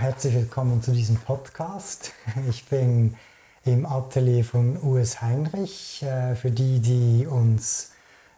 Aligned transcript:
Herzlich 0.00 0.34
willkommen 0.34 0.80
zu 0.80 0.92
diesem 0.92 1.16
Podcast. 1.16 2.12
Ich 2.48 2.66
bin 2.66 3.16
im 3.64 3.84
Atelier 3.84 4.44
von 4.44 4.80
US 4.80 5.20
Heinrich. 5.20 6.04
Äh, 6.04 6.36
für 6.36 6.52
die, 6.52 6.78
die 6.78 7.26
uns 7.26 7.90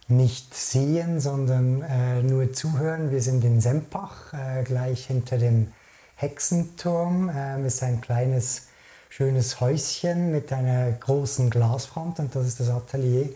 nicht 0.09 0.55
sehen, 0.55 1.21
sondern 1.21 1.83
äh, 1.83 2.23
nur 2.23 2.55
zuhören, 2.55 3.11
wir 3.11 3.21
sind 3.21 3.45
in 3.45 3.61
Sempach, 3.61 4.33
äh, 4.33 4.63
gleich 4.63 5.09
hinter 5.09 5.37
dem 5.37 5.75
Hexenturm. 6.17 7.29
Es 7.29 7.75
ist 7.75 7.83
ein 7.83 8.01
kleines, 8.01 8.69
schönes 9.11 9.61
Häuschen 9.61 10.33
mit 10.33 10.55
einer 10.55 10.91
großen 10.93 11.51
Glasfront 11.51 12.21
und 12.21 12.35
das 12.35 12.47
ist 12.47 12.61
das 12.61 12.71
Atelier 12.71 13.29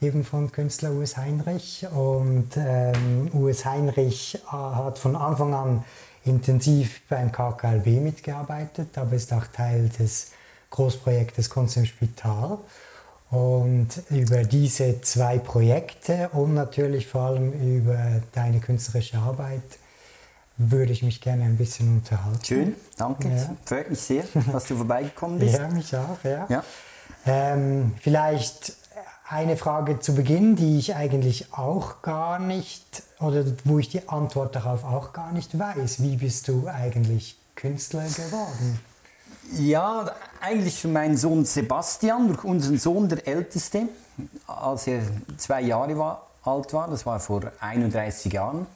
eben 0.00 0.22
von 0.22 0.52
Künstler 0.52 0.92
US 0.92 1.16
Heinrich. 1.16 1.86
Und 1.92 2.50
ähm, 2.56 3.30
US 3.34 3.64
Heinrich 3.64 4.40
hat 4.46 4.98
von 5.00 5.16
Anfang 5.16 5.54
an 5.54 5.84
intensiv 6.24 7.02
beim 7.08 7.30
KKLB 7.30 8.00
mitgearbeitet, 8.00 8.96
aber 8.96 9.12
ist 9.12 9.32
auch 9.32 9.46
Teil 9.46 9.88
des 9.88 10.32
Großprojektes 10.70 11.50
Kunst 11.50 11.76
im 11.76 11.84
Spital. 11.84 12.58
Und 13.30 13.88
über 14.10 14.44
diese 14.44 15.00
zwei 15.00 15.38
Projekte 15.38 16.28
und 16.30 16.54
natürlich 16.54 17.06
vor 17.06 17.22
allem 17.22 17.52
über 17.52 18.22
deine 18.32 18.60
künstlerische 18.60 19.18
Arbeit 19.18 19.62
würde 20.56 20.92
ich 20.92 21.02
mich 21.02 21.20
gerne 21.20 21.44
ein 21.44 21.56
bisschen 21.56 21.96
unterhalten. 21.96 22.44
Schön, 22.44 22.74
danke. 22.96 23.28
Ja. 23.28 23.56
Freut 23.64 23.90
mich 23.90 24.00
sehr, 24.00 24.24
dass 24.52 24.66
du 24.66 24.76
vorbeigekommen 24.76 25.38
bist. 25.38 25.54
Ja, 25.58 25.68
mich 25.68 25.96
auch, 25.96 26.22
ja. 26.22 26.46
ja. 26.48 26.64
Ähm, 27.26 27.92
vielleicht 28.00 28.76
eine 29.34 29.56
Frage 29.56 29.98
zu 29.98 30.14
Beginn, 30.14 30.54
die 30.54 30.78
ich 30.78 30.94
eigentlich 30.94 31.52
auch 31.52 32.02
gar 32.02 32.38
nicht, 32.38 33.02
oder 33.18 33.44
wo 33.64 33.80
ich 33.80 33.88
die 33.88 34.08
Antwort 34.08 34.54
darauf 34.54 34.84
auch 34.84 35.12
gar 35.12 35.32
nicht 35.32 35.58
weiß. 35.58 36.00
Wie 36.02 36.16
bist 36.16 36.46
du 36.46 36.68
eigentlich 36.68 37.36
Künstler 37.56 38.04
geworden? 38.04 38.78
Ja, 39.58 40.08
eigentlich 40.40 40.80
für 40.80 40.86
meinen 40.86 41.16
Sohn 41.16 41.44
Sebastian, 41.44 42.28
durch 42.28 42.44
unseren 42.44 42.78
Sohn, 42.78 43.08
der 43.08 43.26
Älteste, 43.26 43.88
als 44.46 44.86
er 44.86 45.02
zwei 45.36 45.62
Jahre 45.62 45.98
war, 45.98 46.26
alt 46.44 46.72
war, 46.72 46.88
das 46.88 47.04
war 47.04 47.18
vor 47.18 47.42
31 47.58 48.32
Jahren, 48.32 48.66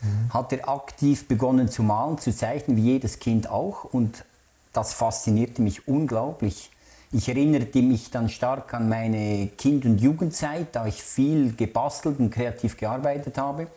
mhm. 0.00 0.32
hat 0.32 0.52
er 0.52 0.68
aktiv 0.68 1.26
begonnen 1.26 1.68
zu 1.68 1.82
malen, 1.82 2.18
zu 2.18 2.34
zeichnen, 2.34 2.76
wie 2.76 2.92
jedes 2.92 3.18
Kind 3.18 3.50
auch. 3.50 3.82
Und 3.82 4.24
das 4.72 4.94
faszinierte 4.94 5.60
mich 5.60 5.88
unglaublich. 5.88 6.70
Ich 7.16 7.28
erinnerte 7.28 7.80
mich 7.80 8.10
dann 8.10 8.28
stark 8.28 8.74
an 8.74 8.88
meine 8.88 9.46
Kind- 9.56 9.84
und 9.84 10.00
Jugendzeit, 10.00 10.66
da 10.72 10.84
ich 10.86 11.00
viel 11.00 11.54
gebastelt 11.54 12.18
und 12.18 12.30
kreativ 12.30 12.76
gearbeitet 12.76 13.38
habe 13.38 13.68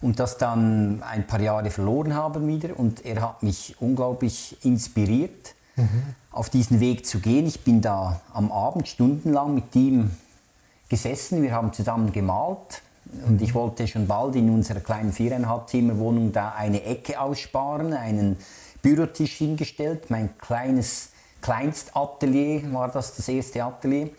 und 0.00 0.18
das 0.18 0.36
dann 0.36 1.00
ein 1.04 1.24
paar 1.24 1.40
Jahre 1.40 1.70
verloren 1.70 2.12
habe 2.14 2.44
wieder. 2.44 2.76
Und 2.76 3.04
er 3.04 3.22
hat 3.22 3.44
mich 3.44 3.76
unglaublich 3.78 4.56
inspiriert, 4.64 5.54
mhm. 5.76 5.86
auf 6.32 6.50
diesen 6.50 6.80
Weg 6.80 7.06
zu 7.06 7.20
gehen. 7.20 7.46
Ich 7.46 7.60
bin 7.60 7.82
da 7.82 8.20
am 8.34 8.50
Abend 8.50 8.88
stundenlang 8.88 9.54
mit 9.54 9.76
ihm 9.76 10.10
gesessen, 10.88 11.40
wir 11.40 11.52
haben 11.52 11.72
zusammen 11.72 12.10
gemalt. 12.10 12.82
Und 13.28 13.42
ich 13.42 13.54
wollte 13.54 13.86
schon 13.86 14.08
bald 14.08 14.34
in 14.34 14.50
unserer 14.50 14.80
kleinen 14.80 15.12
Viereinhalbzimmerwohnung 15.12 16.32
da 16.32 16.54
eine 16.58 16.82
Ecke 16.82 17.20
aussparen, 17.20 17.92
einen 17.92 18.38
Bürotisch 18.82 19.34
hingestellt, 19.34 20.10
mein 20.10 20.36
kleines 20.38 21.11
Kleinstatelier 21.42 22.72
war 22.72 22.88
das, 22.88 23.14
das 23.14 23.28
erste 23.28 23.62
Atelier. 23.62 24.10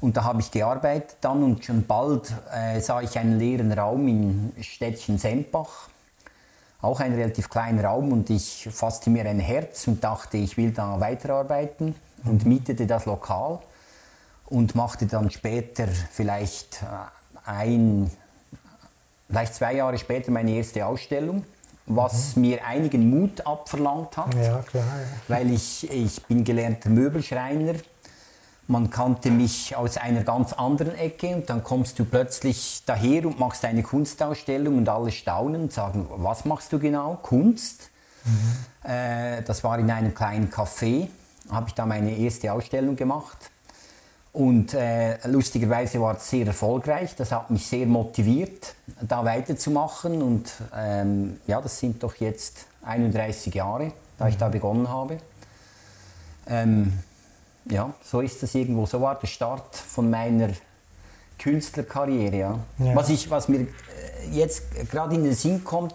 Und 0.00 0.16
da 0.16 0.24
habe 0.24 0.40
ich 0.40 0.50
gearbeitet 0.50 1.16
dann 1.20 1.42
und 1.42 1.64
schon 1.64 1.86
bald 1.86 2.32
äh, 2.52 2.80
sah 2.80 3.02
ich 3.02 3.18
einen 3.18 3.38
leeren 3.38 3.72
Raum 3.72 4.08
im 4.08 4.52
Städtchen 4.62 5.18
Sempach. 5.18 5.88
Auch 6.80 7.00
ein 7.00 7.14
relativ 7.14 7.50
kleiner 7.50 7.84
Raum 7.84 8.12
und 8.12 8.30
ich 8.30 8.68
fasste 8.72 9.10
mir 9.10 9.26
ein 9.26 9.40
Herz 9.40 9.86
und 9.86 10.02
dachte, 10.02 10.38
ich 10.38 10.56
will 10.56 10.70
da 10.70 10.98
weiterarbeiten 11.00 11.94
und 12.24 12.46
mietete 12.46 12.86
das 12.86 13.04
Lokal 13.04 13.58
und 14.46 14.74
machte 14.74 15.06
dann 15.06 15.30
später 15.30 15.86
vielleicht 15.86 16.82
äh, 16.82 16.86
ein, 17.44 18.10
vielleicht 19.28 19.54
zwei 19.54 19.74
Jahre 19.74 19.98
später 19.98 20.30
meine 20.30 20.52
erste 20.52 20.86
Ausstellung 20.86 21.44
was 21.86 22.36
mhm. 22.36 22.42
mir 22.42 22.64
einigen 22.66 23.10
Mut 23.10 23.46
abverlangt 23.46 24.16
hat. 24.16 24.34
Ja, 24.34 24.58
klar. 24.58 24.84
Ja. 24.84 25.36
Weil 25.36 25.52
ich, 25.52 25.90
ich 25.90 26.22
bin 26.24 26.44
gelernter 26.44 26.90
Möbelschreiner. 26.90 27.74
Man 28.66 28.88
kannte 28.88 29.32
mich 29.32 29.74
aus 29.74 29.96
einer 29.96 30.22
ganz 30.22 30.52
anderen 30.52 30.94
Ecke 30.94 31.34
und 31.34 31.50
dann 31.50 31.64
kommst 31.64 31.98
du 31.98 32.04
plötzlich 32.04 32.82
daher 32.86 33.26
und 33.26 33.40
machst 33.40 33.64
eine 33.64 33.82
Kunstausstellung 33.82 34.78
und 34.78 34.88
alle 34.88 35.10
staunen 35.10 35.62
und 35.62 35.72
sagen, 35.72 36.06
was 36.08 36.44
machst 36.44 36.72
du 36.72 36.78
genau? 36.78 37.18
Kunst? 37.20 37.90
Mhm. 38.24 38.88
Äh, 38.88 39.42
das 39.42 39.64
war 39.64 39.76
in 39.78 39.90
einem 39.90 40.14
kleinen 40.14 40.50
Café, 40.50 41.08
habe 41.50 41.68
ich 41.68 41.74
da 41.74 41.84
meine 41.84 42.16
erste 42.16 42.52
Ausstellung 42.52 42.94
gemacht. 42.94 43.50
Und 44.32 44.74
äh, 44.74 45.26
lustigerweise 45.26 46.00
war 46.00 46.16
es 46.16 46.30
sehr 46.30 46.46
erfolgreich. 46.46 47.16
Das 47.16 47.32
hat 47.32 47.50
mich 47.50 47.66
sehr 47.66 47.86
motiviert, 47.86 48.74
da 49.00 49.24
weiterzumachen. 49.24 50.22
Und 50.22 50.52
ähm, 50.76 51.40
ja, 51.46 51.60
das 51.60 51.78
sind 51.78 52.02
doch 52.02 52.14
jetzt 52.16 52.66
31 52.82 53.52
Jahre, 53.54 53.92
da 54.18 54.28
ich 54.28 54.36
da 54.36 54.46
mhm. 54.48 54.52
begonnen 54.52 54.88
habe. 54.88 55.18
Ähm, 56.46 56.92
ja, 57.64 57.92
so 58.04 58.20
ist 58.20 58.42
das 58.42 58.54
irgendwo. 58.54 58.86
So 58.86 59.00
war 59.00 59.18
der 59.18 59.26
Start 59.26 59.74
von 59.74 60.08
meiner 60.08 60.50
Künstlerkarriere. 61.38 62.36
Ja. 62.36 62.58
ja. 62.78 62.94
Was, 62.94 63.08
ich, 63.08 63.28
was 63.30 63.48
mir 63.48 63.62
äh, 63.62 63.66
jetzt 64.30 64.62
gerade 64.90 65.16
in 65.16 65.24
den 65.24 65.34
Sinn 65.34 65.64
kommt, 65.64 65.94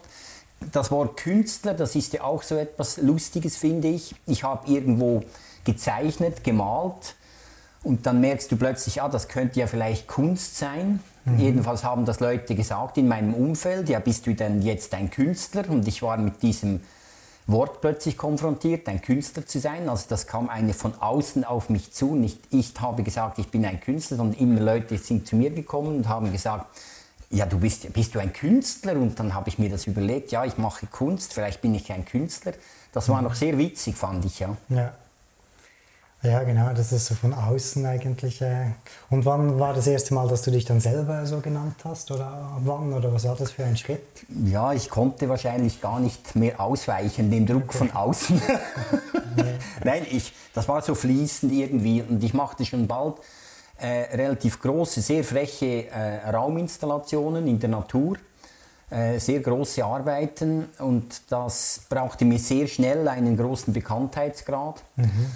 das 0.71 0.91
Wort 0.91 1.17
Künstler, 1.17 1.73
das 1.73 1.95
ist 1.95 2.13
ja 2.13 2.23
auch 2.23 2.43
so 2.43 2.55
etwas 2.55 2.97
Lustiges, 2.97 3.55
finde 3.55 3.87
ich. 3.87 4.13
Ich 4.25 4.43
habe 4.43 4.69
irgendwo 4.69 5.23
gezeichnet, 5.63 6.43
gemalt 6.43 7.15
und 7.85 8.07
dann 8.07 8.19
merkst 8.19 8.51
du 8.51 8.57
plötzlich, 8.57 9.01
ah, 9.01 9.09
das 9.09 9.27
könnte 9.27 9.59
ja 9.59 9.67
vielleicht 9.67 10.07
Kunst 10.07 10.57
sein. 10.57 10.99
Mhm. 11.23 11.39
Jedenfalls 11.39 11.83
haben 11.83 12.05
das 12.05 12.19
Leute 12.19 12.55
gesagt 12.55 12.97
in 12.97 13.07
meinem 13.07 13.33
Umfeld, 13.33 13.89
ja, 13.89 13.99
bist 13.99 14.25
du 14.25 14.33
denn 14.33 14.63
jetzt 14.63 14.93
ein 14.95 15.11
Künstler? 15.11 15.69
Und 15.69 15.87
ich 15.87 16.01
war 16.01 16.17
mit 16.17 16.41
diesem 16.41 16.81
Wort 17.45 17.81
plötzlich 17.81 18.17
konfrontiert, 18.17 18.89
ein 18.89 19.01
Künstler 19.01 19.45
zu 19.45 19.59
sein. 19.59 19.87
Also 19.87 20.05
das 20.09 20.25
kam 20.25 20.49
eine 20.49 20.73
von 20.73 20.95
außen 20.99 21.43
auf 21.43 21.69
mich 21.69 21.93
zu. 21.93 22.15
Nicht 22.15 22.39
ich 22.49 22.73
habe 22.79 23.03
gesagt, 23.03 23.37
ich 23.37 23.49
bin 23.49 23.63
ein 23.65 23.79
Künstler, 23.79 24.17
sondern 24.17 24.39
immer 24.39 24.61
Leute 24.61 24.97
sind 24.97 25.27
zu 25.27 25.35
mir 25.35 25.51
gekommen 25.51 25.97
und 25.97 26.09
haben 26.09 26.31
gesagt, 26.31 26.65
ja, 27.29 27.45
du 27.45 27.59
bist, 27.59 27.93
bist 27.93 28.15
du 28.15 28.19
ein 28.19 28.33
Künstler? 28.33 28.93
Und 28.93 29.19
dann 29.19 29.35
habe 29.35 29.49
ich 29.49 29.59
mir 29.59 29.69
das 29.69 29.85
überlegt, 29.85 30.31
ja, 30.31 30.43
ich 30.43 30.57
mache 30.57 30.87
Kunst, 30.87 31.35
vielleicht 31.35 31.61
bin 31.61 31.75
ich 31.75 31.91
ein 31.91 32.03
Künstler. 32.03 32.53
Das 32.93 33.09
war 33.09 33.17
mhm. 33.17 33.25
noch 33.25 33.35
sehr 33.35 33.59
witzig, 33.59 33.95
fand 33.95 34.25
ich, 34.25 34.39
ja. 34.39 34.57
ja. 34.69 34.91
Ja, 36.25 36.43
genau, 36.43 36.73
das 36.73 36.91
ist 36.91 37.05
so 37.05 37.15
von 37.15 37.33
außen 37.33 37.85
eigentlich. 37.85 38.41
Äh. 38.41 38.71
Und 39.09 39.25
wann 39.25 39.59
war 39.59 39.73
das 39.73 39.85
erste 39.85 40.13
Mal, 40.13 40.27
dass 40.27 40.41
du 40.41 40.51
dich 40.51 40.65
dann 40.65 40.79
selber 40.79 41.25
so 41.25 41.39
genannt 41.39 41.75
hast? 41.83 42.09
Oder 42.09 42.51
wann? 42.59 42.93
Oder 42.93 43.13
was 43.13 43.25
war 43.25 43.35
das 43.35 43.51
für 43.51 43.63
ein 43.63 43.77
Schritt? 43.77 44.01
Ja, 44.45 44.73
ich 44.73 44.89
konnte 44.89 45.29
wahrscheinlich 45.29 45.81
gar 45.81 45.99
nicht 45.99 46.35
mehr 46.35 46.59
ausweichen, 46.59 47.29
dem 47.29 47.45
Druck 47.45 47.65
okay. 47.69 47.77
von 47.77 47.91
außen. 47.91 48.41
nee. 49.35 49.43
Nein, 49.83 50.05
ich, 50.09 50.33
das 50.53 50.67
war 50.67 50.81
so 50.81 50.95
fließend 50.95 51.51
irgendwie. 51.51 52.01
Und 52.01 52.23
ich 52.23 52.33
machte 52.33 52.65
schon 52.65 52.87
bald 52.87 53.17
äh, 53.77 54.15
relativ 54.15 54.59
große, 54.59 55.01
sehr 55.01 55.23
freche 55.23 55.89
äh, 55.89 56.29
Rauminstallationen 56.29 57.47
in 57.47 57.59
der 57.59 57.69
Natur. 57.69 58.17
Äh, 58.89 59.19
sehr 59.19 59.39
große 59.39 59.83
Arbeiten 59.83 60.69
und 60.77 61.23
das 61.29 61.81
brauchte 61.89 62.23
mir 62.23 62.37
sehr 62.37 62.67
schnell 62.67 63.07
einen 63.07 63.35
großen 63.35 63.73
Bekanntheitsgrad. 63.73 64.83
Mhm. 64.95 65.31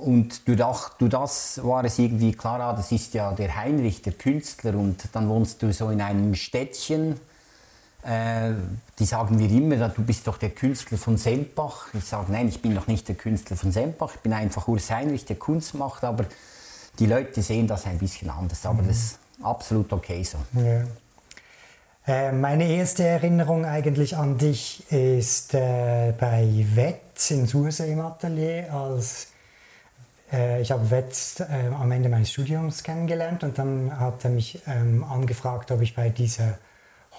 Und 0.00 0.46
durch 0.48 0.58
das, 0.58 0.90
durch 0.98 1.10
das 1.10 1.60
war 1.62 1.84
es 1.84 1.98
irgendwie 1.98 2.32
klar, 2.32 2.60
ah, 2.60 2.72
das 2.72 2.90
ist 2.90 3.14
ja 3.14 3.32
der 3.32 3.54
Heinrich, 3.56 4.02
der 4.02 4.14
Künstler. 4.14 4.74
Und 4.74 5.02
dann 5.12 5.28
wohnst 5.28 5.62
du 5.62 5.72
so 5.72 5.90
in 5.90 6.00
einem 6.00 6.34
Städtchen. 6.34 7.20
Äh, 8.02 8.52
die 8.98 9.04
sagen 9.04 9.36
mir 9.36 9.50
immer, 9.50 9.88
du 9.88 10.02
bist 10.02 10.26
doch 10.26 10.38
der 10.38 10.50
Künstler 10.50 10.96
von 10.96 11.18
Sempach. 11.18 11.92
Ich 11.92 12.04
sage, 12.04 12.32
nein, 12.32 12.48
ich 12.48 12.62
bin 12.62 12.72
noch 12.72 12.86
nicht 12.86 13.08
der 13.08 13.14
Künstler 13.14 13.56
von 13.56 13.72
Sempach. 13.72 14.14
Ich 14.14 14.20
bin 14.20 14.32
einfach 14.32 14.68
Urs 14.68 14.90
Heinrich, 14.90 15.26
der 15.26 15.36
Kunst 15.36 15.74
macht. 15.74 16.02
Aber 16.04 16.24
die 16.98 17.06
Leute 17.06 17.42
sehen 17.42 17.66
das 17.66 17.84
ein 17.86 17.98
bisschen 17.98 18.30
anders. 18.30 18.64
Aber 18.64 18.82
mhm. 18.82 18.88
das 18.88 18.96
ist 18.96 19.18
absolut 19.42 19.92
okay 19.92 20.22
so. 20.22 20.38
Ja. 20.58 20.84
Äh, 22.06 22.32
meine 22.32 22.66
erste 22.66 23.04
Erinnerung 23.04 23.66
eigentlich 23.66 24.16
an 24.16 24.38
dich 24.38 24.90
ist 24.90 25.54
äh, 25.54 26.12
bei 26.18 26.66
Wetz 26.74 27.30
in 27.30 27.46
Sursee 27.46 27.92
im 27.92 28.00
Atelier 28.00 28.72
als 28.72 29.29
ich 30.60 30.70
habe 30.70 30.90
Wetz 30.90 31.40
äh, 31.40 31.44
am 31.74 31.90
Ende 31.90 32.08
meines 32.08 32.30
Studiums 32.30 32.82
kennengelernt 32.82 33.42
und 33.42 33.58
dann 33.58 33.98
hat 33.98 34.24
er 34.24 34.30
mich 34.30 34.62
ähm, 34.66 35.02
angefragt, 35.02 35.70
ob 35.72 35.82
ich 35.82 35.94
bei 35.94 36.08
dieser 36.08 36.58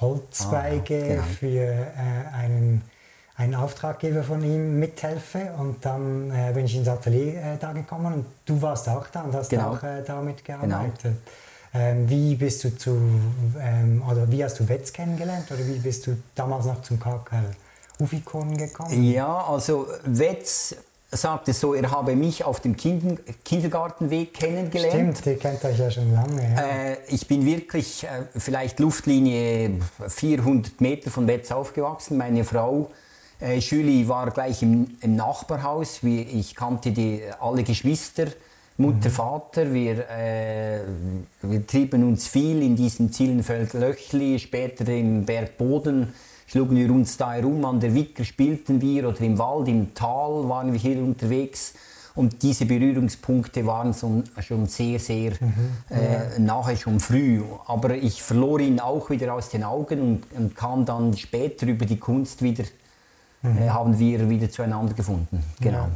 Holzweige 0.01 0.95
ah, 0.95 1.07
genau. 1.07 1.23
für 1.23 1.47
äh, 1.47 1.87
einen, 2.33 2.81
einen 3.35 3.55
Auftraggeber 3.55 4.23
von 4.23 4.43
ihm 4.43 4.79
mithelfe. 4.79 5.53
Und 5.57 5.85
dann 5.85 6.31
äh, 6.31 6.51
bin 6.53 6.65
ich 6.65 6.75
ins 6.75 6.87
Atelier 6.87 7.35
äh, 7.35 7.57
da 7.59 7.71
gekommen 7.71 8.13
und 8.13 8.25
du 8.45 8.61
warst 8.61 8.89
auch 8.89 9.07
da 9.07 9.21
und 9.21 9.35
hast 9.35 9.49
genau. 9.49 9.73
auch 9.73 9.83
äh, 9.83 10.03
damit 10.05 10.43
genau. 10.43 10.61
gearbeitet. 10.61 11.03
Genau. 11.03 11.15
Ähm, 11.73 12.09
wie 12.09 12.35
bist 12.35 12.63
du 12.65 12.75
zu, 12.75 12.99
ähm, 13.61 14.03
oder 14.09 14.29
wie 14.29 14.43
hast 14.43 14.59
du 14.59 14.67
Wetz 14.67 14.91
kennengelernt 14.91 15.49
oder 15.51 15.65
wie 15.65 15.79
bist 15.79 16.05
du 16.05 16.17
damals 16.35 16.65
noch 16.65 16.81
zum 16.81 16.99
KKL 16.99 17.51
Ufikon 17.99 18.57
gekommen? 18.57 19.03
Ja, 19.03 19.45
also 19.45 19.87
Wetz 20.03 20.75
sagte 21.11 21.53
so, 21.53 21.73
er 21.73 21.91
habe 21.91 22.15
mich 22.15 22.43
auf 22.43 22.59
dem 22.61 22.77
kind 22.77 23.19
Kindergartenweg 23.43 24.33
kennengelernt. 24.33 25.17
Stimmt, 25.17 25.25
ihr 25.25 25.37
kennt 25.37 25.65
euch 25.65 25.77
ja 25.77 25.91
schon 25.91 26.13
lange. 26.13 26.41
Ja. 26.41 26.61
Äh, 26.61 26.97
ich 27.09 27.27
bin 27.27 27.45
wirklich 27.45 28.05
äh, 28.05 28.07
vielleicht 28.37 28.79
Luftlinie 28.79 29.79
400 30.07 30.79
Meter 30.79 31.11
von 31.11 31.27
Wetz 31.27 31.51
aufgewachsen. 31.51 32.17
Meine 32.17 32.43
Frau 32.45 32.89
äh, 33.41 33.57
Julie 33.57 34.07
war 34.07 34.31
gleich 34.31 34.61
im, 34.61 34.97
im 35.01 35.15
Nachbarhaus. 35.15 36.03
Wie, 36.03 36.21
ich 36.21 36.55
kannte 36.55 36.91
die, 36.91 37.21
alle 37.39 37.63
Geschwister, 37.63 38.27
Mutter, 38.77 39.09
mhm. 39.09 39.13
Vater. 39.13 39.73
Wir, 39.73 40.09
äh, 40.09 40.79
wir 41.41 41.67
trieben 41.67 42.07
uns 42.07 42.27
viel 42.27 42.61
in 42.61 42.75
diesem 42.77 43.11
Zielenfeld-Löchli, 43.11 44.39
später 44.39 44.87
im 44.87 45.25
Bergboden 45.25 46.13
schlugen 46.51 46.75
wir 46.75 46.91
uns 46.91 47.15
da 47.15 47.31
herum, 47.31 47.63
an 47.63 47.79
der 47.79 47.95
Wicker 47.95 48.25
spielten 48.25 48.81
wir 48.81 49.07
oder 49.07 49.21
im 49.21 49.39
Wald, 49.39 49.69
im 49.69 49.93
Tal 49.93 50.49
waren 50.49 50.73
wir 50.73 50.79
hier 50.79 51.01
unterwegs. 51.01 51.73
Und 52.13 52.43
diese 52.43 52.65
Berührungspunkte 52.65 53.65
waren 53.65 53.93
so, 53.93 54.21
schon 54.41 54.65
sehr, 54.65 54.99
sehr 54.99 55.31
mhm, 55.39 55.71
äh, 55.89 56.39
nahe, 56.39 56.75
schon 56.75 56.99
früh. 56.99 57.41
Aber 57.67 57.95
ich 57.95 58.21
verlor 58.21 58.59
ihn 58.59 58.81
auch 58.81 59.09
wieder 59.09 59.33
aus 59.33 59.47
den 59.47 59.63
Augen 59.63 60.01
und, 60.01 60.23
und 60.37 60.53
kam 60.53 60.83
dann 60.83 61.15
später 61.15 61.65
über 61.67 61.85
die 61.85 61.97
Kunst 61.97 62.41
wieder, 62.41 62.65
mhm. 63.43 63.57
äh, 63.57 63.69
haben 63.69 63.97
wir 63.97 64.29
wieder 64.29 64.49
zueinander 64.49 64.93
gefunden. 64.93 65.41
Genau. 65.61 65.87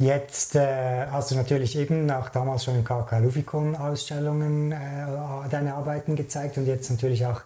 Ja. 0.00 0.16
Jetzt 0.16 0.56
äh, 0.56 1.06
hast 1.12 1.30
du 1.30 1.36
natürlich 1.36 1.78
eben 1.78 2.10
auch 2.10 2.28
damals 2.30 2.64
schon 2.64 2.74
in 2.74 2.82
KK 2.82 3.18
Lufikon 3.20 3.76
Ausstellungen 3.76 4.72
äh, 4.72 4.78
deine 5.48 5.74
Arbeiten 5.74 6.16
gezeigt 6.16 6.58
und 6.58 6.66
jetzt 6.66 6.90
natürlich 6.90 7.24
auch 7.24 7.42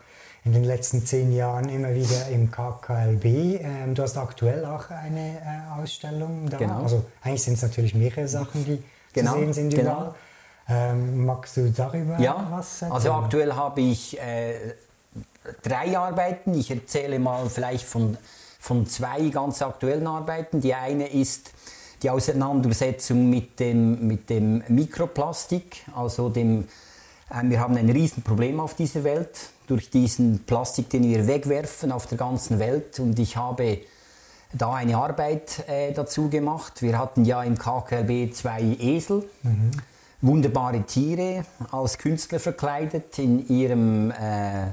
in 0.46 0.52
den 0.52 0.64
letzten 0.64 1.04
zehn 1.04 1.32
Jahren 1.32 1.68
immer 1.68 1.92
wieder 1.92 2.28
im 2.28 2.52
KKLB. 2.52 3.24
Ähm, 3.24 3.94
du 3.94 4.02
hast 4.02 4.16
aktuell 4.16 4.64
auch 4.64 4.90
eine 4.90 5.38
äh, 5.40 5.82
Ausstellung 5.82 6.48
da. 6.48 6.56
Genau. 6.56 6.82
Also 6.82 7.04
eigentlich 7.20 7.42
sind 7.42 7.54
es 7.54 7.62
natürlich 7.62 7.96
mehrere 7.96 8.28
Sachen, 8.28 8.64
die 8.64 8.80
genau. 9.12 9.32
zu 9.32 9.38
sehen 9.40 9.52
sind 9.52 9.74
genau. 9.74 9.92
überall. 9.92 10.14
Ähm, 10.68 11.26
magst 11.26 11.56
du 11.56 11.68
darüber 11.70 12.18
ja, 12.20 12.46
was 12.50 12.82
erzählen? 12.82 12.92
Also 12.92 13.12
aktuell 13.12 13.52
habe 13.54 13.80
ich 13.80 14.20
äh, 14.20 14.54
drei 15.64 15.98
Arbeiten. 15.98 16.54
Ich 16.54 16.70
erzähle 16.70 17.18
mal 17.18 17.50
vielleicht 17.50 17.84
von, 17.84 18.16
von 18.60 18.86
zwei 18.86 19.28
ganz 19.30 19.60
aktuellen 19.62 20.06
Arbeiten. 20.06 20.60
Die 20.60 20.74
eine 20.74 21.08
ist 21.08 21.50
die 22.04 22.10
Auseinandersetzung 22.10 23.28
mit 23.28 23.58
dem, 23.58 24.06
mit 24.06 24.30
dem 24.30 24.62
Mikroplastik, 24.68 25.84
also 25.96 26.28
dem, 26.28 26.68
wir 27.28 27.60
haben 27.60 27.76
ein 27.76 27.90
Riesenproblem 27.90 28.60
auf 28.60 28.74
dieser 28.74 29.02
Welt 29.04 29.50
durch 29.66 29.90
diesen 29.90 30.44
Plastik, 30.44 30.90
den 30.90 31.02
wir 31.02 31.26
wegwerfen 31.26 31.90
auf 31.90 32.06
der 32.06 32.18
ganzen 32.18 32.58
Welt. 32.58 33.00
Und 33.00 33.18
ich 33.18 33.36
habe 33.36 33.80
da 34.52 34.74
eine 34.74 34.96
Arbeit 34.96 35.68
äh, 35.68 35.92
dazu 35.92 36.28
gemacht. 36.28 36.82
Wir 36.82 36.98
hatten 36.98 37.24
ja 37.24 37.42
im 37.42 37.58
KKLB 37.58 38.32
zwei 38.32 38.62
Esel, 38.78 39.28
mhm. 39.42 39.72
wunderbare 40.20 40.82
Tiere, 40.82 41.44
als 41.72 41.98
Künstler 41.98 42.38
verkleidet. 42.38 43.18
In 43.18 43.48
ihrem, 43.48 44.12
äh, 44.12 44.68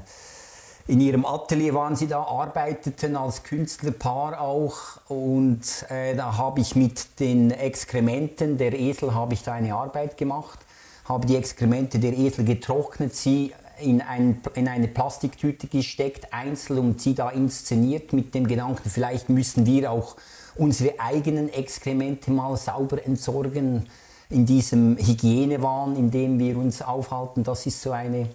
in 0.86 1.00
ihrem 1.00 1.26
Atelier 1.26 1.74
waren 1.74 1.96
sie 1.96 2.06
da, 2.06 2.22
arbeiteten 2.22 3.16
als 3.16 3.42
Künstlerpaar 3.42 4.40
auch. 4.40 4.78
Und 5.08 5.86
äh, 5.88 6.14
da 6.14 6.36
habe 6.38 6.60
ich 6.60 6.76
mit 6.76 7.18
den 7.18 7.50
Exkrementen 7.50 8.58
der 8.58 8.78
Esel 8.78 9.12
habe 9.12 9.34
ich 9.34 9.42
da 9.42 9.54
eine 9.54 9.74
Arbeit 9.74 10.16
gemacht 10.16 10.60
habe 11.04 11.26
die 11.26 11.36
Exkremente 11.36 11.98
der 11.98 12.16
Esel 12.16 12.44
getrocknet, 12.44 13.14
sie 13.14 13.52
in, 13.80 14.00
ein, 14.00 14.40
in 14.54 14.68
eine 14.68 14.88
Plastiktüte 14.88 15.66
gesteckt, 15.66 16.32
einzeln 16.32 16.78
und 16.78 17.00
sie 17.00 17.14
da 17.14 17.30
inszeniert 17.30 18.12
mit 18.12 18.34
dem 18.34 18.46
Gedanken, 18.46 18.88
vielleicht 18.88 19.28
müssen 19.28 19.66
wir 19.66 19.90
auch 19.90 20.16
unsere 20.56 21.00
eigenen 21.00 21.52
Exkremente 21.52 22.30
mal 22.30 22.56
sauber 22.56 23.04
entsorgen 23.04 23.86
in 24.30 24.46
diesem 24.46 24.96
Hygienewahn, 24.96 25.96
in 25.96 26.10
dem 26.10 26.38
wir 26.38 26.56
uns 26.56 26.80
aufhalten. 26.80 27.44
Das 27.44 27.66
ist 27.66 27.82
so 27.82 27.90
eine, 27.92 28.28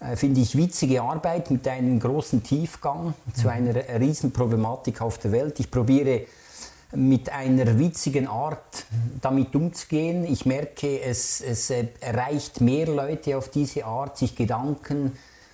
äh, 0.00 0.16
finde 0.16 0.40
ich, 0.40 0.56
witzige 0.56 1.02
Arbeit 1.02 1.50
mit 1.50 1.66
einem 1.66 1.98
großen 1.98 2.42
Tiefgang 2.42 3.14
zu 3.34 3.44
mhm. 3.44 3.48
einer 3.48 4.00
Riesenproblematik 4.00 5.00
auf 5.00 5.18
der 5.18 5.32
Welt. 5.32 5.58
Ich 5.60 5.70
probiere 5.70 6.22
mit 6.94 7.30
einer 7.30 7.78
witzigen 7.78 8.26
Art 8.26 8.84
damit 9.20 9.54
umzugehen. 9.54 10.24
Ich 10.24 10.44
merke, 10.46 11.00
es, 11.00 11.40
es 11.40 11.70
erreicht 12.00 12.60
mehr 12.60 12.86
Leute 12.86 13.38
auf 13.38 13.48
diese 13.48 13.84
Art, 13.84 14.18
sich 14.18 14.36
Gedanken 14.36 15.12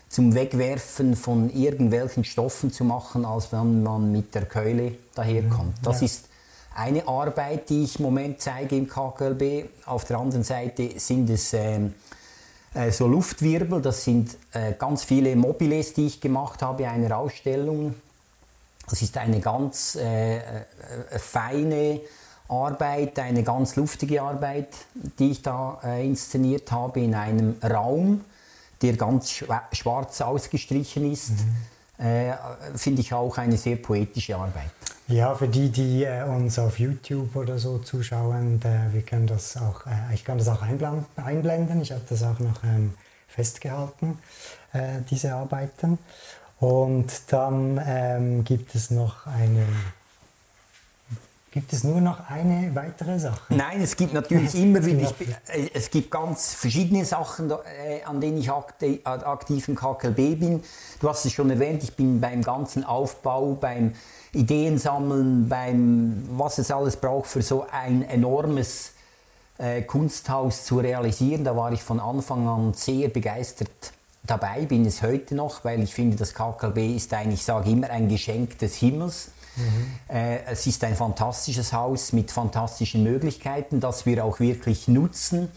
zum 0.09 0.35
Wegwerfen 0.35 1.17
von 1.17 1.51
irgendwelchen 1.51 2.25
Stoffen 2.25 2.73
zu 2.73 2.85
machen, 2.85 3.25
als 3.25 3.53
wenn 3.53 3.83
man 3.83 4.11
mit 4.11 4.35
der 4.35 4.47
Keule 4.47 4.93
daherkommt. 5.15 5.75
Das 5.83 6.01
ja. 6.01 6.07
ist 6.07 6.29
eine 6.75 7.07
Arbeit, 7.07 7.69
die 7.71 7.85
ich 7.85 7.99
im 7.99 8.05
Moment 8.05 8.41
zeige 8.41 8.77
im 8.77 8.89
KKLB. 8.89 9.69
Auf 9.87 10.05
der 10.05 10.19
anderen 10.19 10.45
Seite 10.45 10.99
sind 10.99 11.29
es 11.29 11.53
ähm, 11.53 11.95
äh, 12.75 12.91
so 12.91 13.07
Luftwirbel, 13.07 13.83
das 13.83 14.05
sind 14.05 14.37
äh, 14.53 14.73
ganz 14.79 15.05
viele 15.05 15.37
Mobiles, 15.37 15.93
die 15.93 16.07
ich 16.07 16.21
gemacht 16.21 16.63
habe, 16.63 16.89
einer 16.89 17.19
Ausstellung 17.19 17.95
das 18.89 19.03
ist 19.03 19.17
eine 19.17 19.41
ganz 19.41 19.97
äh, 19.97 20.39
äh, 20.39 20.41
feine 21.19 22.01
Arbeit, 22.49 23.19
eine 23.19 23.43
ganz 23.43 23.77
luftige 23.77 24.23
Arbeit, 24.23 24.69
die 25.19 25.33
ich 25.33 25.43
da 25.43 25.79
äh, 25.85 26.07
inszeniert 26.07 26.73
habe 26.73 27.01
in 27.01 27.15
einem 27.15 27.57
Raum, 27.63 28.25
der 28.81 28.95
ganz 28.95 29.43
schwarz 29.73 30.21
ausgestrichen 30.21 31.13
ist. 31.13 31.31
Mhm. 31.31 32.05
Äh, 32.05 32.35
Finde 32.77 33.01
ich 33.01 33.13
auch 33.13 33.37
eine 33.39 33.57
sehr 33.57 33.77
poetische 33.77 34.37
Arbeit. 34.37 34.71
Ja, 35.09 35.35
für 35.35 35.49
die, 35.49 35.69
die 35.71 36.05
äh, 36.05 36.23
uns 36.23 36.59
auf 36.59 36.79
YouTube 36.79 37.35
oder 37.35 37.59
so 37.59 37.79
zuschauen, 37.79 38.61
äh, 38.63 38.93
wir 38.93 39.03
können 39.03 39.27
das 39.27 39.57
auch, 39.57 39.83
ich 40.15 40.25
kann 40.25 40.39
das 40.39 40.49
auch 40.49 40.63
einblenden. 40.63 41.81
Ich 41.81 41.91
habe 41.93 42.03
das 42.09 42.23
auch 42.23 42.39
noch 42.39 42.63
ähm, 42.65 42.95
festgehalten, 43.27 44.19
diese 45.11 45.35
Arbeiten. 45.35 45.99
Und 46.61 47.07
dann 47.29 47.81
ähm, 47.87 48.45
gibt 48.45 48.75
es 48.75 48.91
noch 48.91 49.27
eine. 49.27 49.67
Gibt 51.51 51.73
es 51.73 51.83
nur 51.83 52.01
noch 52.01 52.29
eine 52.29 52.75
weitere 52.75 53.19
Sache? 53.19 53.55
Nein, 53.55 53.81
es 53.81 53.97
gibt 53.97 54.13
natürlich 54.13 54.55
immer 54.55 54.85
wieder. 54.85 55.11
Ich, 55.19 55.29
äh, 55.55 55.71
es 55.73 55.91
gibt 55.91 56.11
ganz 56.11 56.53
verschiedene 56.55 57.05
Sachen, 57.05 57.51
äh, 57.51 58.03
an 58.05 58.21
denen 58.21 58.39
ich 58.39 58.51
aktiv 58.51 59.69
im 59.69 59.75
KKLB 59.75 60.39
bin. 60.39 60.63
Du 61.01 61.09
hast 61.09 61.25
es 61.25 61.33
schon 61.33 61.51
erwähnt, 61.51 61.83
ich 61.85 61.95
bin 61.95 62.21
beim 62.21 62.43
ganzen 62.43 62.85
Aufbau, 62.85 63.55
beim 63.55 63.95
Ideensammeln, 64.33 65.49
beim 65.49 66.25
was 66.33 66.59
es 66.59 66.71
alles 66.71 66.97
braucht 66.97 67.29
für 67.29 67.43
so 67.43 67.67
ein 67.71 68.03
enormes 68.03 68.93
äh, 69.57 69.83
Kunsthaus 69.83 70.65
zu 70.65 70.79
realisieren. 70.81 71.45
Da 71.45 71.57
war 71.57 71.73
ich 71.73 71.83
von 71.83 71.99
Anfang 71.99 72.47
an 72.47 72.75
sehr 72.75 73.09
begeistert 73.09 73.93
dabei, 74.31 74.67
bin 74.67 74.85
es 74.87 75.03
heute 75.03 75.35
noch, 75.35 75.65
weil 75.65 75.83
ich 75.83 75.95
finde, 75.95 76.17
das 76.17 76.35
KKB 76.35 76.97
ist 76.97 77.13
eigentlich, 77.15 77.41
ich 77.41 77.45
sage 77.45 77.71
immer, 77.71 77.91
ein 77.91 78.09
Geschenk 78.09 78.59
des 78.59 78.77
Himmels. 78.77 79.31
Mhm. 79.57 80.15
Äh, 80.17 80.45
es 80.45 80.67
ist 80.67 80.85
ein 80.85 80.95
fantastisches 80.95 81.73
Haus 81.73 82.13
mit 82.13 82.31
fantastischen 82.31 83.03
Möglichkeiten, 83.03 83.81
das 83.81 84.07
wir 84.07 84.25
auch 84.25 84.41
wirklich 84.41 84.89
nutzen. 84.89 85.49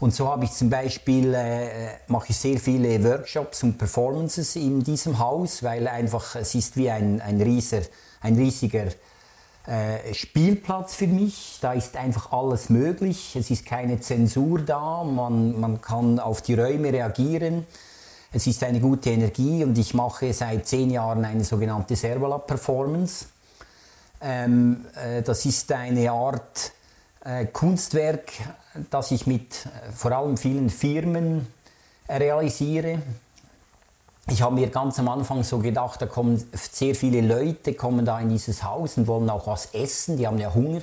Und 0.00 0.14
so 0.14 0.28
habe 0.28 0.44
ich 0.46 0.50
zum 0.50 0.68
Beispiel, 0.68 1.32
äh, 1.32 1.90
mache 2.08 2.26
ich 2.30 2.36
sehr 2.36 2.58
viele 2.58 3.04
Workshops 3.04 3.62
und 3.62 3.78
Performances 3.78 4.56
in 4.56 4.82
diesem 4.82 5.18
Haus, 5.20 5.62
weil 5.62 5.86
einfach 5.86 6.34
es 6.34 6.56
ist 6.56 6.76
wie 6.76 6.90
ein, 6.90 7.20
ein, 7.20 7.40
rieser, 7.40 7.82
ein 8.20 8.34
riesiger 8.34 8.86
äh, 9.66 10.12
Spielplatz 10.12 10.96
für 10.96 11.06
mich. 11.06 11.58
Da 11.60 11.74
ist 11.74 11.96
einfach 11.96 12.32
alles 12.32 12.68
möglich. 12.68 13.36
Es 13.36 13.50
ist 13.50 13.64
keine 13.64 14.00
Zensur 14.00 14.60
da. 14.62 15.04
Man, 15.04 15.60
man 15.60 15.80
kann 15.80 16.18
auf 16.18 16.42
die 16.42 16.54
Räume 16.54 16.92
reagieren. 16.92 17.64
Es 18.34 18.46
ist 18.46 18.64
eine 18.64 18.80
gute 18.80 19.10
Energie 19.10 19.62
und 19.62 19.76
ich 19.76 19.92
mache 19.92 20.32
seit 20.32 20.66
zehn 20.66 20.90
Jahren 20.90 21.22
eine 21.22 21.44
sogenannte 21.44 21.94
Servola 21.94 22.38
Performance. 22.38 23.26
Ähm, 24.22 24.86
äh, 24.96 25.20
das 25.20 25.44
ist 25.44 25.70
eine 25.70 26.10
Art 26.10 26.72
äh, 27.26 27.44
Kunstwerk, 27.44 28.32
das 28.88 29.10
ich 29.10 29.26
mit 29.26 29.66
äh, 29.66 29.92
vor 29.92 30.12
allem 30.12 30.38
vielen 30.38 30.70
Firmen 30.70 31.46
äh, 32.06 32.16
realisiere. 32.16 33.02
Ich 34.28 34.40
habe 34.40 34.54
mir 34.54 34.68
ganz 34.68 34.98
am 34.98 35.08
Anfang 35.08 35.42
so 35.42 35.58
gedacht, 35.58 36.00
da 36.00 36.06
kommen 36.06 36.42
sehr 36.54 36.94
viele 36.94 37.20
Leute, 37.20 37.74
kommen 37.74 38.06
da 38.06 38.18
in 38.18 38.30
dieses 38.30 38.64
Haus 38.64 38.96
und 38.96 39.08
wollen 39.08 39.28
auch 39.28 39.46
was 39.46 39.74
essen, 39.74 40.16
die 40.16 40.26
haben 40.26 40.38
ja 40.38 40.54
Hunger. 40.54 40.80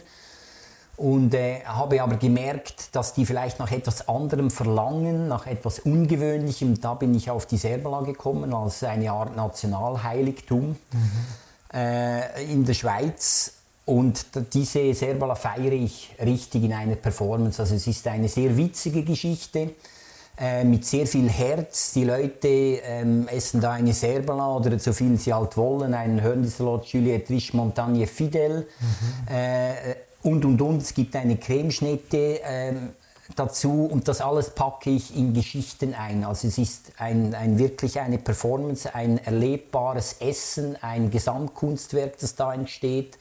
Und 1.00 1.34
äh, 1.34 1.62
habe 1.64 2.04
aber 2.04 2.18
gemerkt, 2.18 2.94
dass 2.94 3.14
die 3.14 3.26
vielleicht 3.26 3.58
nach 3.58 3.72
etwas 3.72 4.10
anderem 4.10 4.52
verlangen, 4.52 5.30
nach 5.30 5.48
etwas 5.48 5.80
Ungewöhnlichem. 5.80 6.82
Da 6.82 6.94
bin 6.94 7.16
ich 7.16 7.32
auf 7.32 7.46
die 7.46 7.56
Serbala 7.56 8.02
gekommen 8.02 8.54
als 8.54 8.84
eine 8.84 9.10
Art 9.10 9.34
Nationalheiligtum 9.34 10.76
mhm. 10.92 11.12
äh, 11.74 12.44
in 12.44 12.66
der 12.66 12.74
Schweiz. 12.74 13.54
Und 13.86 14.26
diese 14.54 14.94
Serbala 14.94 15.36
feiere 15.36 15.72
ich 15.72 16.12
richtig 16.24 16.66
in 16.66 16.74
einer 16.74 16.96
Performance. 16.96 17.62
Also 17.62 17.76
es 17.76 17.88
ist 17.88 18.06
eine 18.06 18.28
sehr 18.28 18.56
witzige 18.58 19.04
Geschichte. 19.04 19.72
äh, 20.40 20.64
mit 20.64 20.86
sehr 20.86 21.06
viel 21.06 21.30
Herz. 21.30 21.94
Die 21.94 22.06
Leute 22.06 22.48
ähm, 22.48 23.28
essen 23.28 23.60
da 23.60 23.72
eine 23.72 23.94
Serbala 23.94 24.56
oder 24.56 24.80
so 24.80 24.94
viel 24.94 25.18
sie 25.18 25.34
halt 25.34 25.58
wollen, 25.58 25.94
einen 25.94 26.22
Hörndisalot, 26.22 26.86
Juliette 26.86 27.34
Riche, 27.34 27.56
Montagne 27.58 28.08
Fidel 28.08 28.68
mhm. 28.80 29.34
Und 30.24 30.46
und 30.46 30.62
und. 30.62 30.82
Es 30.82 30.94
gibt 30.94 31.16
eine 31.16 31.38
Cremeschnitte 31.38 32.42
äh, 32.42 32.74
dazu 33.36 33.88
und 33.92 34.08
das 34.08 34.22
alles 34.22 34.50
packe 34.52 34.90
ich 34.90 35.16
in 35.16 35.34
Geschichten 35.34 35.94
ein. 35.94 36.24
Also 36.24 36.48
es 36.48 36.58
ist 36.58 36.92
ein, 36.98 37.34
ein, 37.36 37.58
wirklich 37.58 38.00
eine 38.00 38.18
Performance, 38.18 38.94
ein 38.94 39.18
erlebbares 39.24 40.18
Essen, 40.20 40.76
ein 40.82 41.12
Gesamtkunstwerk, 41.12 42.18
das 42.20 42.36
da 42.36 42.54
entsteht 42.54 43.18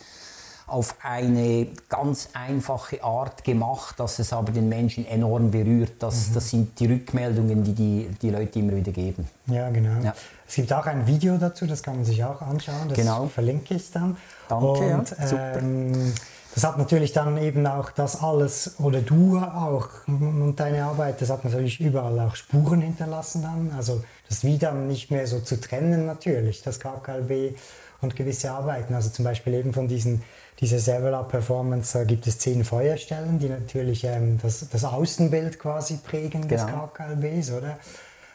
auf 0.68 0.96
eine 1.02 1.66
ganz 1.88 2.28
einfache 2.34 3.02
Art 3.02 3.42
gemacht, 3.42 3.98
dass 3.98 4.18
es 4.18 4.34
aber 4.34 4.52
den 4.52 4.68
Menschen 4.68 5.06
enorm 5.06 5.50
berührt. 5.50 5.92
Das, 5.98 6.28
mhm. 6.28 6.34
das 6.34 6.50
sind 6.50 6.78
die 6.78 6.86
Rückmeldungen, 6.86 7.64
die, 7.64 7.72
die 7.72 8.08
die 8.20 8.30
Leute 8.30 8.58
immer 8.58 8.76
wieder 8.76 8.92
geben. 8.92 9.26
Ja, 9.46 9.70
genau. 9.70 10.02
Ja. 10.02 10.14
Es 10.46 10.54
gibt 10.54 10.70
auch 10.72 10.84
ein 10.84 11.06
Video 11.06 11.38
dazu, 11.38 11.66
das 11.66 11.82
kann 11.82 11.96
man 11.96 12.04
sich 12.04 12.22
auch 12.22 12.42
anschauen. 12.42 12.88
Das 12.88 12.98
genau. 12.98 13.26
verlinke 13.28 13.74
ich 13.74 13.90
dann. 13.90 14.18
Danke, 14.48 14.94
Und, 14.94 15.10
ja. 15.10 15.26
super. 15.26 15.58
Ähm, 15.58 16.12
das 16.54 16.64
hat 16.64 16.78
natürlich 16.78 17.12
dann 17.12 17.38
eben 17.38 17.66
auch 17.66 17.90
das 17.90 18.22
alles, 18.22 18.80
oder 18.80 19.00
du 19.00 19.38
auch 19.38 19.88
und 20.06 20.56
deine 20.56 20.84
Arbeit, 20.84 21.20
das 21.20 21.30
hat 21.30 21.44
natürlich 21.44 21.80
überall 21.80 22.18
auch 22.20 22.36
Spuren 22.36 22.80
hinterlassen 22.80 23.42
dann. 23.42 23.72
Also 23.76 24.02
das 24.28 24.44
wieder 24.44 24.72
nicht 24.72 25.10
mehr 25.10 25.26
so 25.26 25.40
zu 25.40 25.60
trennen 25.60 26.06
natürlich, 26.06 26.62
das 26.62 26.80
KKLB 26.80 27.56
und 28.00 28.16
gewisse 28.16 28.50
Arbeiten. 28.50 28.94
Also 28.94 29.10
zum 29.10 29.24
Beispiel 29.24 29.54
eben 29.54 29.72
von 29.72 29.88
diesen 29.88 30.22
diese 30.60 30.80
Servola 30.80 31.22
Performance, 31.22 31.96
da 31.96 32.04
gibt 32.04 32.26
es 32.26 32.38
zehn 32.38 32.64
Feuerstellen, 32.64 33.38
die 33.38 33.48
natürlich 33.48 34.04
ähm, 34.04 34.38
das, 34.42 34.68
das 34.68 34.84
Außenbild 34.84 35.58
quasi 35.58 35.98
prägen 35.98 36.48
genau. 36.48 36.64
des 36.64 36.66
KKLBs, 36.66 37.52
oder? 37.52 37.78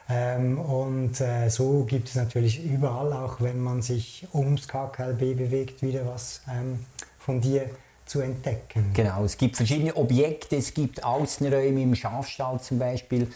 Ähm, 0.10 0.58
und 0.60 1.20
äh, 1.20 1.50
so 1.50 1.84
gibt 1.84 2.10
es 2.10 2.16
natürlich 2.16 2.64
überall, 2.64 3.12
auch 3.14 3.42
wenn 3.42 3.60
man 3.60 3.82
sich 3.82 4.28
ums 4.34 4.68
KKLB 4.68 5.38
bewegt, 5.38 5.82
wieder 5.82 6.06
was 6.06 6.42
ähm, 6.50 6.86
von 7.20 7.42
dir 7.42 7.70
zu 8.14 8.22
entdecken. 8.22 8.92
Genau, 8.94 9.26
es 9.26 9.38
gibt 9.38 9.58
verschiedene 9.58 9.96
Objekte, 9.96 10.58
es 10.58 10.72
gibt 10.72 11.04
Außenräume 11.04 11.82
im 11.82 11.96
Schafstall 11.96 12.62
zum 12.62 12.78
Beispiel 12.78 13.28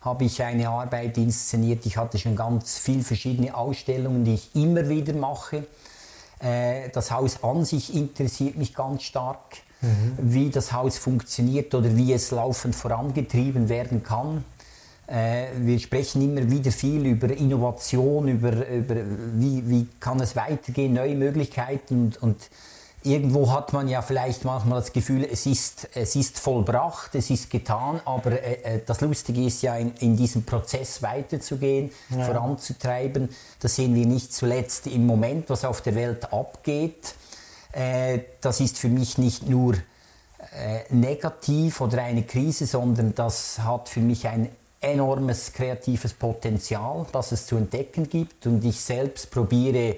habe 0.00 0.24
ich 0.24 0.42
eine 0.42 0.68
Arbeit 0.68 1.18
inszeniert. 1.18 1.84
Ich 1.84 1.98
hatte 1.98 2.18
schon 2.18 2.34
ganz 2.34 2.78
viele 2.78 3.02
verschiedene 3.02 3.54
Ausstellungen, 3.54 4.24
die 4.24 4.34
ich 4.34 4.56
immer 4.56 4.88
wieder 4.88 5.12
mache. 5.12 5.64
Äh, 6.40 6.88
das 6.88 7.10
Haus 7.10 7.44
an 7.44 7.66
sich 7.66 7.94
interessiert 7.94 8.56
mich 8.56 8.74
ganz 8.74 9.02
stark, 9.02 9.58
mhm. 9.82 10.16
wie 10.18 10.48
das 10.48 10.72
Haus 10.72 10.96
funktioniert 10.96 11.74
oder 11.74 11.94
wie 11.94 12.14
es 12.14 12.30
laufend 12.30 12.74
vorangetrieben 12.74 13.68
werden 13.68 14.02
kann. 14.02 14.44
Äh, 15.06 15.48
wir 15.58 15.78
sprechen 15.78 16.22
immer 16.22 16.50
wieder 16.50 16.72
viel 16.72 17.04
über 17.04 17.30
Innovation, 17.30 18.28
über, 18.28 18.66
über 18.66 18.96
wie, 19.34 19.68
wie 19.68 19.86
kann 20.00 20.18
es 20.20 20.34
weitergehen, 20.34 20.94
neue 20.94 21.16
Möglichkeiten 21.16 22.06
und, 22.06 22.22
und 22.22 22.50
irgendwo 23.04 23.50
hat 23.50 23.72
man 23.72 23.88
ja 23.88 24.02
vielleicht 24.02 24.44
manchmal 24.44 24.80
das 24.80 24.92
Gefühl, 24.92 25.26
es 25.30 25.46
ist, 25.46 25.88
es 25.94 26.16
ist 26.16 26.38
vollbracht, 26.38 27.14
es 27.14 27.30
ist 27.30 27.50
getan, 27.50 28.00
aber 28.04 28.32
äh, 28.32 28.76
äh, 28.76 28.80
das 28.84 29.00
Lustige 29.00 29.44
ist 29.44 29.62
ja, 29.62 29.76
in, 29.76 29.92
in 30.00 30.16
diesem 30.16 30.44
Prozess 30.44 31.02
weiterzugehen, 31.02 31.90
ja. 32.10 32.24
voranzutreiben. 32.24 33.28
Das 33.60 33.76
sehen 33.76 33.94
wir 33.94 34.06
nicht 34.06 34.32
zuletzt 34.32 34.86
im 34.86 35.06
Moment, 35.06 35.50
was 35.50 35.64
auf 35.64 35.80
der 35.80 35.94
Welt 35.94 36.32
abgeht. 36.32 37.14
Äh, 37.72 38.20
das 38.40 38.60
ist 38.60 38.78
für 38.78 38.88
mich 38.88 39.18
nicht 39.18 39.48
nur 39.48 39.74
äh, 39.74 40.80
negativ 40.90 41.80
oder 41.80 42.02
eine 42.02 42.24
Krise, 42.24 42.66
sondern 42.66 43.14
das 43.14 43.58
hat 43.60 43.88
für 43.88 44.00
mich 44.00 44.26
ein 44.28 44.48
enormes 44.80 45.52
kreatives 45.52 46.12
Potenzial, 46.12 47.06
das 47.12 47.32
es 47.32 47.46
zu 47.46 47.56
entdecken 47.56 48.08
gibt. 48.08 48.46
Und 48.46 48.64
ich 48.64 48.80
selbst 48.80 49.30
probiere, 49.30 49.96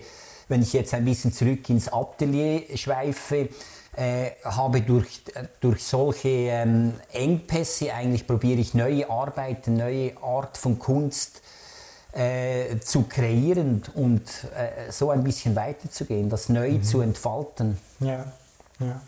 wenn 0.55 0.63
ich 0.63 0.73
jetzt 0.73 0.95
ein 0.95 1.05
bisschen 1.05 1.33
zurück 1.33 1.69
ins 1.69 1.93
Atelier 1.93 2.63
schweife, 2.77 3.49
äh, 3.97 4.31
habe 4.45 4.83
durch, 4.83 5.23
durch 5.59 5.83
solche 5.83 6.29
ähm, 6.29 6.95
Engpässe 7.13 7.93
eigentlich 7.93 8.25
probiere 8.25 8.61
ich 8.61 8.73
neue 8.73 9.11
Arbeiten, 9.11 9.77
neue 9.77 10.17
Art 10.23 10.57
von 10.57 10.79
Kunst 10.79 11.43
äh, 12.13 12.79
zu 12.79 13.03
kreieren 13.03 13.83
und 13.95 14.23
äh, 14.57 14.93
so 14.93 15.11
ein 15.11 15.25
bisschen 15.25 15.57
weiterzugehen, 15.57 16.31
das 16.31 16.49
neu 16.49 16.71
mhm. 16.71 16.85
zu 16.85 17.01
entfalten. 17.01 17.77
Ja, 17.99 18.25
ja. 18.79 19.01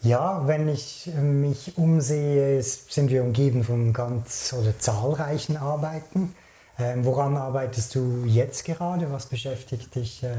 Ja, 0.00 0.48
wenn 0.48 0.66
ich 0.70 1.10
mich 1.14 1.76
umsehe, 1.76 2.62
sind 2.62 3.10
wir 3.10 3.22
umgeben 3.22 3.64
von 3.64 3.92
ganz 3.92 4.54
oder 4.58 4.78
zahlreichen 4.78 5.58
Arbeiten. 5.58 6.34
Ähm, 6.78 7.04
woran 7.04 7.36
arbeitest 7.36 7.94
du 7.94 8.24
jetzt 8.26 8.64
gerade? 8.64 9.10
Was 9.12 9.26
beschäftigt 9.26 9.94
dich 9.94 10.22
äh, 10.22 10.34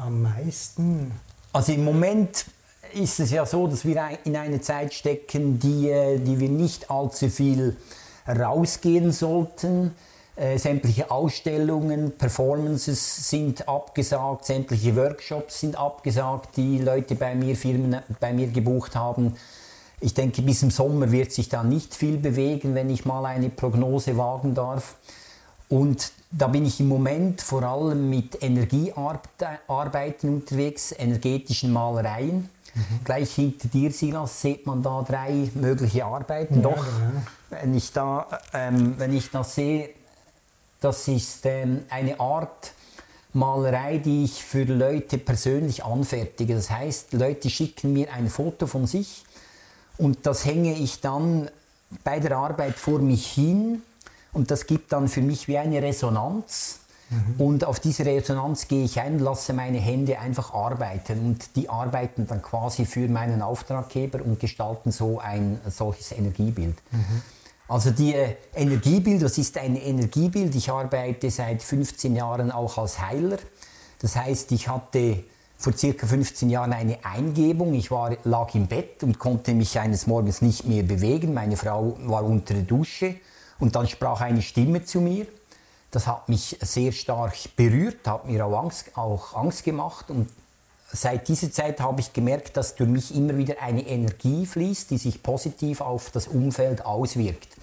am 0.00 0.22
meisten? 0.22 1.12
Also 1.52 1.72
im 1.72 1.84
Moment 1.84 2.46
ist 2.94 3.20
es 3.20 3.30
ja 3.30 3.44
so, 3.44 3.66
dass 3.66 3.84
wir 3.84 4.00
in 4.24 4.36
eine 4.36 4.60
Zeit 4.60 4.94
stecken, 4.94 5.58
die, 5.58 5.90
äh, 5.90 6.18
die 6.18 6.38
wir 6.38 6.48
nicht 6.48 6.90
allzu 6.90 7.28
viel 7.28 7.76
rausgehen 8.26 9.12
sollten. 9.12 9.92
Äh, 10.34 10.56
sämtliche 10.56 11.10
Ausstellungen, 11.10 12.12
Performances 12.16 13.28
sind 13.28 13.68
abgesagt, 13.68 14.46
sämtliche 14.46 14.96
Workshops 14.96 15.60
sind 15.60 15.76
abgesagt, 15.76 16.56
die 16.56 16.78
Leute 16.78 17.16
bei 17.16 17.34
mir, 17.34 17.54
Firmen 17.54 17.98
bei 18.18 18.32
mir 18.32 18.46
gebucht 18.46 18.96
haben. 18.96 19.34
Ich 20.00 20.14
denke, 20.14 20.40
bis 20.40 20.62
im 20.62 20.70
Sommer 20.70 21.12
wird 21.12 21.32
sich 21.32 21.50
da 21.50 21.62
nicht 21.62 21.94
viel 21.94 22.16
bewegen, 22.16 22.74
wenn 22.74 22.88
ich 22.88 23.04
mal 23.04 23.26
eine 23.26 23.50
Prognose 23.50 24.16
wagen 24.16 24.54
darf. 24.54 24.96
Und 25.72 26.12
da 26.30 26.48
bin 26.48 26.66
ich 26.66 26.80
im 26.80 26.88
Moment 26.88 27.40
vor 27.40 27.62
allem 27.62 28.10
mit 28.10 28.42
Energiearbeiten 28.42 30.28
unterwegs, 30.28 30.94
energetischen 30.98 31.72
Malereien. 31.72 32.50
Mhm. 32.74 33.04
Gleich 33.04 33.32
hinter 33.32 33.68
dir, 33.68 33.90
Silas, 33.90 34.42
sieht 34.42 34.66
man 34.66 34.82
da 34.82 35.00
drei 35.00 35.50
mögliche 35.54 36.04
Arbeiten. 36.04 36.56
Ja, 36.56 36.60
Doch, 36.60 36.76
genau. 36.76 37.22
wenn, 37.48 37.74
ich 37.74 37.90
da, 37.90 38.26
ähm, 38.52 38.96
wenn 38.98 39.16
ich 39.16 39.30
das 39.30 39.54
sehe, 39.54 39.88
das 40.82 41.08
ist 41.08 41.46
ähm, 41.46 41.84
eine 41.88 42.20
Art 42.20 42.72
Malerei, 43.32 43.96
die 43.96 44.24
ich 44.24 44.44
für 44.44 44.64
Leute 44.64 45.16
persönlich 45.16 45.82
anfertige. 45.82 46.54
Das 46.54 46.70
heißt, 46.70 47.14
Leute 47.14 47.48
schicken 47.48 47.94
mir 47.94 48.12
ein 48.12 48.28
Foto 48.28 48.66
von 48.66 48.86
sich 48.86 49.24
und 49.96 50.26
das 50.26 50.44
hänge 50.44 50.74
ich 50.74 51.00
dann 51.00 51.48
bei 52.04 52.20
der 52.20 52.36
Arbeit 52.36 52.74
vor 52.74 52.98
mich 52.98 53.26
hin 53.26 53.80
und 54.32 54.50
das 54.50 54.66
gibt 54.66 54.92
dann 54.92 55.08
für 55.08 55.22
mich 55.22 55.48
wie 55.48 55.58
eine 55.58 55.82
Resonanz. 55.82 56.80
Mhm. 57.10 57.34
Und 57.38 57.64
auf 57.64 57.80
diese 57.80 58.06
Resonanz 58.06 58.68
gehe 58.68 58.84
ich 58.84 58.98
ein, 59.00 59.18
lasse 59.18 59.52
meine 59.52 59.78
Hände 59.78 60.18
einfach 60.18 60.54
arbeiten 60.54 61.18
und 61.20 61.56
die 61.56 61.68
arbeiten 61.68 62.26
dann 62.26 62.40
quasi 62.40 62.86
für 62.86 63.06
meinen 63.08 63.42
Auftraggeber 63.42 64.24
und 64.24 64.40
gestalten 64.40 64.90
so 64.90 65.18
ein 65.18 65.60
solches 65.68 66.12
Energiebild. 66.12 66.76
Mhm. 66.90 67.22
Also 67.68 67.90
die 67.90 68.14
äh, 68.14 68.36
Energiebild, 68.54 69.22
was 69.22 69.38
ist 69.38 69.58
ein 69.58 69.76
Energiebild? 69.76 70.54
Ich 70.54 70.70
arbeite 70.70 71.30
seit 71.30 71.62
15 71.62 72.16
Jahren 72.16 72.50
auch 72.50 72.78
als 72.78 73.00
Heiler. 73.00 73.38
Das 74.00 74.16
heißt, 74.16 74.52
ich 74.52 74.68
hatte 74.68 75.24
vor 75.56 75.72
circa 75.74 76.06
15 76.06 76.50
Jahren 76.50 76.72
eine 76.72 77.04
Eingebung. 77.04 77.74
Ich 77.74 77.90
war, 77.90 78.16
lag 78.24 78.54
im 78.54 78.66
Bett 78.66 79.02
und 79.02 79.18
konnte 79.18 79.54
mich 79.54 79.78
eines 79.78 80.06
Morgens 80.06 80.42
nicht 80.42 80.66
mehr 80.66 80.82
bewegen. 80.82 81.34
Meine 81.34 81.56
Frau 81.56 81.96
war 82.00 82.24
unter 82.24 82.54
der 82.54 82.64
Dusche 82.64 83.16
und 83.62 83.76
dann 83.76 83.86
sprach 83.86 84.20
eine 84.20 84.42
Stimme 84.42 84.84
zu 84.84 85.00
mir. 85.00 85.24
Das 85.92 86.08
hat 86.08 86.28
mich 86.28 86.58
sehr 86.60 86.90
stark 86.90 87.34
berührt, 87.54 88.08
hat 88.08 88.26
mir 88.26 88.44
auch 88.44 88.60
Angst, 88.60 88.90
auch 88.96 89.36
Angst 89.36 89.62
gemacht. 89.62 90.10
Und 90.10 90.28
seit 90.92 91.28
dieser 91.28 91.52
Zeit 91.52 91.78
habe 91.78 92.00
ich 92.00 92.12
gemerkt, 92.12 92.56
dass 92.56 92.74
durch 92.74 92.90
mich 92.90 93.14
immer 93.14 93.36
wieder 93.36 93.62
eine 93.62 93.86
Energie 93.86 94.46
fließt, 94.46 94.90
die 94.90 94.98
sich 94.98 95.22
positiv 95.22 95.80
auf 95.80 96.10
das 96.10 96.26
Umfeld 96.26 96.84
auswirkt. 96.84 97.56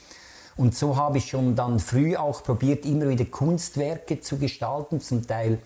Und 0.55 0.73
so 0.73 0.95
habe 0.95 1.17
ich 1.17 1.29
schon 1.29 1.57
dann 1.57 1.79
früh 1.79 2.15
auch 2.15 2.43
probiert, 2.43 2.85
immer 2.85 3.09
wieder 3.09 3.25
Kunstwerke 3.25 4.21
zu 4.21 4.37
gestalten, 4.37 5.01
zum 5.01 5.27
Teil 5.27 5.59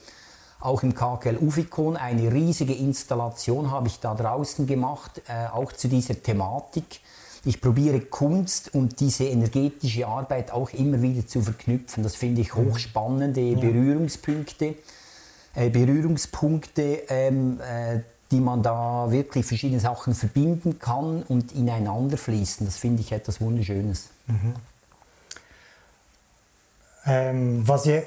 auch 0.60 0.82
im 0.82 0.96
KKL 0.96 1.38
Ufikon. 1.38 1.96
Eine 1.96 2.34
riesige 2.34 2.74
Installation 2.74 3.70
habe 3.70 3.88
ich 3.88 4.00
da 4.00 4.16
draußen 4.16 4.66
gemacht, 4.66 5.22
äh, 5.28 5.46
auch 5.54 5.72
zu 5.74 5.88
dieser 5.90 6.20
Thematik. 6.24 7.02
Ich 7.46 7.60
probiere 7.60 8.00
Kunst 8.00 8.74
und 8.74 9.00
diese 9.02 9.26
energetische 9.26 10.08
Arbeit 10.08 10.52
auch 10.52 10.70
immer 10.72 11.02
wieder 11.02 11.28
zu 11.28 11.42
verknüpfen. 11.42 12.04
Das 12.04 12.16
finde 12.16 12.42
ich 12.42 12.56
mhm. 12.56 12.72
hochspannende 12.72 13.42
ja. 13.42 13.60
Berührungspunkte, 13.60 14.76
äh, 15.56 15.70
Berührungspunkte 15.70 17.04
ähm, 17.10 17.60
äh, 17.60 18.00
die 18.32 18.40
man 18.40 18.64
da 18.64 19.12
wirklich 19.12 19.46
verschiedene 19.46 19.80
Sachen 19.80 20.16
verbinden 20.16 20.80
kann 20.80 21.22
und 21.22 21.52
ineinander 21.52 22.18
fließen. 22.18 22.66
Das 22.66 22.78
finde 22.78 23.02
ich 23.02 23.12
etwas 23.12 23.40
Wunderschönes. 23.40 24.10
Mhm. 24.26 24.54
Ähm, 27.06 27.68
was 27.68 27.86
wir, 27.86 28.04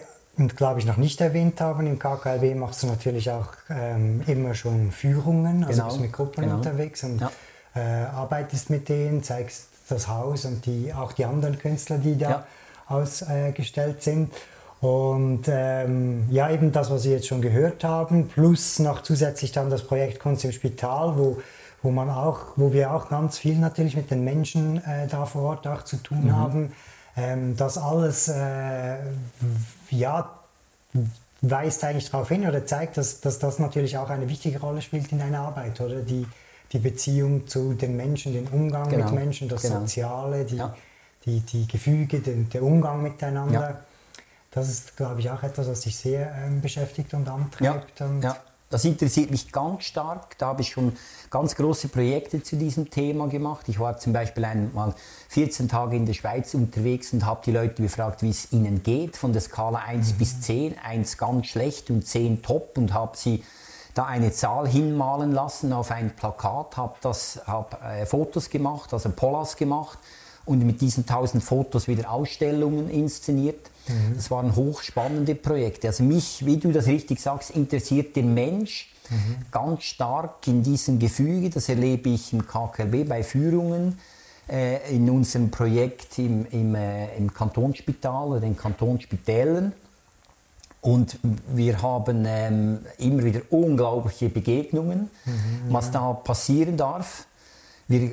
glaube 0.57 0.81
ich, 0.81 0.87
noch 0.87 0.97
nicht 0.97 1.21
erwähnt 1.21 1.61
haben, 1.61 1.87
im 1.87 2.01
KKLW 2.01 2.57
machst 2.57 2.83
du 2.83 2.89
natürlich 2.89 3.31
auch 3.31 3.53
ähm, 3.71 4.23
immer 4.27 4.55
schon 4.55 4.91
Führungen, 4.91 5.63
also 5.63 5.77
genau. 5.77 5.89
bist 5.91 6.01
mit 6.01 6.13
Gruppen 6.13 6.43
genau. 6.43 6.57
unterwegs 6.57 7.05
und 7.05 7.21
ja 7.21 7.31
äh, 7.77 7.81
arbeitest 7.81 8.71
mit 8.71 8.89
denen, 8.89 9.23
zeigst 9.23 9.69
das 9.89 10.09
Haus 10.09 10.45
und 10.45 10.67
die, 10.67 10.93
auch 10.93 11.13
die 11.13 11.25
anderen 11.25 11.59
Künstler, 11.59 11.99
die 11.99 12.19
da 12.19 12.31
ja. 12.31 12.47
ausgestellt 12.89 14.03
sind. 14.03 14.33
Und 14.81 15.45
ähm, 15.49 16.29
ja, 16.31 16.51
eben 16.51 16.73
das, 16.73 16.91
was 16.91 17.03
Sie 17.03 17.11
jetzt 17.11 17.27
schon 17.27 17.41
gehört 17.41 17.83
haben, 17.85 18.29
plus 18.29 18.79
noch 18.79 19.03
zusätzlich 19.03 19.53
dann 19.53 19.71
das 19.71 19.83
Projekt 19.83 20.21
Kunst 20.21 20.45
im 20.45 20.53
Spital, 20.53 21.17
wo, 21.17 21.41
wo, 21.83 21.91
man 21.91 22.11
auch, 22.11 22.41
wo 22.57 22.73
wir 22.73 22.93
auch 22.93 23.09
ganz 23.09 23.39
viel 23.39 23.59
natürlich 23.59 23.97
mit 23.97 24.11
den 24.11 24.23
Menschen 24.25 24.79
äh, 24.85 25.07
da 25.09 25.25
vor 25.25 25.43
Ort 25.43 25.67
auch 25.67 25.83
zu 25.83 25.97
tun 25.97 26.25
mhm. 26.25 26.37
haben. 26.37 26.73
Ähm, 27.17 27.57
das 27.57 27.79
alles 27.79 28.29
äh, 28.29 28.97
ja, 29.91 30.31
weist 31.41 31.85
eigentlich 31.85 32.11
darauf 32.11 32.29
hin 32.29 32.47
oder 32.47 32.67
zeigt, 32.67 32.99
dass, 32.99 33.21
dass 33.21 33.39
das 33.39 33.59
natürlich 33.59 33.97
auch 33.97 34.11
eine 34.11 34.29
wichtige 34.29 34.61
Rolle 34.61 34.83
spielt 34.83 35.11
in 35.13 35.19
deiner 35.19 35.41
Arbeit, 35.41 35.81
oder? 35.81 36.01
Die, 36.01 36.27
die 36.73 36.79
Beziehung 36.79 37.47
zu 37.47 37.75
den 37.75 37.97
Menschen, 37.97 38.33
den 38.33 38.49
Umgang 38.49 38.89
genau. 38.89 39.07
mit 39.07 39.15
Menschen, 39.15 39.49
das 39.49 39.63
genau. 39.63 39.81
Soziale, 39.81 40.45
die, 40.45 40.57
ja. 40.57 40.75
die, 41.25 41.41
die 41.41 41.67
Gefüge, 41.67 42.21
den, 42.21 42.49
der 42.49 42.63
Umgang 42.63 43.03
miteinander. 43.03 43.61
Ja. 43.61 43.81
Das 44.51 44.69
ist, 44.69 44.97
glaube 44.97 45.21
ich, 45.21 45.31
auch 45.31 45.43
etwas, 45.43 45.69
was 45.69 45.83
dich 45.83 45.97
sehr 45.97 46.35
ähm, 46.35 46.61
beschäftigt 46.61 47.13
und 47.15 47.29
antreibt. 47.29 48.01
Ja. 48.01 48.07
Und 48.07 48.23
ja. 48.23 48.37
Das 48.69 48.85
interessiert 48.85 49.31
mich 49.31 49.53
ganz 49.53 49.85
stark. 49.85 50.37
Da 50.39 50.47
habe 50.49 50.63
ich 50.63 50.71
schon 50.71 50.97
ganz 51.31 51.55
große 51.55 51.87
Projekte 51.89 52.43
zu 52.43 52.57
diesem 52.57 52.91
Thema 52.91 53.29
gemacht. 53.29 53.69
Ich 53.69 53.79
war 53.79 53.97
zum 53.99 54.13
Beispiel 54.13 54.45
einmal 54.45 54.93
14 55.29 55.69
Tage 55.69 55.95
in 55.95 56.05
der 56.05 56.15
Schweiz 56.15 56.53
unterwegs 56.55 57.13
und 57.13 57.25
habe 57.25 57.43
die 57.47 57.53
Leute 57.53 57.81
gefragt, 57.81 58.23
wie 58.23 58.31
es 58.31 58.53
ihnen 58.53 58.83
geht, 58.83 59.17
von 59.17 59.33
der 59.33 59.41
Skala 59.41 59.79
1 59.87 60.15
mhm. 60.15 60.19
bis 60.19 60.41
10. 60.41 60.79
1 60.79 61.17
ganz 61.17 61.47
schlecht 61.47 61.91
und 61.91 62.07
10 62.07 62.43
top 62.43 62.77
und 62.77 62.93
habe 62.93 63.17
sie 63.17 63.45
da 63.97 64.05
eine 64.05 64.31
Zahl 64.31 64.69
hinmalen 64.69 65.33
lassen 65.33 65.73
auf 65.73 65.91
ein 65.91 66.11
Plakat, 66.11 66.77
habe 66.77 66.95
hab, 67.47 67.83
äh, 67.83 68.05
Fotos 68.05 68.51
gemacht, 68.51 68.93
also 68.93 69.09
Pollas 69.09 69.57
gemacht 69.57 69.99
und 70.45 70.65
mit 70.65 70.83
diesen 70.83 71.07
1000 71.07 71.43
Fotos 71.43 71.89
wieder 71.89 72.11
Ausstellungen 72.11 72.91
inszeniert. 72.91 73.71
Mhm. 73.89 74.17
Das 74.17 74.31
waren 74.31 74.55
hochspannende 74.55 75.35
Projekte. 75.35 75.89
Also 75.89 76.05
mich, 76.05 76.45
wie 76.45 76.59
du 76.59 76.73
das 76.73 76.87
richtig 76.87 77.21
sagst, 77.21 77.53
interessiert 77.53 78.17
der 78.17 78.25
Mensch 78.25 78.93
mhm. 79.09 79.37
ganz 79.51 79.85
stark 79.85 80.47
in 80.47 80.63
diesem 80.63 80.99
Gefüge. 80.99 81.49
Das 81.49 81.71
erlebe 81.71 82.11
ich 82.11 82.35
im 82.35 82.47
KKB 82.47 83.05
bei 83.05 83.23
Führungen 83.23 83.99
äh, 84.47 84.95
in 84.95 85.09
unserem 85.09 85.51
Projekt 85.51 86.19
im, 86.19 86.45
im, 86.51 86.75
äh, 86.75 87.17
im 87.17 87.33
Kantonsspital 87.33 88.29
oder 88.29 88.41
den 88.41 88.59
Kantonsspitälern. 88.59 89.73
Und 90.81 91.19
wir 91.49 91.83
haben 91.83 92.25
ähm, 92.27 92.79
immer 92.99 93.25
wieder 93.25 93.41
unglaubliche 93.51 94.29
Begegnungen, 94.29 95.11
mhm, 95.25 95.33
was 95.69 95.91
da 95.91 96.13
passieren 96.13 96.77
darf. 96.77 97.27
Wir, 97.89 98.13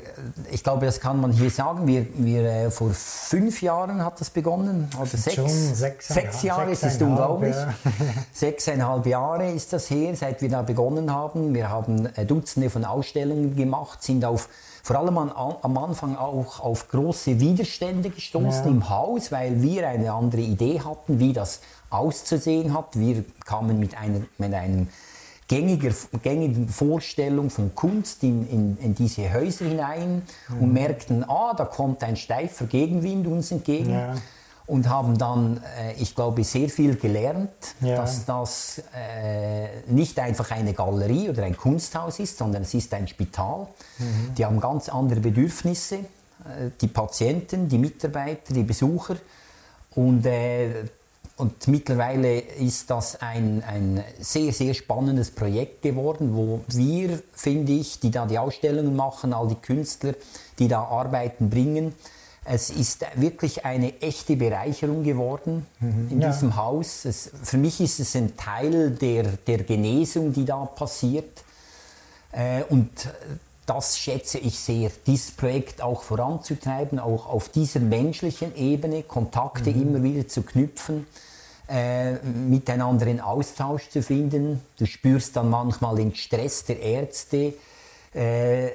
ich 0.51 0.63
glaube, 0.63 0.85
das 0.85 0.99
kann 0.99 1.19
man 1.19 1.31
hier 1.31 1.49
sagen. 1.49 1.87
Wir, 1.87 2.05
wir, 2.15 2.43
äh, 2.43 2.71
vor 2.71 2.91
fünf 2.91 3.61
Jahren 3.63 4.03
hat 4.05 4.21
das 4.21 4.29
begonnen, 4.29 4.87
oder 4.95 5.07
sechs, 5.07 5.33
Schon 5.33 5.49
sechs, 5.49 6.07
sechs 6.09 6.43
Jahre, 6.43 6.71
ist 6.71 6.83
es 6.83 7.01
unglaublich. 7.01 7.55
Ja. 7.55 7.73
Sechseinhalb 8.33 9.07
Jahre 9.07 9.51
ist 9.51 9.73
das 9.73 9.89
her, 9.89 10.15
seit 10.15 10.43
wir 10.43 10.49
da 10.49 10.61
begonnen 10.61 11.11
haben. 11.11 11.55
Wir 11.55 11.69
haben 11.69 12.07
äh, 12.15 12.25
Dutzende 12.25 12.69
von 12.69 12.85
Ausstellungen 12.85 13.55
gemacht, 13.55 14.03
sind 14.03 14.23
auf 14.25 14.47
vor 14.83 14.97
allem 14.97 15.17
an, 15.17 15.31
am 15.61 15.77
Anfang 15.77 16.17
auch 16.17 16.59
auf 16.59 16.89
große 16.89 17.39
Widerstände 17.39 18.09
gestoßen 18.09 18.65
ja. 18.65 18.69
im 18.69 18.89
Haus, 18.89 19.31
weil 19.31 19.61
wir 19.61 19.87
eine 19.87 20.11
andere 20.11 20.41
Idee 20.41 20.81
hatten, 20.81 21.19
wie 21.19 21.31
das 21.31 21.61
auszusehen 21.89 22.73
hat. 22.73 22.99
Wir 22.99 23.23
kamen 23.45 23.79
mit 23.79 23.97
einer, 23.97 24.21
mit 24.37 24.53
einem 24.53 24.89
gängiger, 25.47 25.93
gängigen 26.21 26.67
Vorstellung 26.67 27.49
von 27.49 27.73
Kunst 27.73 28.23
in, 28.23 28.45
in, 28.49 28.77
in 28.81 28.93
diese 28.93 29.33
Häuser 29.33 29.65
hinein 29.65 30.23
mhm. 30.49 30.61
und 30.61 30.73
merkten, 30.73 31.23
ah, 31.29 31.53
da 31.55 31.63
kommt 31.63 32.03
ein 32.03 32.17
steifer 32.17 32.65
Gegenwind 32.65 33.25
uns 33.25 33.51
entgegen. 33.51 33.91
Ja. 33.91 34.15
Und 34.65 34.87
haben 34.87 35.17
dann, 35.17 35.61
äh, 35.77 35.93
ich 36.01 36.15
glaube, 36.15 36.43
sehr 36.43 36.69
viel 36.69 36.95
gelernt, 36.95 37.51
ja. 37.81 37.97
dass 37.97 38.23
das 38.25 38.81
äh, 38.95 39.81
nicht 39.87 40.17
einfach 40.19 40.51
eine 40.51 40.73
Galerie 40.73 41.29
oder 41.29 41.43
ein 41.43 41.57
Kunsthaus 41.57 42.19
ist, 42.19 42.37
sondern 42.37 42.61
es 42.61 42.73
ist 42.73 42.93
ein 42.93 43.07
Spital. 43.07 43.67
Mhm. 43.97 44.35
Die 44.37 44.45
haben 44.45 44.61
ganz 44.61 44.87
andere 44.87 45.19
Bedürfnisse, 45.19 45.95
äh, 45.95 46.69
die 46.79 46.87
Patienten, 46.87 47.67
die 47.67 47.77
Mitarbeiter, 47.77 48.53
die 48.53 48.63
Besucher. 48.63 49.17
Und 49.95 50.25
äh, 50.25 50.85
und 51.35 51.67
mittlerweile 51.67 52.39
ist 52.39 52.89
das 52.91 53.19
ein, 53.19 53.63
ein 53.65 54.03
sehr, 54.19 54.53
sehr 54.53 54.73
spannendes 54.75 55.31
Projekt 55.31 55.81
geworden, 55.81 56.35
wo 56.35 56.61
wir, 56.67 57.21
finde 57.33 57.71
ich, 57.71 57.99
die 57.99 58.11
da 58.11 58.27
die 58.27 58.37
Ausstellungen 58.37 58.95
machen, 58.95 59.33
all 59.33 59.47
die 59.47 59.55
Künstler, 59.55 60.13
die 60.59 60.67
da 60.67 60.83
Arbeiten 60.83 61.49
bringen, 61.49 61.95
es 62.45 62.69
ist 62.69 63.05
wirklich 63.15 63.63
eine 63.65 64.01
echte 64.01 64.35
Bereicherung 64.35 65.03
geworden 65.03 65.65
mhm, 65.79 66.07
in 66.11 66.21
ja. 66.21 66.31
diesem 66.31 66.55
Haus. 66.55 67.05
Es, 67.05 67.31
für 67.43 67.57
mich 67.57 67.79
ist 67.79 67.99
es 67.99 68.15
ein 68.15 68.35
Teil 68.35 68.91
der, 68.91 69.23
der 69.23 69.63
Genesung, 69.63 70.33
die 70.33 70.45
da 70.45 70.65
passiert. 70.65 71.43
Äh, 72.31 72.63
und 72.69 72.89
das 73.65 73.97
schätze 73.97 74.39
ich 74.39 74.59
sehr, 74.59 74.91
dieses 75.07 75.31
Projekt 75.31 75.81
auch 75.81 76.03
voranzutreiben, 76.03 76.99
auch 76.99 77.27
auf 77.27 77.47
dieser 77.49 77.79
menschlichen 77.79 78.55
Ebene 78.57 79.03
Kontakte 79.03 79.71
mhm. 79.71 79.81
immer 79.81 80.03
wieder 80.03 80.27
zu 80.27 80.41
knüpfen, 80.41 81.07
äh, 81.69 82.13
miteinander 82.23 83.07
in 83.07 83.21
Austausch 83.21 83.89
zu 83.89 84.01
finden. 84.03 84.59
Du 84.77 84.85
spürst 84.85 85.37
dann 85.37 85.49
manchmal 85.49 85.95
den 85.95 86.13
Stress 86.13 86.65
der 86.65 86.81
Ärzte, 86.81 87.53
äh, 88.13 88.69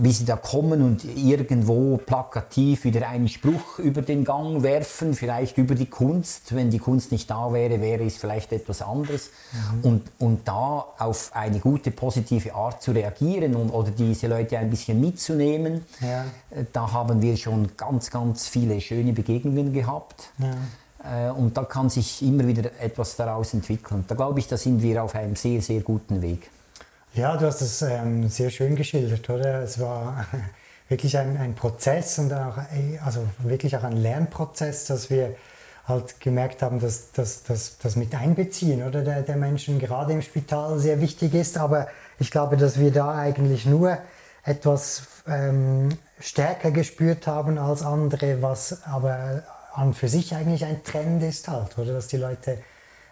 wie 0.00 0.12
sie 0.12 0.24
da 0.24 0.36
kommen 0.36 0.82
und 0.82 1.04
irgendwo 1.04 1.98
plakativ 1.98 2.84
wieder 2.84 3.08
einen 3.08 3.28
Spruch 3.28 3.78
über 3.78 4.02
den 4.02 4.24
Gang 4.24 4.62
werfen, 4.62 5.14
vielleicht 5.14 5.58
über 5.58 5.74
die 5.74 5.86
Kunst. 5.86 6.54
Wenn 6.54 6.70
die 6.70 6.78
Kunst 6.78 7.12
nicht 7.12 7.30
da 7.30 7.52
wäre, 7.52 7.80
wäre 7.80 8.04
es 8.04 8.16
vielleicht 8.16 8.52
etwas 8.52 8.82
anderes. 8.82 9.30
Mhm. 9.52 9.84
Und, 9.84 10.02
und 10.18 10.48
da 10.48 10.86
auf 10.98 11.30
eine 11.34 11.58
gute, 11.58 11.90
positive 11.90 12.54
Art 12.54 12.82
zu 12.82 12.92
reagieren 12.92 13.54
und, 13.54 13.70
oder 13.70 13.90
diese 13.90 14.26
Leute 14.26 14.58
ein 14.58 14.70
bisschen 14.70 15.00
mitzunehmen, 15.00 15.84
ja. 16.00 16.24
Äh, 16.50 16.64
da 16.72 16.92
haben 16.92 17.20
wir 17.20 17.36
schon 17.36 17.76
ganz, 17.76 18.10
ganz 18.10 18.48
viele 18.48 18.80
schöne 18.80 19.12
Begegnungen 19.12 19.72
gehabt. 19.72 20.30
Ja. 20.38 21.28
Äh, 21.28 21.30
und 21.30 21.56
da 21.56 21.64
kann 21.64 21.90
sich 21.90 22.22
immer 22.22 22.46
wieder 22.46 22.70
etwas 22.80 23.16
daraus 23.16 23.54
entwickeln. 23.54 24.04
Da 24.08 24.14
glaube 24.14 24.40
ich, 24.40 24.48
da 24.48 24.56
sind 24.56 24.82
wir 24.82 25.02
auf 25.04 25.14
einem 25.14 25.36
sehr, 25.36 25.60
sehr 25.62 25.80
guten 25.80 26.22
Weg. 26.22 26.50
Ja, 27.18 27.36
du 27.36 27.46
hast 27.46 27.62
es 27.62 27.82
ähm, 27.82 28.28
sehr 28.28 28.48
schön 28.48 28.76
geschildert, 28.76 29.28
oder? 29.28 29.60
Es 29.64 29.80
war 29.80 30.24
wirklich 30.88 31.18
ein, 31.18 31.36
ein 31.36 31.56
Prozess 31.56 32.16
und 32.20 32.32
auch, 32.32 32.58
also 33.04 33.26
wirklich 33.40 33.76
auch 33.76 33.82
ein 33.82 33.96
Lernprozess, 33.96 34.84
dass 34.84 35.10
wir 35.10 35.34
halt 35.84 36.20
gemerkt 36.20 36.62
haben, 36.62 36.78
dass 36.78 37.10
das 37.12 37.96
mit 37.96 38.14
einbeziehen 38.14 38.86
oder 38.86 39.02
der, 39.02 39.22
der 39.22 39.34
Menschen 39.34 39.80
gerade 39.80 40.12
im 40.12 40.22
Spital 40.22 40.78
sehr 40.78 41.00
wichtig 41.00 41.34
ist. 41.34 41.58
Aber 41.58 41.88
ich 42.20 42.30
glaube, 42.30 42.56
dass 42.56 42.78
wir 42.78 42.92
da 42.92 43.12
eigentlich 43.12 43.66
nur 43.66 43.98
etwas 44.44 45.02
ähm, 45.26 45.88
stärker 46.20 46.70
gespürt 46.70 47.26
haben 47.26 47.58
als 47.58 47.82
andere, 47.82 48.42
was 48.42 48.84
aber 48.84 49.42
an 49.72 49.92
für 49.92 50.08
sich 50.08 50.36
eigentlich 50.36 50.64
ein 50.64 50.84
Trend 50.84 51.24
ist 51.24 51.48
halt, 51.48 51.78
oder 51.78 51.94
dass 51.94 52.06
die 52.06 52.16
Leute 52.16 52.58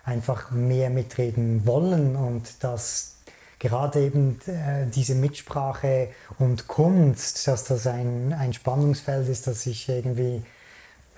einfach 0.05 0.53
mehr 0.53 0.90
mitreden 0.90 1.66
wollen 1.66 2.14
und 2.14 2.62
dass 2.62 3.15
gerade 3.59 4.01
eben 4.01 4.38
äh, 4.47 4.87
diese 4.87 5.14
Mitsprache 5.14 6.09
und 6.38 6.69
Kunst, 6.69 7.47
dass 7.49 7.64
das 7.64 7.87
ein, 7.87 8.35
ein 8.38 8.53
Spannungsfeld 8.53 9.29
ist, 9.29 9.47
das 9.47 9.62
sich 9.62 9.88
irgendwie 9.88 10.42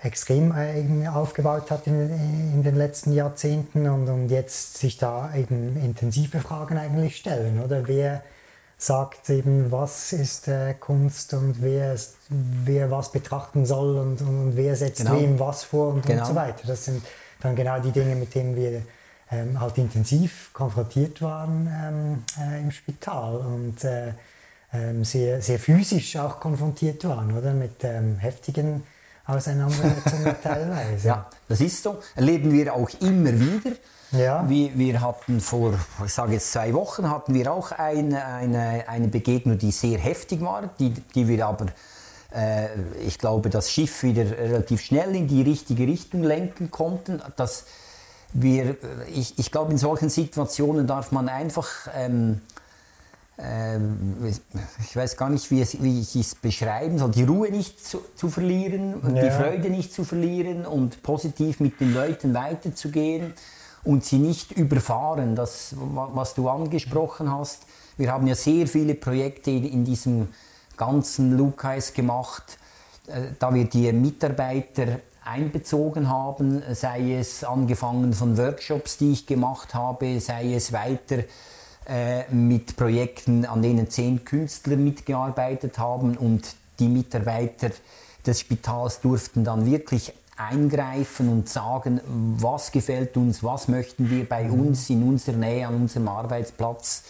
extrem 0.00 0.52
äh, 0.56 1.08
aufgebaut 1.08 1.70
hat 1.70 1.86
in, 1.86 2.10
in, 2.54 2.62
den 2.62 2.76
letzten 2.76 3.12
Jahrzehnten 3.12 3.88
und, 3.88 4.08
und 4.08 4.28
jetzt 4.28 4.78
sich 4.78 4.96
da 4.96 5.34
eben 5.34 5.76
intensive 5.76 6.38
Fragen 6.38 6.78
eigentlich 6.78 7.16
stellen, 7.16 7.60
oder? 7.60 7.88
Wer 7.88 8.22
sagt 8.76 9.28
eben, 9.28 9.72
was 9.72 10.12
ist 10.12 10.46
äh, 10.46 10.74
Kunst 10.74 11.34
und 11.34 11.60
wer, 11.60 11.94
ist, 11.94 12.16
wer 12.28 12.92
was 12.92 13.10
betrachten 13.10 13.66
soll 13.66 13.98
und, 13.98 14.20
und 14.20 14.56
wer 14.56 14.76
setzt 14.76 14.98
genau. 14.98 15.20
wem 15.20 15.40
was 15.40 15.64
vor 15.64 15.94
und, 15.94 16.06
genau. 16.06 16.20
und 16.22 16.28
so 16.28 16.34
weiter. 16.36 16.62
Das 16.64 16.84
sind 16.84 17.02
dann 17.40 17.56
genau 17.56 17.80
die 17.80 17.90
Dinge, 17.90 18.14
mit 18.14 18.32
denen 18.36 18.54
wir 18.54 18.82
ähm, 19.30 19.60
halt 19.60 19.78
intensiv 19.78 20.50
konfrontiert 20.52 21.20
waren 21.22 21.68
ähm, 21.70 22.24
äh, 22.40 22.60
im 22.60 22.70
Spital 22.70 23.36
und 23.36 23.84
äh, 23.84 24.12
ähm, 24.72 25.04
sehr, 25.04 25.40
sehr 25.40 25.58
physisch 25.58 26.16
auch 26.16 26.40
konfrontiert 26.40 27.04
waren, 27.04 27.36
oder? 27.36 27.52
Mit 27.52 27.84
ähm, 27.84 28.16
heftigen 28.18 28.82
Auseinandersetzungen 29.26 30.34
teilweise. 30.42 31.08
Ja, 31.08 31.26
das 31.48 31.60
ist 31.60 31.82
so. 31.82 31.98
Erleben 32.14 32.52
wir 32.52 32.74
auch 32.74 32.90
immer 33.00 33.32
wieder. 33.38 33.76
Ja. 34.12 34.48
Wir, 34.48 34.78
wir 34.78 35.00
hatten 35.02 35.40
vor, 35.40 35.74
ich 36.04 36.12
sage 36.12 36.32
jetzt 36.32 36.52
zwei 36.52 36.72
Wochen, 36.72 37.10
hatten 37.10 37.34
wir 37.34 37.52
auch 37.52 37.72
eine, 37.72 38.24
eine, 38.24 38.88
eine 38.88 39.08
Begegnung, 39.08 39.58
die 39.58 39.70
sehr 39.70 39.98
heftig 39.98 40.40
war, 40.40 40.70
die, 40.78 40.90
die 40.90 41.28
wir 41.28 41.46
aber 41.46 41.66
äh, 42.34 42.68
ich 43.06 43.18
glaube, 43.18 43.50
das 43.50 43.70
Schiff 43.70 44.02
wieder 44.02 44.24
relativ 44.30 44.80
schnell 44.80 45.14
in 45.14 45.28
die 45.28 45.42
richtige 45.42 45.86
Richtung 45.86 46.22
lenken 46.22 46.70
konnten. 46.70 47.22
Das, 47.36 47.64
wir, 48.32 48.76
ich, 49.14 49.38
ich 49.38 49.50
glaube, 49.50 49.72
in 49.72 49.78
solchen 49.78 50.10
Situationen 50.10 50.86
darf 50.86 51.12
man 51.12 51.28
einfach 51.28 51.68
ähm, 51.94 52.40
ähm, 53.38 54.26
ich 54.80 54.96
weiß 54.96 55.16
gar 55.16 55.30
nicht, 55.30 55.50
wie, 55.50 55.60
es, 55.60 55.80
wie 55.80 56.00
ich 56.00 56.16
es 56.16 56.34
beschreiben 56.34 56.98
soll, 56.98 57.12
die 57.12 57.22
Ruhe 57.22 57.50
nicht 57.50 57.84
zu, 57.84 58.00
zu 58.16 58.28
verlieren, 58.28 59.00
ja. 59.14 59.22
die 59.22 59.30
Freude 59.30 59.70
nicht 59.70 59.92
zu 59.92 60.04
verlieren 60.04 60.66
und 60.66 61.02
positiv 61.04 61.60
mit 61.60 61.80
den 61.80 61.94
Leuten 61.94 62.34
weiterzugehen 62.34 63.34
und 63.84 64.04
sie 64.04 64.18
nicht 64.18 64.52
überfahren, 64.52 65.36
das, 65.36 65.74
was 65.78 66.34
du 66.34 66.48
angesprochen 66.48 67.30
hast. 67.30 67.62
Wir 67.96 68.12
haben 68.12 68.26
ja 68.26 68.34
sehr 68.34 68.66
viele 68.66 68.96
Projekte 68.96 69.52
in 69.52 69.84
diesem 69.84 70.28
ganzen 70.76 71.36
Lukais 71.36 71.94
gemacht, 71.94 72.58
äh, 73.06 73.32
da 73.38 73.54
wir 73.54 73.66
die 73.66 73.92
Mitarbeiter 73.92 74.98
einbezogen 75.28 76.08
haben, 76.08 76.62
sei 76.72 77.14
es 77.14 77.44
angefangen 77.44 78.12
von 78.12 78.38
Workshops, 78.38 78.96
die 78.96 79.12
ich 79.12 79.26
gemacht 79.26 79.74
habe, 79.74 80.20
sei 80.20 80.54
es 80.54 80.72
weiter 80.72 81.24
äh, 81.86 82.32
mit 82.32 82.76
Projekten, 82.76 83.44
an 83.44 83.62
denen 83.62 83.90
zehn 83.90 84.24
Künstler 84.24 84.76
mitgearbeitet 84.76 85.78
haben 85.78 86.16
und 86.16 86.54
die 86.78 86.88
Mitarbeiter 86.88 87.70
des 88.26 88.40
Spitals 88.40 89.00
durften 89.00 89.44
dann 89.44 89.66
wirklich 89.70 90.12
eingreifen 90.36 91.28
und 91.28 91.48
sagen, 91.48 92.00
was 92.38 92.70
gefällt 92.70 93.16
uns, 93.16 93.42
was 93.42 93.68
möchten 93.68 94.08
wir 94.10 94.28
bei 94.28 94.44
mhm. 94.44 94.68
uns 94.68 94.88
in 94.88 95.02
unserer 95.02 95.36
Nähe 95.36 95.66
an 95.66 95.74
unserem 95.74 96.08
Arbeitsplatz, 96.08 97.02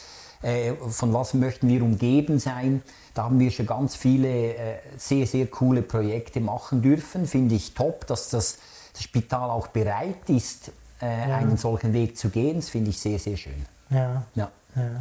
äh, 0.43 0.73
von 0.89 1.13
was 1.13 1.35
möchten 1.35 1.69
wir 1.69 1.83
umgeben 1.83 2.39
sein. 2.39 2.83
Da 3.19 3.25
haben 3.25 3.41
wir 3.41 3.51
schon 3.51 3.67
ganz 3.67 3.97
viele 3.97 4.55
äh, 4.55 4.79
sehr, 4.97 5.27
sehr 5.27 5.49
coole 5.49 5.83
Projekte 5.83 6.39
machen 6.39 6.83
dürfen. 6.83 7.27
Finde 7.27 7.57
ich 7.57 7.75
top, 7.75 8.07
dass 8.07 8.31
das, 8.31 8.59
das 8.93 9.03
Spital 9.03 9.51
auch 9.51 9.67
bereit 9.67 10.29
ist, 10.29 10.71
äh, 11.03 11.29
ja. 11.29 11.37
einen 11.39 11.57
solchen 11.57 11.93
Weg 11.93 12.17
zu 12.17 12.29
gehen. 12.29 12.61
Das 12.61 12.69
finde 12.69 12.91
ich 12.91 13.01
sehr, 13.01 13.19
sehr 13.19 13.37
schön. 13.37 13.67
Ja. 13.91 14.23
ja. 14.37 14.53
Ja, 14.77 15.01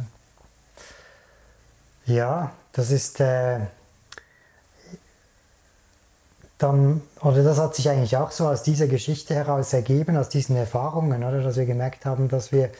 ja 2.06 2.52
das 2.72 2.90
ist 2.90 3.20
äh, 3.20 3.60
dann, 6.58 7.02
oder 7.20 7.44
das 7.44 7.58
hat 7.58 7.76
sich 7.76 7.88
eigentlich 7.88 8.16
auch 8.16 8.32
so 8.32 8.48
aus 8.48 8.64
dieser 8.64 8.88
Geschichte 8.88 9.32
heraus 9.32 9.72
ergeben, 9.72 10.16
aus 10.16 10.28
diesen 10.28 10.56
Erfahrungen, 10.56 11.22
oder, 11.22 11.40
dass 11.40 11.56
wir 11.56 11.66
gemerkt 11.66 12.04
haben, 12.04 12.28
dass 12.28 12.50
wir 12.50 12.70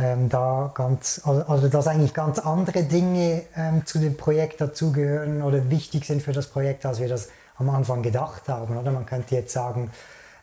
ähm, 0.00 0.28
da 0.28 0.70
ganz, 0.74 1.20
also, 1.24 1.68
dass 1.68 1.86
eigentlich 1.86 2.14
ganz 2.14 2.38
andere 2.38 2.84
Dinge 2.84 3.42
ähm, 3.56 3.84
zu 3.84 3.98
dem 3.98 4.16
Projekt 4.16 4.60
dazugehören 4.60 5.42
oder 5.42 5.68
wichtig 5.70 6.06
sind 6.06 6.22
für 6.22 6.32
das 6.32 6.46
Projekt, 6.46 6.86
als 6.86 7.00
wir 7.00 7.08
das 7.08 7.28
am 7.58 7.68
Anfang 7.68 8.02
gedacht 8.02 8.48
haben. 8.48 8.78
Oder 8.78 8.90
man 8.90 9.04
könnte 9.04 9.34
jetzt 9.34 9.52
sagen, 9.52 9.90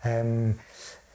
ähm, 0.03 0.59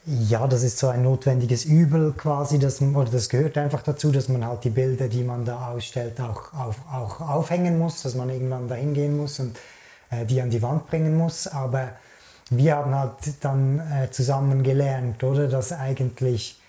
ja, 0.04 0.48
das 0.48 0.64
ist 0.64 0.78
so 0.78 0.88
ein 0.88 1.02
notwendiges 1.04 1.64
Übel 1.64 2.12
quasi, 2.12 2.58
dass, 2.58 2.82
oder 2.82 3.10
das 3.10 3.28
gehört 3.28 3.56
einfach 3.56 3.82
dazu, 3.82 4.10
dass 4.10 4.28
man 4.28 4.44
halt 4.44 4.64
die 4.64 4.70
Bilder, 4.70 5.06
die 5.06 5.22
man 5.22 5.44
da 5.44 5.68
ausstellt, 5.68 6.20
auch, 6.20 6.52
auf, 6.52 6.76
auch 6.92 7.20
aufhängen 7.20 7.78
muss, 7.78 8.02
dass 8.02 8.16
man 8.16 8.28
irgendwann 8.28 8.66
dahin 8.66 8.94
gehen 8.94 9.16
muss 9.16 9.38
und 9.38 9.56
äh, 10.10 10.26
die 10.26 10.42
an 10.42 10.50
die 10.50 10.60
Wand 10.60 10.88
bringen 10.88 11.16
muss. 11.16 11.46
Aber 11.46 11.90
wir 12.50 12.76
haben 12.76 12.92
halt 12.92 13.12
dann 13.42 13.78
äh, 13.78 14.10
zusammen 14.10 14.64
gelernt, 14.64 15.22
oder, 15.22 15.46
dass 15.46 15.70
eigentlich 15.70 16.60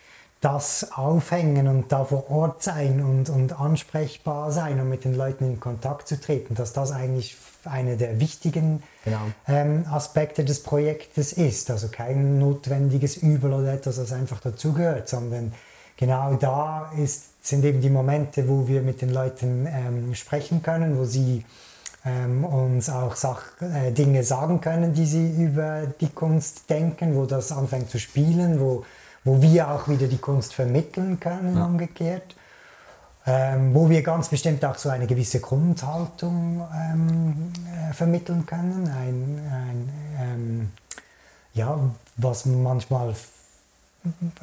das 0.43 0.91
Aufhängen 0.91 1.69
und 1.69 1.89
da 1.93 2.03
vor 2.03 2.29
Ort 2.29 2.61
sein 2.61 3.01
und, 3.01 3.29
und 3.29 3.57
ansprechbar 3.57 4.51
sein 4.51 4.77
und 4.81 4.89
mit 4.89 5.05
den 5.05 5.15
Leuten 5.15 5.45
in 5.45 5.59
Kontakt 5.61 6.09
zu 6.09 6.19
treten, 6.19 6.53
dass 6.53 6.73
das 6.73 6.91
eigentlich 6.91 7.37
einer 7.63 7.95
der 7.95 8.19
wichtigen 8.19 8.83
genau. 9.05 9.21
ähm, 9.47 9.85
Aspekte 9.89 10.43
des 10.43 10.61
Projektes 10.61 11.31
ist. 11.31 11.71
Also 11.71 11.87
kein 11.87 12.39
notwendiges 12.39 13.15
Übel 13.15 13.53
oder 13.53 13.73
etwas, 13.73 13.95
das 13.95 14.11
einfach 14.11 14.41
dazugehört, 14.41 15.07
sondern 15.07 15.53
genau 15.95 16.33
da 16.33 16.91
ist, 16.97 17.45
sind 17.47 17.63
eben 17.63 17.79
die 17.79 17.89
Momente, 17.89 18.49
wo 18.49 18.67
wir 18.67 18.81
mit 18.81 19.01
den 19.01 19.11
Leuten 19.11 19.65
ähm, 19.65 20.13
sprechen 20.13 20.61
können, 20.61 20.97
wo 20.97 21.05
sie 21.05 21.45
ähm, 22.05 22.43
uns 22.43 22.89
auch 22.89 23.15
Sach 23.15 23.43
äh, 23.61 23.93
Dinge 23.93 24.25
sagen 24.25 24.59
können, 24.59 24.93
die 24.93 25.05
sie 25.05 25.41
über 25.41 25.83
die 26.01 26.09
Kunst 26.09 26.69
denken, 26.69 27.15
wo 27.15 27.25
das 27.25 27.53
anfängt 27.53 27.89
zu 27.89 27.97
spielen, 27.97 28.59
wo 28.59 28.83
wo 29.23 29.41
wir 29.41 29.69
auch 29.69 29.87
wieder 29.87 30.07
die 30.07 30.17
Kunst 30.17 30.53
vermitteln 30.53 31.19
können, 31.19 31.57
ja. 31.57 31.65
umgekehrt. 31.65 32.35
Ähm, 33.25 33.73
wo 33.73 33.89
wir 33.89 34.03
ganz 34.03 34.27
bestimmt 34.27 34.65
auch 34.65 34.77
so 34.77 34.89
eine 34.89 35.07
gewisse 35.07 35.39
Grundhaltung 35.39 36.67
ähm, 36.75 37.53
äh, 37.89 37.93
vermitteln 37.93 38.45
können. 38.45 38.87
Ein, 38.89 39.39
ein 39.49 39.89
ähm, 40.19 40.71
ja, 41.53 41.79
was 42.17 42.45
manchmal, 42.45 43.15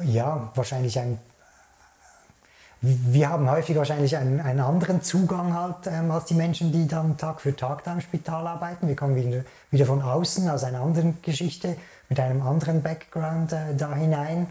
ja, 0.03 0.51
wahrscheinlich 0.55 0.97
ein, 0.97 1.19
wir 2.81 3.29
haben 3.29 3.49
häufig 3.49 3.75
wahrscheinlich 3.77 4.17
einen, 4.17 4.39
einen 4.39 4.59
anderen 4.59 5.03
Zugang 5.03 5.53
halt 5.53 5.85
ähm, 5.85 6.09
als 6.09 6.25
die 6.25 6.33
Menschen, 6.33 6.71
die 6.71 6.87
dann 6.87 7.15
Tag 7.15 7.39
für 7.39 7.55
Tag 7.55 7.83
da 7.83 7.93
im 7.93 8.01
Spital 8.01 8.47
arbeiten. 8.47 8.87
Wir 8.87 8.95
kommen 8.95 9.15
wieder, 9.15 9.43
wieder 9.69 9.85
von 9.85 10.01
außen, 10.01 10.49
aus 10.49 10.63
einer 10.63 10.81
anderen 10.81 11.21
Geschichte, 11.21 11.75
mit 12.09 12.19
einem 12.19 12.41
anderen 12.41 12.81
Background 12.81 13.53
äh, 13.53 13.75
da 13.77 13.93
hinein. 13.93 14.47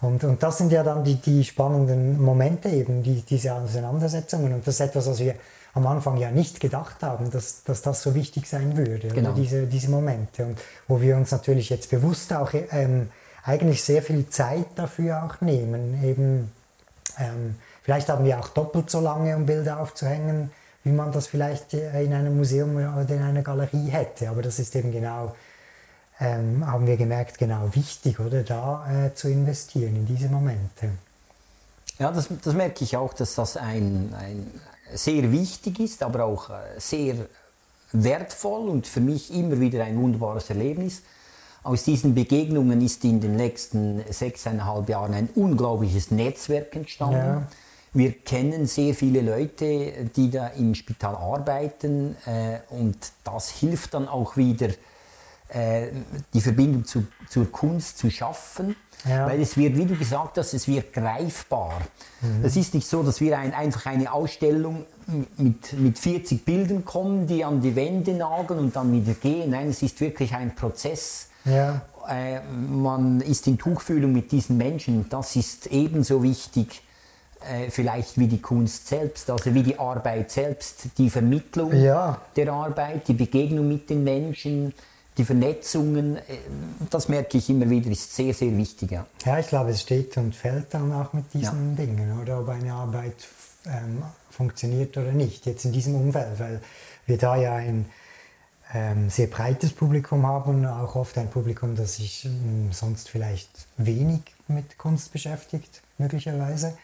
Und, 0.00 0.24
und 0.24 0.42
das 0.42 0.58
sind 0.58 0.72
ja 0.72 0.82
dann 0.82 1.04
die, 1.04 1.16
die 1.16 1.44
spannenden 1.44 2.20
Momente 2.22 2.70
eben, 2.70 3.02
die, 3.02 3.20
diese 3.20 3.52
Auseinandersetzungen. 3.52 4.54
Und 4.54 4.66
das 4.66 4.76
ist 4.76 4.80
etwas, 4.80 5.06
was 5.06 5.18
wir 5.18 5.34
am 5.74 5.86
Anfang 5.86 6.16
ja 6.16 6.30
nicht 6.30 6.60
gedacht 6.60 7.02
haben, 7.02 7.30
dass, 7.30 7.64
dass 7.64 7.82
das 7.82 8.02
so 8.02 8.14
wichtig 8.14 8.48
sein 8.48 8.78
würde, 8.78 9.08
genau. 9.08 9.32
diese, 9.32 9.66
diese 9.66 9.90
Momente. 9.90 10.46
Und 10.46 10.58
wo 10.88 11.02
wir 11.02 11.16
uns 11.16 11.32
natürlich 11.32 11.68
jetzt 11.68 11.90
bewusst 11.90 12.32
auch 12.32 12.52
ähm, 12.54 13.10
eigentlich 13.42 13.82
sehr 13.82 14.02
viel 14.02 14.26
Zeit 14.30 14.66
dafür 14.76 15.24
auch 15.24 15.42
nehmen. 15.42 16.02
Eben, 16.02 16.52
ähm, 17.18 17.56
vielleicht 17.84 18.08
haben 18.08 18.24
wir 18.24 18.40
auch 18.40 18.48
doppelt 18.48 18.90
so 18.90 18.98
lange, 18.98 19.36
um 19.36 19.46
Bilder 19.46 19.78
aufzuhängen, 19.78 20.50
wie 20.82 20.90
man 20.90 21.12
das 21.12 21.28
vielleicht 21.28 21.72
äh, 21.74 22.02
in 22.02 22.12
einem 22.12 22.36
Museum 22.36 22.74
oder 22.74 23.14
in 23.14 23.22
einer 23.22 23.42
Galerie 23.42 23.90
hätte. 23.90 24.28
Aber 24.28 24.42
das 24.42 24.58
ist 24.58 24.74
eben 24.74 24.90
genau 24.90 25.32
ähm, 26.20 26.66
haben 26.66 26.86
wir 26.86 26.96
gemerkt, 26.96 27.38
genau 27.38 27.74
wichtig, 27.74 28.20
oder 28.20 28.42
da 28.42 29.06
äh, 29.06 29.14
zu 29.14 29.28
investieren 29.28 29.96
in 29.96 30.06
diese 30.06 30.28
Momente. 30.28 30.90
Ja, 31.98 32.10
das, 32.10 32.28
das 32.42 32.54
merke 32.54 32.84
ich 32.84 32.96
auch, 32.96 33.12
dass 33.14 33.34
das 33.34 33.56
ein, 33.56 34.14
ein 34.16 34.50
sehr 34.92 35.30
wichtig 35.32 35.80
ist, 35.80 36.02
aber 36.02 36.24
auch 36.24 36.50
äh, 36.50 36.54
sehr 36.78 37.14
wertvoll 37.92 38.68
und 38.68 38.86
für 38.86 39.00
mich 39.00 39.32
immer 39.32 39.58
wieder 39.60 39.84
ein 39.84 39.96
wunderbares 39.96 40.50
Erlebnis. 40.50 41.02
Aus 41.62 41.84
diesen 41.84 42.14
Begegnungen 42.14 42.80
ist 42.80 43.04
in 43.04 43.20
den 43.20 43.38
letzten 43.38 44.04
sechseinhalb 44.10 44.88
Jahren 44.88 45.14
ein 45.14 45.28
unglaubliches 45.34 46.10
Netzwerk 46.10 46.76
entstanden. 46.76 47.16
Ja. 47.16 47.46
Wir 47.94 48.12
kennen 48.12 48.66
sehr 48.66 48.92
viele 48.92 49.20
Leute, 49.20 50.10
die 50.16 50.28
da 50.28 50.48
im 50.48 50.74
Spital 50.74 51.14
arbeiten 51.14 52.16
äh, 52.26 52.58
und 52.70 52.98
das 53.22 53.50
hilft 53.50 53.94
dann 53.94 54.08
auch 54.08 54.36
wieder, 54.36 54.68
äh, 55.48 55.90
die 56.32 56.40
Verbindung 56.40 56.84
zu, 56.84 57.06
zur 57.30 57.50
Kunst 57.52 57.98
zu 57.98 58.10
schaffen. 58.10 58.74
Ja. 59.08 59.26
Weil 59.26 59.40
es 59.40 59.56
wird, 59.56 59.76
wie 59.76 59.84
du 59.84 59.96
gesagt 59.96 60.38
hast, 60.38 60.54
es 60.54 60.66
wird 60.66 60.92
greifbar. 60.92 61.82
Mhm. 62.20 62.44
Es 62.44 62.56
ist 62.56 62.74
nicht 62.74 62.88
so, 62.88 63.04
dass 63.04 63.20
wir 63.20 63.38
ein, 63.38 63.54
einfach 63.54 63.86
eine 63.86 64.12
Ausstellung 64.12 64.86
mit, 65.36 65.72
mit 65.74 65.98
40 65.98 66.44
Bildern 66.44 66.84
kommen, 66.84 67.28
die 67.28 67.44
an 67.44 67.60
die 67.60 67.76
Wände 67.76 68.14
nageln 68.14 68.58
und 68.58 68.76
dann 68.76 68.92
wieder 68.92 69.14
gehen. 69.14 69.50
Nein, 69.50 69.68
es 69.68 69.82
ist 69.82 70.00
wirklich 70.00 70.34
ein 70.34 70.56
Prozess. 70.56 71.28
Ja. 71.44 71.82
Äh, 72.08 72.40
man 72.50 73.20
ist 73.20 73.46
in 73.46 73.56
Tuchfühlung 73.56 74.12
mit 74.12 74.32
diesen 74.32 74.56
Menschen. 74.56 75.06
Das 75.10 75.36
ist 75.36 75.68
ebenso 75.68 76.24
wichtig 76.24 76.82
äh, 77.50 77.70
vielleicht 77.70 78.18
wie 78.18 78.26
die 78.26 78.40
Kunst 78.40 78.88
selbst, 78.88 79.30
also 79.30 79.54
wie 79.54 79.62
die 79.62 79.78
Arbeit 79.78 80.30
selbst, 80.30 80.86
die 80.98 81.10
Vermittlung 81.10 81.72
ja. 81.74 82.20
der 82.36 82.52
Arbeit, 82.52 83.08
die 83.08 83.14
Begegnung 83.14 83.68
mit 83.68 83.90
den 83.90 84.04
Menschen 84.04 84.72
die 85.16 85.24
Vernetzungen, 85.24 86.16
äh, 86.16 86.22
das 86.90 87.08
merke 87.08 87.38
ich 87.38 87.48
immer 87.48 87.68
wieder, 87.68 87.90
ist 87.90 88.14
sehr, 88.14 88.34
sehr 88.34 88.56
wichtig. 88.56 88.90
Ja, 88.90 89.06
ja 89.24 89.38
ich 89.38 89.48
glaube, 89.48 89.70
es 89.70 89.80
steht 89.80 90.16
und 90.16 90.34
fällt 90.34 90.74
dann 90.74 90.92
auch 90.92 91.12
mit 91.12 91.32
diesen 91.32 91.76
ja. 91.76 91.84
Dingen, 91.84 92.20
oder 92.20 92.40
ob 92.40 92.48
eine 92.48 92.72
Arbeit 92.72 93.14
ähm, 93.66 94.02
funktioniert 94.30 94.96
oder 94.96 95.12
nicht, 95.12 95.46
jetzt 95.46 95.64
in 95.64 95.72
diesem 95.72 95.94
Umfeld, 95.94 96.38
weil 96.38 96.60
wir 97.06 97.18
da 97.18 97.36
ja 97.36 97.54
ein 97.54 97.86
ähm, 98.72 99.08
sehr 99.08 99.28
breites 99.28 99.72
Publikum 99.72 100.26
haben, 100.26 100.66
auch 100.66 100.96
oft 100.96 101.16
ein 101.18 101.30
Publikum, 101.30 101.76
das 101.76 101.96
sich 101.96 102.24
ähm, 102.24 102.72
sonst 102.72 103.08
vielleicht 103.08 103.50
wenig 103.76 104.20
mit 104.48 104.78
Kunst 104.78 105.12
beschäftigt, 105.12 105.82
möglicherweise. 105.98 106.76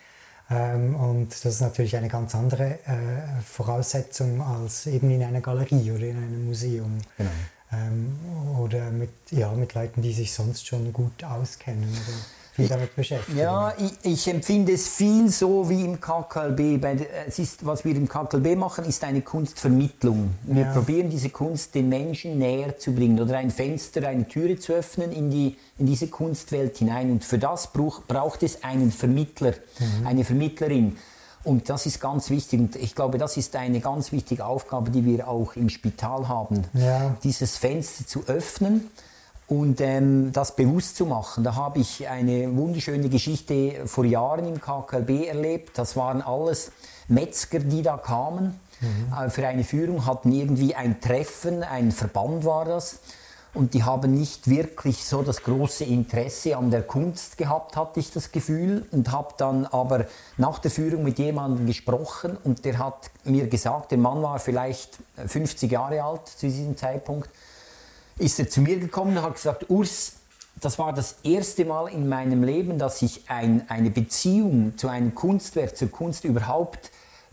Ähm, 0.51 0.97
und 0.97 1.31
das 1.31 1.55
ist 1.55 1.61
natürlich 1.61 1.97
eine 1.97 2.09
ganz 2.09 2.35
andere 2.35 2.81
äh, 2.87 3.43
Voraussetzung 3.45 4.43
als 4.43 4.87
eben 4.87 5.11
in 5.11 5.23
einer 5.23 5.41
Galerie 5.41 5.93
oder 5.93 6.07
in 6.07 6.17
einem 6.17 6.47
Museum. 6.47 6.99
Genau 7.17 7.31
ähm, 7.73 8.19
oder 8.59 8.91
mit, 8.91 9.11
ja, 9.31 9.53
mit 9.53 9.75
Leuten, 9.75 10.03
die 10.03 10.13
sich 10.13 10.33
sonst 10.33 10.67
schon 10.67 10.93
gut 10.93 11.23
auskennen 11.25 11.89
oder 11.89 12.17
viel 12.61 12.69
damit 12.69 12.97
beschäftigen. 12.97 13.39
Ja, 13.39 13.73
ich, 13.79 14.13
ich, 14.13 14.29
empfinde 14.29 14.73
es 14.73 14.89
viel 14.89 15.29
so 15.31 15.69
wie 15.69 15.85
im 15.85 16.01
KKLB. 16.01 16.85
Es 17.27 17.39
ist, 17.39 17.65
was 17.65 17.85
wir 17.85 17.95
im 17.95 18.09
KKLB 18.09 18.57
machen, 18.57 18.85
ist 18.85 19.03
eine 19.05 19.23
Kunstvermittlung. 19.23 20.31
Wir 20.43 20.65
ja. 20.65 20.73
probieren 20.73 21.11
diese 21.11 21.31
Kunst 21.31 21.75
den 21.75 21.89
Menschen 21.89 22.39
näher 22.39 22.79
zu 22.79 22.93
bringen 22.95 23.21
oder 23.21 23.39
ein 23.39 23.51
Fenster, 23.51 24.07
eine 24.07 24.27
Türe 24.27 24.59
zu 24.59 24.73
öffnen 24.73 25.13
in, 25.13 25.31
die, 25.31 25.57
in 25.79 25.87
diese 25.87 26.09
Kunstwelt 26.09 26.79
hinein. 26.79 27.11
Und 27.11 27.25
für 27.25 27.39
das 27.39 27.73
brauch, 27.73 28.03
braucht 28.07 28.43
es 28.43 28.63
einen 28.63 28.93
Vermittler, 28.93 29.55
mhm. 29.79 30.07
eine 30.07 30.25
Vermittlerin. 30.25 30.97
Und 31.43 31.71
das 31.71 31.87
ist 31.87 32.01
ganz 32.01 32.29
wichtig. 32.31 32.61
Und 32.61 32.77
ich 32.77 32.95
glaube, 32.95 33.19
das 33.19 33.37
ist 33.37 33.57
eine 33.57 33.81
ganz 33.81 34.13
wichtige 34.13 34.45
Aufgabe, 34.45 34.91
die 34.91 35.05
wir 35.05 35.27
auch 35.27 35.57
im 35.57 35.71
Spital 35.71 36.29
haben. 36.29 36.65
Ja. 36.75 37.17
Dieses 37.23 37.57
Fenster 37.57 38.07
zu 38.07 38.25
öffnen 38.27 38.91
und 39.51 39.81
ähm, 39.81 40.31
das 40.33 40.55
bewusst 40.55 40.97
zu 40.97 41.07
machen. 41.07 41.43
Da 41.43 41.57
habe 41.57 41.81
ich 41.81 42.09
eine 42.09 42.57
wunderschöne 42.57 43.09
Geschichte 43.09 43.85
vor 43.85 44.05
Jahren 44.05 44.47
im 44.47 44.61
KKLB 44.61 45.27
erlebt. 45.27 45.77
Das 45.77 45.97
waren 45.97 46.23
alles 46.23 46.71
Metzger, 47.09 47.59
die 47.59 47.83
da 47.83 47.97
kamen 47.97 48.61
mhm. 48.81 49.13
äh, 49.13 49.29
für 49.29 49.49
eine 49.49 49.65
Führung, 49.65 50.07
hatten 50.07 50.31
irgendwie 50.31 50.77
ein 50.77 51.01
Treffen, 51.01 51.65
ein 51.65 51.91
Verband 51.91 52.45
war 52.45 52.65
das. 52.65 53.01
Und 53.53 53.75
die 53.75 53.83
haben 53.83 54.15
nicht 54.15 54.49
wirklich 54.49 55.05
so 55.05 55.23
das 55.23 55.43
große 55.43 55.83
Interesse 55.83 56.57
an 56.57 56.71
der 56.71 56.83
Kunst 56.83 57.37
gehabt, 57.37 57.77
hatte 57.77 57.99
ich 57.99 58.13
das 58.13 58.31
Gefühl. 58.31 58.87
Und 58.93 59.11
habe 59.11 59.35
dann 59.37 59.67
aber 59.67 60.07
nach 60.37 60.61
der 60.61 60.71
Führung 60.71 61.03
mit 61.03 61.19
jemandem 61.19 61.67
gesprochen 61.67 62.39
und 62.45 62.65
der 62.65 62.79
hat 62.79 63.11
mir 63.25 63.49
gesagt, 63.49 63.91
der 63.91 63.99
Mann 63.99 64.23
war 64.23 64.39
vielleicht 64.39 64.99
50 65.27 65.73
Jahre 65.73 66.05
alt 66.05 66.29
zu 66.29 66.47
diesem 66.47 66.77
Zeitpunkt, 66.77 67.29
ist 68.21 68.39
er 68.39 68.49
zu 68.49 68.61
mir 68.61 68.79
gekommen 68.79 69.17
und 69.17 69.23
hat 69.23 69.35
gesagt, 69.35 69.69
Urs, 69.69 70.13
das 70.61 70.79
war 70.79 70.93
das 70.93 71.17
erste 71.23 71.65
Mal 71.65 71.89
in 71.89 72.09
meinem 72.09 72.43
Leben, 72.43 72.79
dass 72.79 73.03
ich 73.03 73.29
ein, 73.29 73.65
eine 73.69 73.91
Beziehung 73.91 74.75
zu 74.77 74.89
einem 74.89 75.15
Kunstwerk, 75.15 75.77
zur 75.77 75.91
Kunst 75.91 76.25
überhaupt 76.25 76.91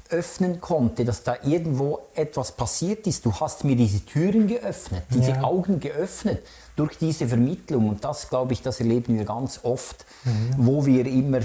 öffnen 0.09 0.61
konnte, 0.61 1.03
dass 1.03 1.23
da 1.23 1.35
irgendwo 1.43 1.99
etwas 2.15 2.53
passiert 2.53 3.05
ist. 3.07 3.25
Du 3.25 3.33
hast 3.33 3.65
mir 3.65 3.75
diese 3.75 4.05
Türen 4.05 4.47
geöffnet, 4.47 5.03
diese 5.09 5.31
ja. 5.31 5.43
Augen 5.43 5.81
geöffnet 5.81 6.41
durch 6.77 6.97
diese 6.97 7.27
Vermittlung. 7.27 7.89
Und 7.89 8.05
das, 8.05 8.29
glaube 8.29 8.53
ich, 8.53 8.61
das 8.61 8.79
erleben 8.79 9.17
wir 9.17 9.25
ganz 9.25 9.59
oft, 9.63 10.05
mhm. 10.23 10.53
wo 10.57 10.85
wir 10.85 11.05
immer 11.05 11.41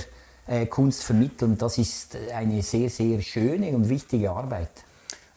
äh, 0.47 0.67
Kunst 0.67 1.03
vermitteln. 1.03 1.59
Das 1.59 1.79
ist 1.79 2.17
eine 2.33 2.63
sehr, 2.63 2.89
sehr 2.89 3.21
schöne 3.23 3.71
und 3.71 3.89
wichtige 3.89 4.31
Arbeit. 4.31 4.71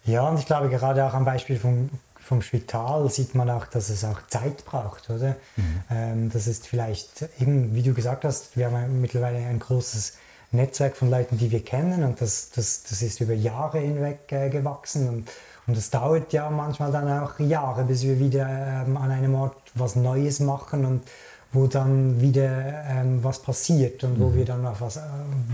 Ja, 0.03 0.29
und 0.29 0.37
ich 0.37 0.45
glaube, 0.45 0.69
gerade 0.69 1.03
auch 1.03 1.13
am 1.15 1.25
Beispiel 1.25 1.57
vom 1.57 1.89
vom 2.25 2.41
Spital 2.41 3.07
sieht 3.11 3.35
man 3.35 3.51
auch, 3.51 3.67
dass 3.67 3.89
es 3.89 4.03
auch 4.03 4.19
Zeit 4.27 4.65
braucht, 4.65 5.11
oder? 5.11 5.35
Mhm. 5.57 5.83
Ähm, 5.91 6.31
das 6.33 6.47
ist 6.47 6.65
vielleicht 6.65 7.29
eben, 7.39 7.75
wie 7.75 7.83
du 7.83 7.93
gesagt 7.93 8.25
hast, 8.25 8.57
wir 8.57 8.71
haben 8.71 8.99
mittlerweile 8.99 9.37
ein 9.37 9.59
großes 9.59 10.13
Netzwerk 10.51 10.97
von 10.97 11.11
Leuten, 11.11 11.37
die 11.37 11.51
wir 11.51 11.63
kennen 11.63 12.03
und 12.03 12.19
das, 12.21 12.49
das, 12.49 12.81
das 12.89 13.03
ist 13.03 13.21
über 13.21 13.33
Jahre 13.33 13.77
hinweg 13.77 14.31
äh, 14.31 14.49
gewachsen 14.49 15.07
und, 15.07 15.31
und 15.67 15.77
es 15.77 15.91
dauert 15.91 16.33
ja 16.33 16.49
manchmal 16.49 16.91
dann 16.91 17.07
auch 17.11 17.37
Jahre, 17.39 17.83
bis 17.83 18.01
wir 18.01 18.19
wieder 18.19 18.47
ähm, 18.87 18.97
an 18.97 19.11
einem 19.11 19.35
Ort 19.35 19.57
was 19.75 19.95
Neues 19.95 20.39
machen 20.39 20.83
und 20.83 21.03
wo 21.51 21.67
dann 21.67 22.19
wieder 22.21 22.85
ähm, 22.89 23.23
was 23.23 23.39
passiert 23.39 24.03
und 24.03 24.17
mhm. 24.17 24.23
wo 24.23 24.33
wir 24.33 24.45
dann 24.45 24.65
auf 24.65 24.81
was, 24.81 24.97
äh, 24.97 25.01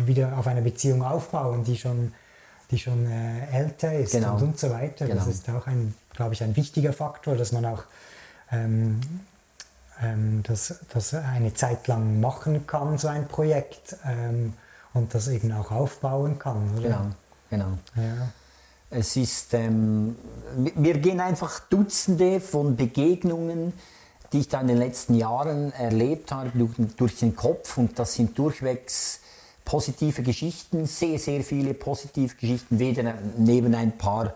wieder 0.05 0.38
auf 0.38 0.47
eine 0.47 0.62
Beziehung 0.62 1.03
aufbauen, 1.03 1.65
die 1.65 1.75
schon, 1.75 2.13
die 2.71 2.79
schon 2.79 3.12
äh, 3.12 3.45
älter 3.51 3.93
ist 3.93 4.13
genau. 4.13 4.36
und, 4.36 4.43
und 4.43 4.60
so 4.60 4.69
weiter. 4.69 5.05
Genau. 5.05 5.17
Das 5.17 5.27
ist 5.27 5.49
auch 5.49 5.67
ein 5.67 5.93
glaube 6.15 6.34
ich, 6.34 6.43
ein 6.43 6.56
wichtiger 6.56 6.93
Faktor, 6.93 7.36
dass 7.36 7.52
man 7.52 7.65
auch 7.65 7.84
ähm, 8.52 9.02
ähm, 10.02 10.43
das, 10.43 10.80
das 10.93 11.13
eine 11.13 11.54
Zeit 11.54 11.88
lang 11.88 12.19
machen 12.19 12.67
kann, 12.67 12.97
so 12.97 13.08
ein 13.08 13.28
Projekt, 13.28 13.95
ähm, 14.06 14.54
und 14.93 15.13
das 15.13 15.28
eben 15.28 15.52
auch 15.54 15.71
aufbauen 15.71 16.38
kann. 16.39 16.78
Oder? 16.78 17.12
Genau, 17.50 17.67
genau. 17.69 17.78
Ja. 17.95 18.30
Es 18.89 19.15
ist, 19.15 19.54
ähm, 19.54 20.17
mir 20.76 20.97
gehen 20.97 21.21
einfach 21.21 21.62
Dutzende 21.62 22.41
von 22.41 22.76
Begegnungen, 22.76 23.71
die 24.34 24.39
ich 24.39 24.50
da 24.50 24.60
in 24.60 24.67
den 24.67 24.78
letzten 24.78 25.15
Jahren 25.15 25.71
erlebt 25.74 26.32
habe, 26.32 26.52
durch, 26.54 26.71
durch 26.97 27.17
den 27.19 27.36
Kopf 27.36 27.78
und 27.78 27.97
das 27.97 28.15
sind 28.15 28.38
durchwegs 28.38 29.21
positive 29.63 30.24
Geschichten, 30.24 30.88
sehr, 30.88 31.19
sehr 31.19 31.43
viele 31.43 31.74
positive 31.74 32.36
Geschichten, 32.36 32.80
weder 32.80 33.13
neben 33.38 33.74
ein 33.76 33.97
paar 33.97 34.34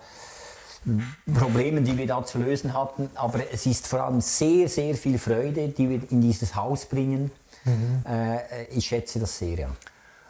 Problemen, 1.33 1.83
die 1.83 1.97
wir 1.97 2.07
da 2.07 2.23
zu 2.23 2.37
lösen 2.37 2.73
hatten. 2.73 3.09
Aber 3.15 3.39
es 3.51 3.65
ist 3.65 3.87
vor 3.87 4.03
allem 4.03 4.21
sehr, 4.21 4.69
sehr 4.69 4.95
viel 4.95 5.17
Freude, 5.17 5.69
die 5.69 5.89
wir 5.89 6.01
in 6.11 6.21
dieses 6.21 6.55
Haus 6.55 6.85
bringen. 6.85 7.31
Mhm. 7.63 8.03
Äh, 8.07 8.65
ich 8.75 8.85
schätze 8.85 9.19
das 9.19 9.37
sehr, 9.37 9.57
ja. 9.57 9.69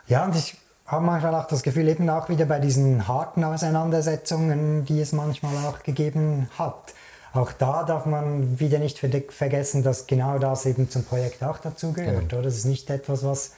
Ja, 0.08 0.26
und 0.26 0.36
ich 0.36 0.56
habe 0.86 1.06
manchmal 1.06 1.34
auch 1.36 1.48
das 1.48 1.64
Gefühl, 1.64 1.88
eben 1.88 2.10
auch 2.10 2.30
wieder 2.30 2.46
bei 2.46 2.60
diesen 2.60 3.08
harten 3.08 3.44
Auseinandersetzungen, 3.44 4.86
die 4.86 5.02
es 5.02 5.14
manchmal 5.14 5.66
auch 5.66 5.82
gegeben 5.84 6.48
hat. 6.58 6.94
Auch 7.34 7.52
da 7.52 7.84
darf 7.84 8.06
man 8.06 8.60
wieder 8.60 8.80
nicht 8.80 9.00
vergessen, 9.00 9.84
dass 9.84 10.08
genau 10.08 10.40
das 10.40 10.66
eben 10.66 10.90
zum 10.90 11.04
Projekt 11.04 11.44
auch 11.44 11.58
dazugehört. 11.58 12.30
Genau. 12.30 12.42
Das 12.42 12.56
ist 12.56 12.66
nicht 12.66 12.90
etwas, 12.90 13.24
was 13.24 13.52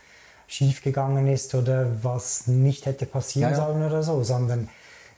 schiefgegangen 0.47 1.27
ist 1.27 1.53
oder 1.53 1.87
was 2.01 2.47
nicht 2.47 2.85
hätte 2.85 3.05
passieren 3.05 3.51
ja, 3.51 3.57
ja. 3.57 3.65
sollen 3.65 3.83
oder 3.83 4.01
so, 4.01 4.23
sondern 4.23 4.69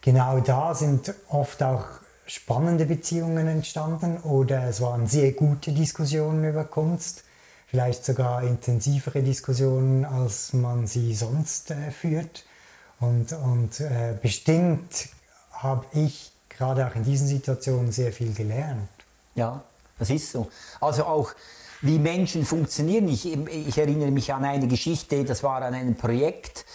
genau 0.02 0.40
da 0.40 0.74
sind 0.76 1.14
oft 1.30 1.62
auch 1.64 1.86
spannende 2.26 2.86
Beziehungen 2.86 3.48
entstanden 3.48 4.18
oder 4.18 4.66
es 4.66 4.82
waren 4.82 5.08
sehr 5.08 5.32
gute 5.32 5.72
Diskussionen 5.72 6.48
über 6.48 6.64
Kunst, 6.64 7.24
vielleicht 7.68 8.06
sogar 8.06 8.44
intensivere 8.44 9.24
Diskussionen, 9.24 10.06
als 10.06 10.54
man 10.54 10.86
sie 10.86 11.16
sonst 11.16 11.72
äh, 11.72 11.92
führt. 11.92 12.46
Und, 13.00 13.34
und 13.34 13.80
äh, 13.80 14.16
bestimmt 14.22 15.10
habe 15.52 15.86
ich 15.94 16.32
gerade 16.50 16.86
auch 16.86 16.96
in 16.96 17.04
diesen 17.04 17.28
Situationen 17.28 17.92
sehr 17.92 18.12
viel 18.12 18.34
gelernt. 18.34 18.90
Ja, 19.36 19.64
das 19.98 20.10
ist 20.10 20.32
so. 20.32 20.50
Also 20.82 21.06
auch 21.06 21.34
wie 21.82 21.98
Menschen 21.98 22.46
funktionieren. 22.46 23.08
Ich, 23.08 23.26
ich 23.26 23.78
erinnere 23.78 24.12
mich 24.12 24.34
an 24.34 24.44
eine 24.44 24.68
Geschichte, 24.68 25.24
das 25.24 25.44
war 25.44 25.62
an 25.62 25.74
einem 25.74 25.96
Projekt, 25.96 26.66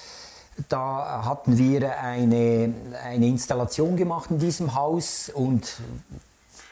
da 0.69 1.25
hatten 1.25 1.59
wir 1.59 1.99
eine, 2.01 2.73
eine 3.05 3.27
Installation 3.27 3.97
gemacht 3.97 4.31
in 4.31 4.39
diesem 4.39 4.75
Haus 4.75 5.31
und 5.35 5.81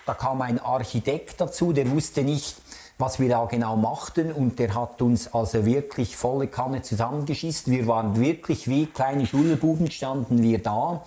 da 0.07 0.15
kam 0.15 0.43
ein 0.43 0.59
Architekt 0.59 1.41
dazu, 1.41 1.73
der 1.73 1.91
wusste 1.91 2.23
nicht, 2.23 2.57
was 2.99 3.19
wir 3.19 3.29
da 3.29 3.45
genau 3.47 3.77
machten 3.77 4.33
und 4.33 4.59
der 4.59 4.75
hat 4.75 5.03
uns 5.03 5.33
also 5.35 5.65
wirklich 5.65 6.17
volle 6.17 6.47
Kanne 6.47 6.83
zusammengeschießt. 6.83 7.71
Wir 7.71 7.87
waren 7.87 8.21
wirklich 8.21 8.69
wie 8.69 8.87
kleine 8.87 9.27
Schulbuben 9.27 9.91
standen 9.91 10.43
wir 10.43 10.63
da 10.63 11.03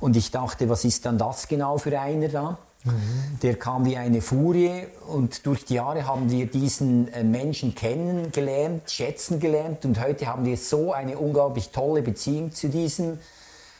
und 0.00 0.16
ich 0.16 0.30
dachte, 0.30 0.68
was 0.68 0.84
ist 0.84 1.06
dann 1.06 1.18
das 1.18 1.46
genau 1.46 1.78
für 1.78 1.98
einer 2.00 2.28
da? 2.28 2.58
Mhm. 2.84 3.38
Der 3.42 3.56
kam 3.56 3.84
wie 3.84 3.96
eine 3.96 4.20
Furie 4.20 4.86
und 5.06 5.46
durch 5.46 5.64
die 5.64 5.74
Jahre 5.74 6.06
haben 6.06 6.30
wir 6.30 6.46
diesen 6.46 7.12
äh, 7.12 7.22
Menschen 7.22 7.74
kennengelernt, 7.74 8.90
schätzen 8.90 9.38
gelernt 9.38 9.84
und 9.84 10.02
heute 10.02 10.26
haben 10.26 10.44
wir 10.44 10.56
so 10.56 10.92
eine 10.92 11.18
unglaublich 11.18 11.70
tolle 11.70 12.02
Beziehung 12.02 12.52
zu 12.52 12.68
diesem, 12.68 13.20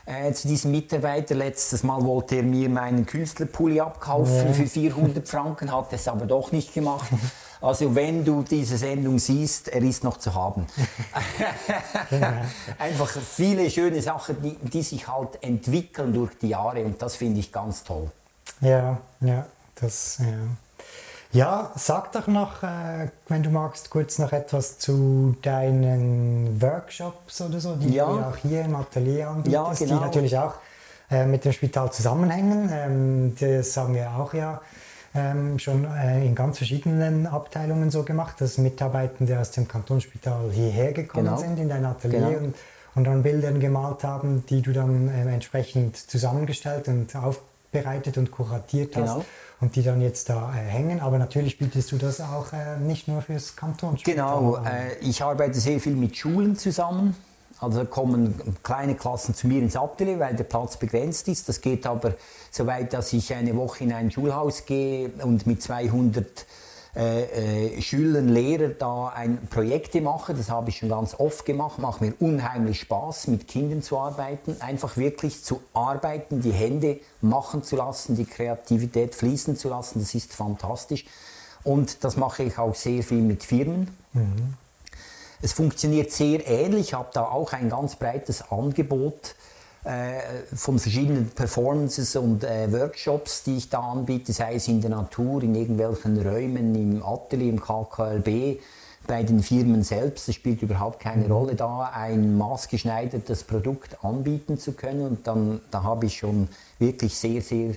äh, 0.06 0.32
zu 0.32 0.46
diesem 0.46 0.70
Mitarbeiter. 0.70 1.34
Letztes 1.34 1.82
Mal 1.82 2.04
wollte 2.04 2.36
er 2.36 2.42
mir 2.44 2.68
meinen 2.68 3.04
Künstlerpulli 3.04 3.80
abkaufen 3.80 4.46
ja. 4.46 4.52
für 4.52 4.66
400 4.66 5.26
Franken, 5.26 5.74
hat 5.74 5.92
es 5.92 6.06
aber 6.06 6.26
doch 6.26 6.52
nicht 6.52 6.72
gemacht. 6.72 7.10
Also 7.60 7.94
wenn 7.94 8.24
du 8.24 8.42
diese 8.42 8.76
Sendung 8.76 9.20
siehst, 9.20 9.68
er 9.68 9.82
ist 9.82 10.02
noch 10.02 10.16
zu 10.16 10.34
haben. 10.34 10.66
Einfach 12.78 13.08
viele 13.08 13.70
schöne 13.70 14.02
Sachen, 14.02 14.42
die, 14.42 14.56
die 14.56 14.82
sich 14.82 15.06
halt 15.06 15.40
entwickeln 15.42 16.12
durch 16.12 16.32
die 16.40 16.48
Jahre 16.48 16.84
und 16.84 17.00
das 17.00 17.14
finde 17.14 17.38
ich 17.38 17.52
ganz 17.52 17.84
toll. 17.84 18.10
Ja, 18.60 18.98
ja, 19.20 19.46
das, 19.74 20.18
ja. 20.18 20.26
Ja, 21.34 21.72
sag 21.76 22.12
doch 22.12 22.26
noch, 22.26 22.62
äh, 22.62 23.08
wenn 23.28 23.42
du 23.42 23.48
magst, 23.48 23.88
kurz 23.88 24.18
noch 24.18 24.32
etwas 24.32 24.78
zu 24.78 25.34
deinen 25.40 26.60
Workshops 26.60 27.40
oder 27.40 27.58
so, 27.58 27.74
die 27.76 27.94
ja. 27.94 28.04
du 28.04 28.20
auch 28.20 28.36
hier 28.36 28.62
im 28.62 28.76
Atelier 28.76 29.30
anbietest, 29.30 29.80
ja, 29.80 29.86
genau. 29.86 29.98
die 29.98 30.04
natürlich 30.04 30.36
auch 30.36 30.54
äh, 31.10 31.24
mit 31.24 31.46
dem 31.46 31.52
Spital 31.52 31.90
zusammenhängen. 31.90 32.68
Ähm, 32.70 33.34
das 33.40 33.74
haben 33.78 33.94
wir 33.94 34.10
auch 34.10 34.34
ja 34.34 34.60
ähm, 35.14 35.58
schon 35.58 35.86
äh, 35.86 36.22
in 36.22 36.34
ganz 36.34 36.58
verschiedenen 36.58 37.26
Abteilungen 37.26 37.90
so 37.90 38.02
gemacht, 38.02 38.38
dass 38.42 38.58
Mitarbeitende 38.58 39.40
aus 39.40 39.52
dem 39.52 39.66
Kantonsspital 39.66 40.50
hierher 40.52 40.92
gekommen 40.92 41.24
genau. 41.24 41.38
sind 41.38 41.58
in 41.58 41.70
dein 41.70 41.86
Atelier 41.86 42.20
genau. 42.20 42.38
und, 42.38 42.54
und 42.94 43.04
dann 43.04 43.22
Bildern 43.22 43.58
gemalt 43.58 44.04
haben, 44.04 44.44
die 44.50 44.60
du 44.60 44.74
dann 44.74 45.08
äh, 45.08 45.32
entsprechend 45.32 45.96
zusammengestellt 45.96 46.88
und 46.88 47.16
aufgebaut 47.16 47.51
bereitet 47.72 48.18
und 48.18 48.30
kuratiert 48.30 48.94
hast 48.96 49.14
genau. 49.14 49.24
und 49.60 49.74
die 49.74 49.82
dann 49.82 50.00
jetzt 50.00 50.28
da 50.28 50.52
äh, 50.52 50.58
hängen. 50.58 51.00
Aber 51.00 51.18
natürlich 51.18 51.58
bietest 51.58 51.90
du 51.90 51.96
das 51.96 52.20
auch 52.20 52.52
äh, 52.52 52.78
nicht 52.78 53.08
nur 53.08 53.22
fürs 53.22 53.56
Kantonsspital. 53.56 54.38
Genau, 54.38 54.56
äh, 54.58 54.98
ich 55.00 55.22
arbeite 55.22 55.58
sehr 55.58 55.80
viel 55.80 55.96
mit 55.96 56.16
Schulen 56.16 56.56
zusammen. 56.56 57.16
Also 57.58 57.84
kommen 57.84 58.34
kleine 58.64 58.96
Klassen 58.96 59.34
zu 59.34 59.46
mir 59.46 59.60
ins 59.60 59.76
Atelier, 59.76 60.18
weil 60.18 60.34
der 60.34 60.44
Platz 60.44 60.76
begrenzt 60.76 61.28
ist. 61.28 61.48
Das 61.48 61.60
geht 61.60 61.86
aber 61.86 62.14
so 62.50 62.66
weit, 62.66 62.92
dass 62.92 63.12
ich 63.12 63.32
eine 63.34 63.56
Woche 63.56 63.84
in 63.84 63.92
ein 63.92 64.10
Schulhaus 64.10 64.66
gehe 64.66 65.10
und 65.22 65.46
mit 65.46 65.62
200 65.62 66.44
äh, 66.94 67.76
äh, 67.76 67.80
Schülern, 67.80 68.28
Lehrern 68.28 68.76
da 68.78 69.08
ein 69.08 69.46
Projekte 69.48 70.02
mache. 70.02 70.34
Das 70.34 70.50
habe 70.50 70.68
ich 70.68 70.78
schon 70.78 70.90
ganz 70.90 71.18
oft 71.18 71.46
gemacht. 71.46 71.78
Macht 71.78 72.02
mir 72.02 72.12
unheimlich 72.20 72.80
Spaß, 72.80 73.28
mit 73.28 73.48
Kindern 73.48 73.82
zu 73.82 73.98
arbeiten. 73.98 74.56
Einfach 74.60 74.98
wirklich 74.98 75.42
zu 75.42 75.62
arbeiten, 75.72 76.42
die 76.42 76.52
Hände 76.52 77.00
machen 77.22 77.62
zu 77.62 77.76
lassen, 77.76 78.14
die 78.14 78.26
Kreativität 78.26 79.14
fließen 79.14 79.56
zu 79.56 79.70
lassen. 79.70 80.00
Das 80.00 80.14
ist 80.14 80.34
fantastisch. 80.34 81.06
Und 81.64 82.04
das 82.04 82.16
mache 82.16 82.42
ich 82.42 82.58
auch 82.58 82.74
sehr 82.74 83.02
viel 83.02 83.22
mit 83.22 83.42
Firmen. 83.42 83.88
Mhm. 84.12 84.54
Es 85.40 85.54
funktioniert 85.54 86.12
sehr 86.12 86.46
ähnlich. 86.46 86.88
Ich 86.88 86.94
habe 86.94 87.08
da 87.14 87.24
auch 87.24 87.52
ein 87.54 87.70
ganz 87.70 87.96
breites 87.96 88.50
Angebot 88.50 89.34
von 90.54 90.78
verschiedenen 90.78 91.30
Performances 91.30 92.14
und 92.14 92.44
äh, 92.44 92.70
Workshops, 92.70 93.42
die 93.42 93.56
ich 93.56 93.68
da 93.68 93.80
anbiete, 93.80 94.32
sei 94.32 94.54
es 94.54 94.68
in 94.68 94.80
der 94.80 94.90
Natur, 94.90 95.42
in 95.42 95.56
irgendwelchen 95.56 96.20
Räumen, 96.24 96.74
im 96.74 97.02
Atelier, 97.02 97.48
im 97.48 97.60
KKLB, 97.60 98.60
bei 99.06 99.24
den 99.24 99.42
Firmen 99.42 99.82
selbst. 99.82 100.28
Es 100.28 100.36
spielt 100.36 100.62
überhaupt 100.62 101.00
keine 101.00 101.24
mhm. 101.24 101.32
Rolle 101.32 101.54
da, 101.56 101.90
ein 101.92 102.38
maßgeschneidertes 102.38 103.42
Produkt 103.42 104.04
anbieten 104.04 104.56
zu 104.56 104.72
können. 104.72 105.06
Und 105.06 105.26
dann, 105.26 105.60
da 105.72 105.82
habe 105.82 106.06
ich 106.06 106.16
schon 106.16 106.48
wirklich 106.78 107.16
sehr, 107.16 107.42
sehr 107.42 107.74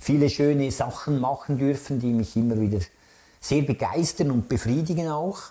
viele 0.00 0.28
schöne 0.28 0.70
Sachen 0.72 1.20
machen 1.20 1.58
dürfen, 1.58 2.00
die 2.00 2.12
mich 2.12 2.36
immer 2.36 2.60
wieder 2.60 2.80
sehr 3.40 3.62
begeistern 3.62 4.32
und 4.32 4.48
befriedigen 4.48 5.08
auch. 5.08 5.42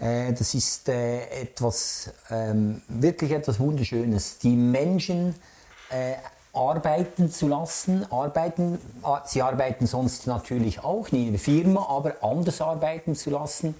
Äh, 0.00 0.32
das 0.32 0.54
ist 0.54 0.88
äh, 0.88 1.42
etwas, 1.42 2.10
ähm, 2.30 2.82
wirklich 2.88 3.32
etwas 3.32 3.60
Wunderschönes. 3.60 4.38
Die 4.38 4.54
Menschen 4.54 5.34
äh, 5.90 6.14
arbeiten 6.52 7.30
zu 7.30 7.48
lassen, 7.48 8.10
arbeiten, 8.12 8.78
sie 9.26 9.42
arbeiten 9.42 9.86
sonst 9.86 10.26
natürlich 10.26 10.84
auch 10.84 11.08
in 11.08 11.32
der 11.32 11.40
Firma, 11.40 11.86
aber 11.88 12.22
anders 12.22 12.60
arbeiten 12.60 13.16
zu 13.16 13.30
lassen. 13.30 13.74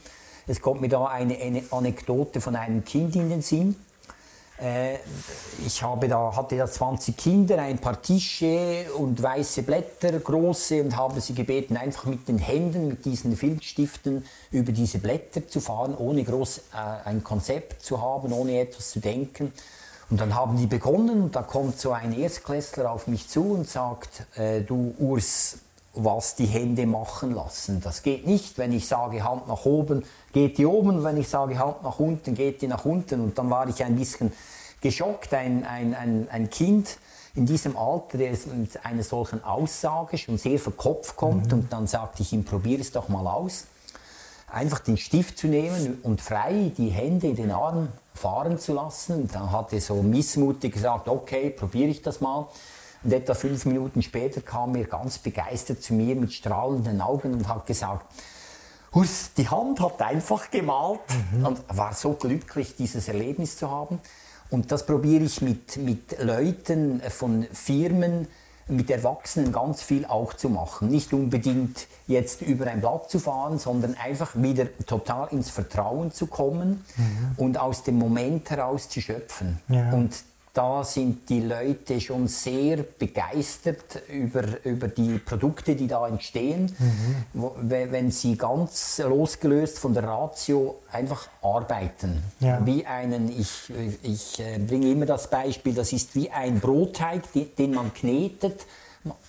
Es 0.46 0.60
kommt 0.60 0.80
mir 0.80 0.88
da 0.88 1.06
eine 1.06 1.62
Anekdote 1.70 2.40
von 2.40 2.56
einem 2.56 2.84
Kind 2.84 3.14
in 3.16 3.30
den 3.30 3.42
Sinn. 3.42 3.76
Äh, 4.60 4.98
ich 5.66 5.82
habe 5.82 6.08
da, 6.08 6.34
hatte 6.34 6.56
da 6.56 6.66
20 6.66 7.16
Kinder, 7.16 7.58
ein 7.58 7.78
paar 7.78 8.00
Tische 8.00 8.86
und 8.96 9.20
weiße 9.22 9.64
Blätter, 9.64 10.12
große, 10.18 10.80
und 10.82 10.96
habe 10.96 11.20
sie 11.20 11.34
gebeten, 11.34 11.76
einfach 11.76 12.04
mit 12.04 12.28
den 12.28 12.38
Händen, 12.38 12.88
mit 12.88 13.04
diesen 13.04 13.36
Filzstiften 13.36 14.24
über 14.52 14.72
diese 14.72 14.98
Blätter 14.98 15.46
zu 15.48 15.60
fahren, 15.60 15.96
ohne 15.96 16.22
groß 16.22 16.58
äh, 16.58 17.08
ein 17.08 17.24
Konzept 17.24 17.82
zu 17.82 18.00
haben, 18.00 18.32
ohne 18.32 18.60
etwas 18.60 18.90
zu 18.90 19.00
denken. 19.00 19.52
Und 20.10 20.20
dann 20.20 20.34
haben 20.34 20.56
die 20.56 20.66
begonnen 20.66 21.22
und 21.22 21.34
da 21.34 21.42
kommt 21.42 21.80
so 21.80 21.92
ein 21.92 22.12
Erstklässler 22.12 22.90
auf 22.92 23.06
mich 23.06 23.28
zu 23.28 23.52
und 23.52 23.68
sagt, 23.68 24.26
äh, 24.36 24.60
du 24.60 24.94
Urs, 24.98 25.58
was 25.94 26.34
die 26.34 26.46
Hände 26.46 26.86
machen 26.86 27.34
lassen. 27.34 27.80
Das 27.80 28.02
geht 28.02 28.26
nicht, 28.26 28.58
wenn 28.58 28.72
ich 28.72 28.86
sage 28.86 29.22
Hand 29.22 29.48
nach 29.48 29.64
oben, 29.64 30.04
geht 30.32 30.58
die 30.58 30.66
oben, 30.66 31.04
wenn 31.04 31.16
ich 31.16 31.28
sage 31.28 31.58
Hand 31.58 31.82
nach 31.82 31.98
unten, 31.98 32.34
geht 32.34 32.62
die 32.62 32.66
nach 32.66 32.84
unten. 32.84 33.20
Und 33.20 33.38
dann 33.38 33.48
war 33.50 33.68
ich 33.68 33.82
ein 33.84 33.96
bisschen 33.96 34.32
geschockt, 34.80 35.32
ein, 35.32 35.64
ein, 35.64 35.94
ein, 35.94 36.28
ein 36.30 36.50
Kind 36.50 36.98
in 37.34 37.46
diesem 37.46 37.76
Alter, 37.76 38.18
der 38.18 38.30
mit 38.54 38.84
einer 38.84 39.02
solchen 39.02 39.42
Aussage 39.42 40.18
schon 40.18 40.38
sehr 40.38 40.58
verkopft 40.58 41.16
kommt 41.16 41.48
mhm. 41.48 41.58
und 41.58 41.72
dann 41.72 41.86
sagte 41.86 42.22
ich 42.22 42.32
ihm, 42.32 42.44
probier 42.44 42.80
es 42.80 42.92
doch 42.92 43.08
mal 43.08 43.26
aus. 43.26 43.64
Einfach 44.46 44.78
den 44.78 44.96
Stift 44.96 45.38
zu 45.38 45.48
nehmen 45.48 45.98
und 46.02 46.20
frei 46.20 46.70
die 46.76 46.90
Hände 46.90 47.28
in 47.28 47.36
den 47.36 47.50
Arm 47.50 47.88
fahren 48.14 48.58
zu 48.58 48.72
lassen. 48.72 49.28
Dann 49.32 49.50
hat 49.50 49.72
er 49.72 49.80
so 49.80 50.00
missmutig 50.00 50.74
gesagt, 50.74 51.08
okay, 51.08 51.50
probiere 51.50 51.90
ich 51.90 52.02
das 52.02 52.20
mal. 52.20 52.46
Und 53.04 53.12
etwa 53.12 53.34
fünf 53.34 53.66
Minuten 53.66 54.02
später 54.02 54.40
kam 54.40 54.74
er 54.76 54.84
ganz 54.84 55.18
begeistert 55.18 55.82
zu 55.82 55.94
mir 55.94 56.16
mit 56.16 56.32
strahlenden 56.32 57.00
Augen 57.00 57.34
und 57.34 57.48
hat 57.48 57.66
gesagt, 57.66 58.06
Hus, 58.94 59.30
die 59.36 59.48
Hand 59.48 59.80
hat 59.80 60.00
einfach 60.00 60.50
gemalt 60.50 61.00
mhm. 61.32 61.46
und 61.46 61.60
war 61.68 61.92
so 61.92 62.12
glücklich, 62.12 62.76
dieses 62.76 63.08
Erlebnis 63.08 63.56
zu 63.56 63.70
haben. 63.70 64.00
Und 64.50 64.70
das 64.70 64.86
probiere 64.86 65.24
ich 65.24 65.42
mit, 65.42 65.76
mit 65.78 66.22
Leuten 66.22 67.02
von 67.10 67.46
Firmen, 67.52 68.28
mit 68.68 68.90
Erwachsenen 68.90 69.52
ganz 69.52 69.82
viel 69.82 70.06
auch 70.06 70.32
zu 70.34 70.48
machen. 70.48 70.88
Nicht 70.88 71.12
unbedingt 71.12 71.86
jetzt 72.06 72.40
über 72.40 72.66
ein 72.66 72.80
Blatt 72.80 73.10
zu 73.10 73.18
fahren, 73.18 73.58
sondern 73.58 73.94
einfach 73.94 74.30
wieder 74.36 74.66
total 74.86 75.28
ins 75.32 75.50
Vertrauen 75.50 76.12
zu 76.12 76.26
kommen 76.26 76.84
mhm. 76.96 77.34
und 77.36 77.58
aus 77.58 77.82
dem 77.82 77.98
Moment 77.98 78.48
heraus 78.50 78.88
zu 78.88 79.00
schöpfen. 79.00 79.60
Ja. 79.68 79.92
Und 79.92 80.14
da 80.54 80.84
sind 80.84 81.28
die 81.28 81.40
Leute 81.40 82.00
schon 82.00 82.28
sehr 82.28 82.76
begeistert 82.76 84.02
über, 84.08 84.44
über 84.64 84.86
die 84.86 85.18
Produkte, 85.18 85.74
die 85.74 85.88
da 85.88 86.06
entstehen, 86.06 86.72
mhm. 86.78 87.16
wo, 87.32 87.56
wenn 87.58 88.12
sie 88.12 88.36
ganz 88.36 88.98
losgelöst 88.98 89.80
von 89.80 89.94
der 89.94 90.04
Ratio 90.04 90.76
einfach 90.92 91.26
arbeiten. 91.42 92.22
Ja. 92.38 92.64
Wie 92.64 92.86
einen, 92.86 93.28
ich, 93.28 93.72
ich 94.02 94.38
äh, 94.38 94.58
bringe 94.60 94.92
immer 94.92 95.06
das 95.06 95.28
Beispiel, 95.28 95.74
das 95.74 95.92
ist 95.92 96.14
wie 96.14 96.30
ein 96.30 96.60
Brotteig, 96.60 97.24
den 97.58 97.74
man 97.74 97.92
knetet. 97.92 98.64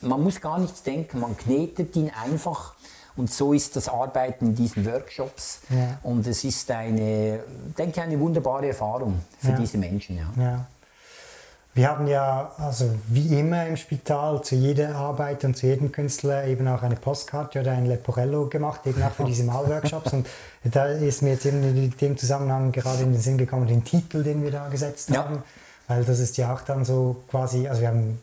Man 0.01 0.21
muss 0.21 0.39
gar 0.39 0.59
nichts 0.59 0.83
denken, 0.83 1.19
man 1.19 1.35
knetet 1.35 1.95
ihn 1.95 2.11
einfach. 2.23 2.75
Und 3.17 3.31
so 3.31 3.53
ist 3.53 3.75
das 3.75 3.87
Arbeiten 3.87 4.47
in 4.47 4.55
diesen 4.55 4.85
Workshops. 4.85 5.61
Ja. 5.69 5.97
Und 6.03 6.27
es 6.27 6.43
ist 6.43 6.69
eine, 6.69 7.39
denke 7.77 8.01
eine 8.01 8.19
wunderbare 8.19 8.67
Erfahrung 8.67 9.21
für 9.39 9.51
ja. 9.51 9.57
diese 9.57 9.77
Menschen. 9.77 10.17
Ja. 10.37 10.67
Wir 11.75 11.89
haben 11.89 12.07
ja, 12.07 12.53
also 12.57 12.89
wie 13.07 13.37
immer 13.37 13.67
im 13.67 13.75
Spital, 13.75 14.41
zu 14.41 14.55
jeder 14.55 14.95
Arbeit 14.95 15.43
und 15.43 15.57
zu 15.57 15.67
jedem 15.67 15.91
Künstler 15.91 16.47
eben 16.47 16.65
auch 16.69 16.83
eine 16.83 16.95
Postkarte 16.95 17.59
oder 17.59 17.73
ein 17.73 17.85
Leporello 17.85 18.47
gemacht, 18.47 18.87
eben 18.87 19.03
auch 19.03 19.11
für 19.11 19.23
diese 19.25 19.43
Malworkshops. 19.43 20.13
Und 20.13 20.25
da 20.63 20.85
ist 20.85 21.21
mir 21.21 21.31
jetzt 21.31 21.45
eben 21.45 21.61
in 21.63 21.93
dem 21.97 22.17
Zusammenhang 22.17 22.71
gerade 22.71 23.03
in 23.03 23.11
den 23.11 23.21
Sinn 23.21 23.37
gekommen, 23.37 23.67
den 23.67 23.83
Titel, 23.83 24.23
den 24.23 24.41
wir 24.41 24.51
da 24.51 24.69
gesetzt 24.69 25.09
ja. 25.09 25.25
haben. 25.25 25.43
Weil 25.89 26.05
das 26.05 26.19
ist 26.19 26.37
ja 26.37 26.53
auch 26.53 26.61
dann 26.61 26.85
so 26.85 27.23
quasi, 27.29 27.67
also 27.67 27.81
wir 27.81 27.89
haben, 27.89 28.21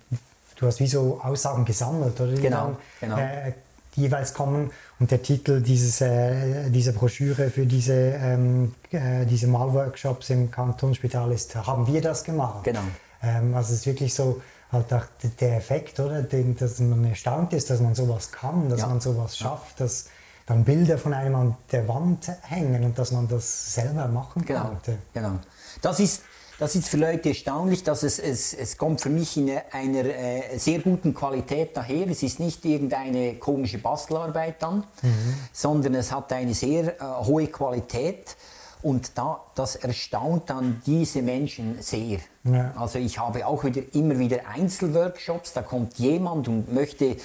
du 0.56 0.66
hast 0.66 0.80
wie 0.80 0.86
so 0.86 1.20
Aussagen 1.22 1.66
gesammelt, 1.66 2.18
oder? 2.22 2.32
Die 2.32 2.40
genau, 2.40 2.76
dann, 3.00 3.10
genau. 3.10 3.18
Äh, 3.18 3.52
jeweils 3.96 4.32
kommen. 4.32 4.70
Und 4.98 5.10
der 5.10 5.22
Titel 5.22 5.60
dieses, 5.60 6.00
äh, 6.00 6.70
dieser 6.70 6.92
Broschüre 6.92 7.50
für 7.50 7.66
diese, 7.66 7.92
ähm, 7.92 8.74
äh, 8.92 9.26
diese 9.26 9.46
Malworkshops 9.46 10.30
im 10.30 10.50
Kantonsspital 10.50 11.30
ist, 11.32 11.54
haben 11.54 11.86
wir 11.86 12.00
das 12.00 12.24
gemacht? 12.24 12.64
Genau. 12.64 12.80
Ähm, 13.22 13.54
also 13.54 13.72
es 13.72 13.80
ist 13.80 13.86
wirklich 13.86 14.14
so 14.14 14.42
halt 14.70 14.92
auch 14.92 15.04
der 15.40 15.56
Effekt, 15.56 16.00
oder? 16.00 16.22
Den, 16.22 16.56
dass 16.56 16.80
man 16.80 17.04
erstaunt 17.04 17.52
ist, 17.52 17.70
dass 17.70 17.80
man 17.80 17.94
sowas 17.94 18.32
kann, 18.32 18.68
dass 18.68 18.80
ja. 18.80 18.86
man 18.86 19.00
sowas 19.00 19.36
schafft, 19.36 19.80
dass 19.80 20.06
dann 20.46 20.64
Bilder 20.64 20.98
von 20.98 21.14
einem 21.14 21.34
an 21.34 21.56
der 21.70 21.86
Wand 21.88 22.30
hängen 22.42 22.82
und 22.84 22.98
dass 22.98 23.12
man 23.12 23.28
das 23.28 23.74
selber 23.74 24.08
machen 24.08 24.44
genau. 24.44 24.64
konnte. 24.64 24.98
Genau. 25.14 25.38
Das 25.82 26.00
ist, 26.00 26.22
das 26.58 26.74
ist 26.74 26.88
für 26.88 26.96
Leute 26.96 27.28
erstaunlich, 27.28 27.84
dass 27.84 28.02
es, 28.02 28.18
es, 28.18 28.54
es 28.54 28.76
kommt 28.76 29.00
für 29.00 29.10
mich 29.10 29.36
in 29.36 29.50
einer 29.70 30.04
äh, 30.04 30.58
sehr 30.58 30.80
guten 30.80 31.14
Qualität 31.14 31.76
daher. 31.76 32.08
Es 32.08 32.22
ist 32.22 32.40
nicht 32.40 32.64
irgendeine 32.64 33.34
komische 33.34 33.78
Bastelarbeit 33.78 34.62
dann, 34.62 34.84
mhm. 35.02 35.34
sondern 35.52 35.94
es 35.94 36.10
hat 36.12 36.32
eine 36.32 36.54
sehr 36.54 37.00
äh, 37.00 37.04
hohe 37.24 37.46
Qualität. 37.46 38.36
Und 38.82 39.16
da, 39.16 39.40
das 39.54 39.76
erstaunt 39.76 40.50
dann 40.50 40.82
diese 40.86 41.22
Menschen 41.22 41.80
sehr. 41.80 42.18
Ja. 42.44 42.72
Also 42.76 42.98
ich 42.98 43.18
habe 43.18 43.46
auch 43.46 43.64
wieder, 43.64 43.82
immer 43.94 44.18
wieder 44.18 44.48
Einzelworkshops, 44.48 45.52
da 45.52 45.62
kommt 45.62 45.98
jemand 45.98 46.48
und 46.48 46.72
möchte 46.72 47.16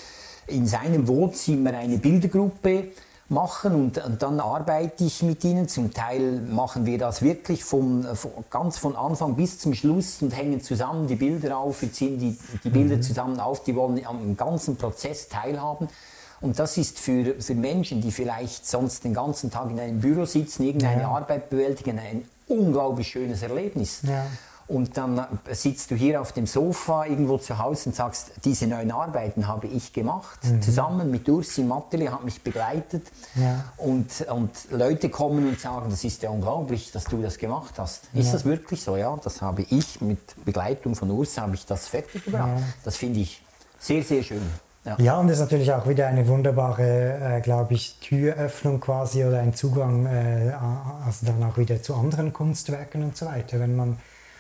in 0.46 0.68
seinem 0.68 1.08
Wohnzimmer 1.08 1.74
eine 1.74 1.98
Bildergruppe 1.98 2.90
machen 3.30 3.74
und, 3.76 3.98
und, 3.98 4.22
dann 4.22 4.40
arbeite 4.40 5.04
ich 5.04 5.22
mit 5.22 5.44
ihnen. 5.44 5.68
Zum 5.68 5.94
Teil 5.94 6.42
machen 6.42 6.86
wir 6.86 6.98
das 6.98 7.22
wirklich 7.22 7.64
vom, 7.64 8.04
von, 8.16 8.32
ganz 8.50 8.78
von 8.78 8.96
Anfang 8.96 9.36
bis 9.36 9.60
zum 9.60 9.74
Schluss 9.74 10.22
und 10.22 10.36
hängen 10.36 10.62
zusammen 10.62 11.08
die 11.08 11.16
Bilder 11.16 11.58
auf, 11.58 11.82
wir 11.82 11.92
ziehen 11.92 12.20
die, 12.20 12.38
die 12.64 12.70
Bilder 12.70 12.98
mhm. 12.98 13.02
zusammen 13.02 13.40
auf, 13.40 13.64
die 13.64 13.76
wollen 13.76 14.06
am 14.06 14.38
ganzen 14.38 14.78
Prozess 14.78 15.28
teilhaben. 15.28 15.90
Und 16.40 16.60
das 16.60 16.78
ist 16.78 17.00
für, 17.00 17.36
für 17.40 17.56
Menschen, 17.56 18.02
die 18.02 18.12
vielleicht 18.12 18.68
sonst 18.68 19.04
den 19.04 19.14
ganzen 19.14 19.50
Tag 19.50 19.72
in 19.72 19.80
einem 19.80 20.00
Büro 20.00 20.26
sitzen, 20.26 20.64
irgendeine 20.64 21.02
ja. 21.02 21.10
Arbeit 21.10 21.50
bewältigen, 21.50 22.00
ein 22.00 22.24
unglaublich 22.48 23.08
schönes 23.08 23.42
Erlebnis. 23.42 24.02
Ja. 24.04 24.26
Und 24.68 24.98
dann 24.98 25.26
sitzt 25.52 25.92
du 25.92 25.96
hier 25.96 26.20
auf 26.20 26.34
dem 26.34 26.46
Sofa 26.46 27.06
irgendwo 27.06 27.38
zu 27.38 27.58
Hause 27.58 27.90
und 27.90 27.96
sagst, 27.96 28.32
diese 28.44 28.68
neuen 28.68 28.92
Arbeiten 28.92 29.48
habe 29.48 29.68
ich 29.68 29.94
gemacht, 29.94 30.40
mhm. 30.44 30.62
zusammen 30.62 31.10
mit 31.10 31.28
Ursi 31.30 31.64
Matteli, 31.64 32.08
hat 32.08 32.26
mich 32.26 32.42
begleitet. 32.44 33.08
Ja. 33.36 33.64
Und, 33.78 34.26
und 34.30 34.52
Leute 34.72 35.10
kommen 35.10 35.48
und 35.48 35.60
sagen, 35.60 35.90
das 35.90 36.04
ist 36.04 36.22
ja 36.22 36.32
unglaublich, 36.32 36.92
dass 36.92 37.06
du 37.06 37.22
das 37.22 37.38
gemacht 37.38 37.76
hast. 37.78 38.10
Ja. 38.12 38.20
Ist 38.20 38.34
das 38.34 38.44
wirklich 38.44 38.84
so? 38.84 38.98
Ja, 38.98 39.18
das 39.24 39.42
habe 39.42 39.62
ich 39.70 40.02
mit 40.02 40.20
Begleitung 40.44 40.96
von 40.96 41.10
Ursi, 41.12 41.40
habe 41.40 41.56
ich 41.56 41.66
das 41.66 41.88
fertig 41.88 42.26
gebracht. 42.26 42.60
Ja. 42.60 42.64
Das 42.84 42.98
finde 42.98 43.22
ich 43.22 43.42
sehr, 43.80 44.04
sehr 44.04 44.22
schön. 44.22 44.42
Ja. 44.88 44.96
ja, 45.00 45.20
und 45.20 45.28
das 45.28 45.38
ist 45.38 45.42
natürlich 45.42 45.74
auch 45.74 45.86
wieder 45.86 46.08
eine 46.08 46.26
wunderbare, 46.30 47.38
äh, 47.38 47.42
glaube 47.42 47.74
ich, 47.74 47.98
Türöffnung 48.00 48.80
quasi 48.80 49.26
oder 49.26 49.42
ein 49.42 49.54
Zugang, 49.54 50.06
äh, 50.06 50.54
also 51.06 51.26
dann 51.26 51.44
auch 51.44 51.58
wieder 51.58 51.82
zu 51.84 51.94
anderen 51.94 52.32
Kunstwerken 52.32 53.04
und 53.04 53.18
so 53.18 53.26
weiter. 53.26 53.60
Wenn 53.60 53.76
man 53.76 53.98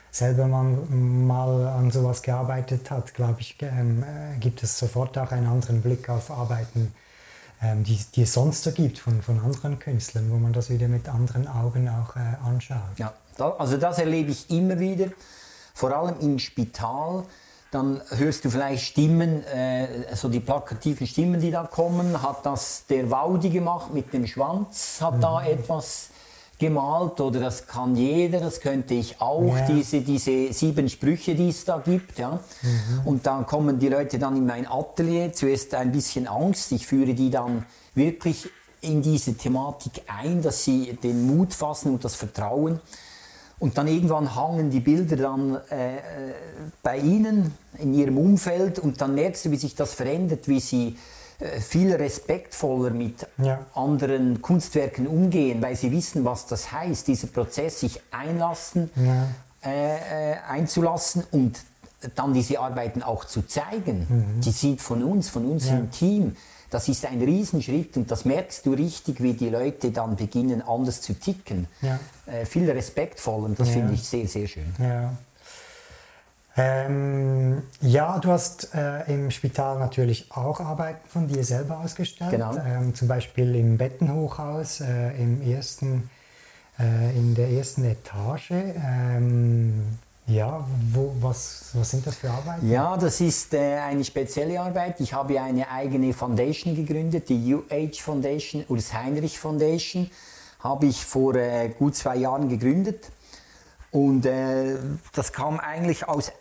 selber 0.09 0.47
mal, 0.47 1.67
an 1.67 1.91
sowas 1.91 2.21
gearbeitet 2.21 2.89
hat, 2.91 3.13
glaube 3.13 3.41
ich, 3.41 3.57
ähm, 3.61 4.03
äh, 4.03 4.37
gibt 4.39 4.63
es 4.63 4.79
sofort 4.79 5.17
auch 5.17 5.31
einen 5.31 5.47
anderen 5.47 5.81
Blick 5.81 6.09
auf 6.09 6.31
Arbeiten, 6.31 6.93
ähm, 7.61 7.83
die, 7.83 7.99
die, 8.15 8.21
es 8.21 8.33
sonst 8.33 8.63
so 8.63 8.71
gibt 8.71 8.99
von, 8.99 9.21
von 9.21 9.39
anderen 9.39 9.79
Künstlern, 9.79 10.31
wo 10.31 10.37
man 10.37 10.53
das 10.53 10.69
wieder 10.69 10.87
mit 10.87 11.09
anderen 11.09 11.47
Augen 11.47 11.89
auch 11.89 12.15
äh, 12.15 12.19
anschaut. 12.47 12.97
Ja, 12.97 13.13
also 13.37 13.75
das 13.75 13.99
erlebe 13.99 14.31
ich 14.31 14.49
immer 14.49 14.79
wieder, 14.79 15.07
vor 15.73 15.91
allem 15.91 16.15
im 16.21 16.39
Spital 16.39 17.25
dann 17.77 18.01
hörst 18.09 18.43
du 18.43 18.49
vielleicht 18.49 18.83
Stimmen, 18.83 19.43
äh, 19.45 20.15
so 20.15 20.29
die 20.29 20.39
plakativen 20.39 21.05
Stimmen, 21.05 21.39
die 21.39 21.51
da 21.51 21.63
kommen. 21.63 22.21
Hat 22.21 22.45
das 22.45 22.83
der 22.89 23.09
Waudi 23.11 23.49
gemacht 23.49 23.93
mit 23.93 24.11
dem 24.13 24.25
Schwanz? 24.25 24.97
Hat 24.99 25.17
mhm. 25.17 25.21
da 25.21 25.43
etwas 25.45 26.09
gemalt 26.59 27.21
oder 27.21 27.39
das 27.39 27.67
kann 27.67 27.95
jeder, 27.95 28.39
das 28.39 28.59
könnte 28.61 28.95
ich 28.95 29.21
auch, 29.21 29.55
Ja. 29.55 29.67
diese, 29.67 30.01
diese 30.01 30.51
sieben 30.51 30.89
Sprüche, 30.89 31.35
die 31.35 31.49
es 31.49 31.65
da 31.65 31.77
gibt. 31.77 32.17
Ja. 32.17 32.39
Und 33.05 33.27
dann 33.27 33.45
kommen 33.45 33.77
die 33.77 33.89
Leute 33.89 34.17
dann 34.17 34.35
in 34.35 34.47
mein 34.47 34.65
Atelier, 34.67 35.31
zuerst 35.33 35.75
ein 35.75 35.91
bisschen 35.91 36.27
Angst, 36.27 36.71
ich 36.71 36.87
führe 36.87 37.13
die 37.13 37.29
dann 37.29 37.63
wirklich 37.93 38.49
in 38.81 39.03
diese 39.03 39.35
Thematik 39.35 40.01
ein, 40.07 40.41
dass 40.41 40.63
sie 40.63 40.97
den 41.03 41.27
Mut 41.27 41.53
fassen 41.53 41.93
und 41.93 42.03
das 42.03 42.15
Vertrauen. 42.15 42.79
Und 43.59 43.77
dann 43.77 43.87
irgendwann 43.87 44.35
hangen 44.35 44.69
die 44.69 44.79
Bilder 44.79 45.15
dann 45.15 45.55
äh, 45.71 45.95
äh, 45.97 45.99
bei 46.83 46.97
ihnen 46.99 47.53
in 47.79 47.93
ihrem 47.93 48.17
Umfeld 48.17 48.77
und 48.77 49.01
dann 49.01 49.15
merkst 49.15 49.45
du, 49.45 49.51
wie 49.51 49.57
sich 49.57 49.73
das 49.75 49.93
verändert, 49.95 50.47
wie 50.47 50.59
sie 50.59 50.95
äh, 51.39 51.59
viel 51.59 51.93
respektvoller 51.95 52.91
mit 52.91 53.25
Ja. 53.39 53.65
anderen 53.73 54.41
Kunstwerken 54.43 55.07
umgehen, 55.07 55.59
weil 55.61 55.75
sie 55.75 55.91
wissen, 55.91 56.23
was 56.23 56.45
das 56.45 56.71
heißt, 56.71 57.07
dieser 57.07 57.27
Prozess, 57.27 57.79
sich 57.79 57.99
einlassen, 58.11 58.91
Ja. 58.95 59.27
äh, 59.63 60.33
äh, 60.33 60.35
einzulassen 60.47 61.23
und 61.31 61.59
dann 62.15 62.33
diese 62.35 62.59
Arbeiten 62.59 63.01
auch 63.01 63.25
zu 63.25 63.41
zeigen. 63.41 64.39
Die 64.45 64.51
sind 64.51 64.81
von 64.81 65.01
uns, 65.03 65.29
von 65.29 65.45
uns 65.49 65.63
Mhm. 65.65 65.69
Ja. 65.71 65.77
im 65.79 65.91
Team. 65.91 66.35
Das 66.69 66.89
ist 66.89 67.05
ein 67.05 67.21
Riesenschritt 67.21 67.95
und 67.95 68.11
das 68.11 68.25
merkst 68.25 68.65
du 68.65 68.73
richtig, 68.73 69.21
wie 69.21 69.33
die 69.33 69.49
Leute 69.49 69.91
dann 69.91 70.15
beginnen, 70.17 70.61
anders 70.61 71.01
zu 71.01 71.13
ticken. 71.13 71.67
Ja. 71.81 71.99
Äh, 72.25 72.45
viel 72.45 72.69
respektvoller 72.69 73.45
und 73.45 73.59
das 73.59 73.69
Ja. 73.69 73.73
finde 73.75 73.93
ich 73.93 74.03
sehr, 74.03 74.27
sehr 74.27 74.47
schön. 74.47 74.73
Ja. 74.77 75.13
Ähm, 76.59 77.61
ja, 77.81 78.17
du 78.17 78.31
hast 78.31 78.73
äh, 78.73 79.03
im 79.13 79.29
Spital 79.29 79.77
natürlich 79.77 80.31
auch 80.31 80.59
Arbeiten 80.59 81.07
von 81.07 81.27
dir 81.27 81.43
selber 81.43 81.79
ausgestellt. 81.79 82.31
Genau. 82.31 82.55
Ähm, 82.57 82.95
zum 82.95 83.07
Beispiel 83.07 83.55
im 83.55 83.77
Bettenhochhaus 83.77 84.81
äh, 84.81 85.11
im 85.21 85.41
ersten, 85.47 86.09
äh, 86.79 87.15
in 87.15 87.35
der 87.35 87.49
ersten 87.51 87.85
Etage. 87.85 88.49
Ähm, 88.51 89.99
ja, 90.27 90.65
wo, 90.91 91.15
was, 91.21 91.69
was 91.73 91.89
sind 91.89 92.05
das 92.05 92.17
für 92.17 92.29
Arbeiten? 92.29 92.69
Ja, 92.69 92.97
das 92.97 93.21
ist 93.21 93.53
äh, 93.53 93.77
eine 93.77 94.03
spezielle 94.03 94.59
Arbeit. 94.59 94.99
Ich 94.99 95.13
habe 95.13 95.39
eine 95.39 95.71
eigene 95.71 96.13
Foundation 96.13 96.75
gegründet, 96.75 97.29
die 97.29 97.55
UH 97.55 98.01
Foundation, 98.01 98.65
Urs 98.67 98.93
Heinrich 98.93 99.39
Foundation, 99.39 100.11
habe 100.59 100.87
ich 100.87 101.05
vor 101.05 101.35
äh, 101.35 101.69
gut 101.69 101.95
zwei 101.95 102.17
Jahren 102.17 102.49
gegründet. 102.49 103.09
Und 103.91 104.25
äh, 104.25 104.75
das 105.13 105.31
kam 105.31 105.61
eigentlich 105.61 106.05
aus 106.05 106.33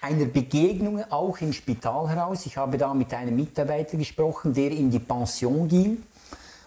einer 0.00 0.24
Begegnung 0.24 1.04
auch 1.10 1.38
im 1.40 1.52
Spital 1.52 2.08
heraus. 2.08 2.46
Ich 2.46 2.56
habe 2.56 2.78
da 2.78 2.94
mit 2.94 3.12
einem 3.12 3.36
Mitarbeiter 3.36 3.98
gesprochen, 3.98 4.54
der 4.54 4.70
in 4.70 4.90
die 4.90 4.98
Pension 4.98 5.68
ging. 5.68 6.02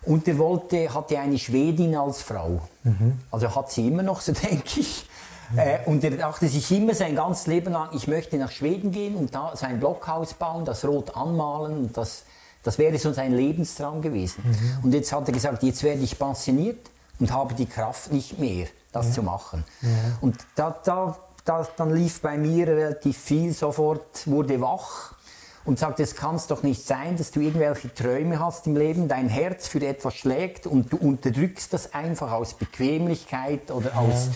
Und 0.03 0.28
der 0.28 0.38
wollte, 0.38 0.93
hatte 0.93 1.17
eine 1.20 1.38
Schwedin 1.39 1.95
als 1.95 2.22
Frau. 2.22 2.61
Also 3.32 3.55
hat 3.55 3.72
sie 3.72 3.88
immer 3.88 4.03
noch, 4.03 4.22
so 4.22 4.32
denke 4.49 4.82
ich. 4.82 5.09
Äh, 5.56 5.80
und 5.86 6.04
er 6.04 6.12
dachte 6.12 6.47
sich 6.47 6.72
immer 6.72 6.93
sein 6.93 7.16
ganzes 7.16 7.47
Leben 7.47 7.72
lang, 7.74 7.89
ich 7.93 8.08
möchte 8.08 8.38
nach 8.38 8.52
Schweden 8.52 8.91
gehen 8.91 9.16
und 9.16 9.34
da 9.34 9.56
sein 9.56 9.80
Blockhaus 9.80 10.34
bauen, 10.34 10.66
das 10.66 10.86
rot 10.86 11.16
anmalen. 11.16 11.78
Und 11.78 11.97
das, 11.97 12.24
das 12.64 12.78
wäre 12.78 12.97
so 12.97 13.14
sein 13.14 13.34
Lebenstraum 13.34 14.02
gewesen. 14.02 14.43
Und 14.84 14.93
jetzt 14.93 15.12
hat 15.12 15.28
er 15.28 15.34
gesagt, 15.34 15.64
jetzt 15.64 15.84
werde 15.84 16.02
ich 16.02 16.18
pensioniert 16.18 16.89
und 17.20 17.32
habe 17.32 17.54
die 17.54 17.66
Kraft 17.66 18.12
nicht 18.12 18.39
mehr, 18.39 18.68
das 18.91 19.14
zu 19.14 19.24
machen. 19.24 19.64
Und 20.22 20.38
da, 20.56 20.78
da, 20.84 21.18
da, 21.45 21.68
dann 21.78 21.93
lief 21.95 22.22
bei 22.22 22.38
mir 22.38 22.68
relativ 22.68 23.18
viel 23.18 23.54
sofort, 23.54 24.28
wurde 24.28 24.62
wach 24.62 25.14
und 25.66 25.78
sagte, 25.78 26.04
es 26.04 26.16
kann 26.16 26.36
es 26.36 26.47
doch 26.47 26.64
nicht 26.64 26.86
sein, 26.86 27.18
dass 27.18 27.32
du 27.32 27.41
irgendwelche 27.41 27.93
Träume 27.93 28.39
hast 28.39 28.66
im 28.68 28.76
Leben, 28.76 29.08
dein 29.08 29.30
Herz 29.30 29.68
für 29.68 29.86
etwas 29.86 30.16
schlägt 30.16 30.66
und 30.66 30.91
du 30.91 30.97
unterdrückst 30.97 31.74
das 31.74 31.93
einfach 31.93 32.32
aus 32.32 32.54
Bequemlichkeit 32.54 33.70
oder 33.72 33.97
aus, 33.97 34.30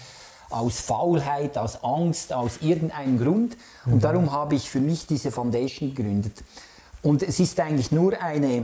aus 0.53 0.79
Faulheit, 0.79 1.57
aus 1.57 1.83
Angst, 1.83 2.31
aus 2.33 2.59
irgendeinem 2.61 3.19
Grund. 3.19 3.57
Und 3.85 4.03
darum 4.03 4.31
habe 4.31 4.55
ich 4.55 4.69
für 4.69 4.79
mich 4.79 5.07
diese 5.07 5.31
Foundation 5.31 5.93
gegründet. 5.93 6.43
Und 7.01 7.21
es 7.23 7.39
ist 7.39 7.59
eigentlich 7.59 7.91
nur 7.91 8.19
eine, 8.21 8.63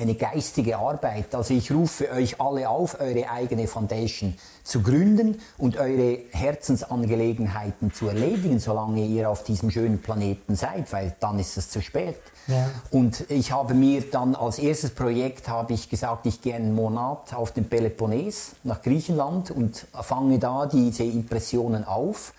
eine 0.00 0.14
geistige 0.14 0.78
Arbeit. 0.78 1.34
Also 1.34 1.54
ich 1.54 1.70
rufe 1.70 2.10
euch 2.10 2.40
alle 2.40 2.68
auf, 2.68 2.98
eure 3.00 3.30
eigene 3.30 3.66
Foundation 3.68 4.34
zu 4.64 4.82
gründen 4.82 5.40
und 5.58 5.76
eure 5.76 6.18
Herzensangelegenheiten 6.30 7.92
zu 7.92 8.08
erledigen, 8.08 8.58
solange 8.58 9.04
ihr 9.04 9.28
auf 9.28 9.44
diesem 9.44 9.70
schönen 9.70 10.00
Planeten 10.00 10.56
seid, 10.56 10.92
weil 10.92 11.14
dann 11.20 11.38
ist 11.38 11.56
es 11.56 11.70
zu 11.70 11.82
spät. 11.82 12.16
Ja. 12.46 12.70
Und 12.90 13.30
ich 13.30 13.52
habe 13.52 13.74
mir 13.74 14.02
dann 14.10 14.34
als 14.34 14.58
erstes 14.58 14.90
Projekt 14.90 15.48
habe 15.48 15.74
ich 15.74 15.88
gesagt, 15.88 16.26
ich 16.26 16.40
gehe 16.40 16.54
einen 16.54 16.74
Monat 16.74 17.34
auf 17.34 17.52
den 17.52 17.68
Peloponnes 17.68 18.52
nach 18.64 18.82
Griechenland 18.82 19.50
und 19.50 19.86
fange 19.92 20.38
da 20.38 20.66
diese 20.66 21.04
Impressionen 21.04 21.84
auf 21.84 22.32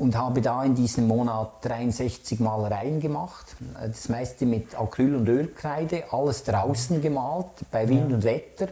und 0.00 0.16
habe 0.16 0.40
da 0.40 0.64
in 0.64 0.74
diesem 0.74 1.06
Monat 1.06 1.62
63 1.62 2.40
Malereien 2.40 3.00
gemacht. 3.00 3.54
Das 3.80 4.08
meiste 4.08 4.46
mit 4.46 4.74
Acryl 4.74 5.14
und 5.14 5.28
Ölkreide, 5.28 6.04
alles 6.10 6.42
draußen 6.42 7.02
gemalt, 7.02 7.46
bei 7.70 7.86
Wind 7.86 8.10
und 8.10 8.24
Wetter. 8.24 8.68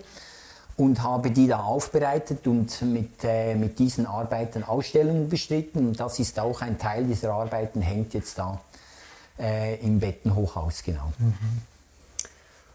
Und 0.78 1.02
habe 1.02 1.30
die 1.30 1.46
da 1.46 1.60
aufbereitet 1.60 2.46
und 2.46 2.80
mit, 2.82 3.24
äh, 3.24 3.54
mit 3.56 3.78
diesen 3.78 4.06
Arbeiten 4.06 4.64
Ausstellungen 4.64 5.28
bestritten. 5.28 5.88
Und 5.88 6.00
das 6.00 6.18
ist 6.18 6.38
auch 6.38 6.62
ein 6.62 6.78
Teil 6.78 7.04
dieser 7.04 7.32
Arbeiten, 7.32 7.82
hängt 7.82 8.14
jetzt 8.14 8.38
da 8.38 8.58
äh, 9.38 9.74
im 9.84 9.98
Bettenhochhaus, 9.98 10.82
genau. 10.82 11.12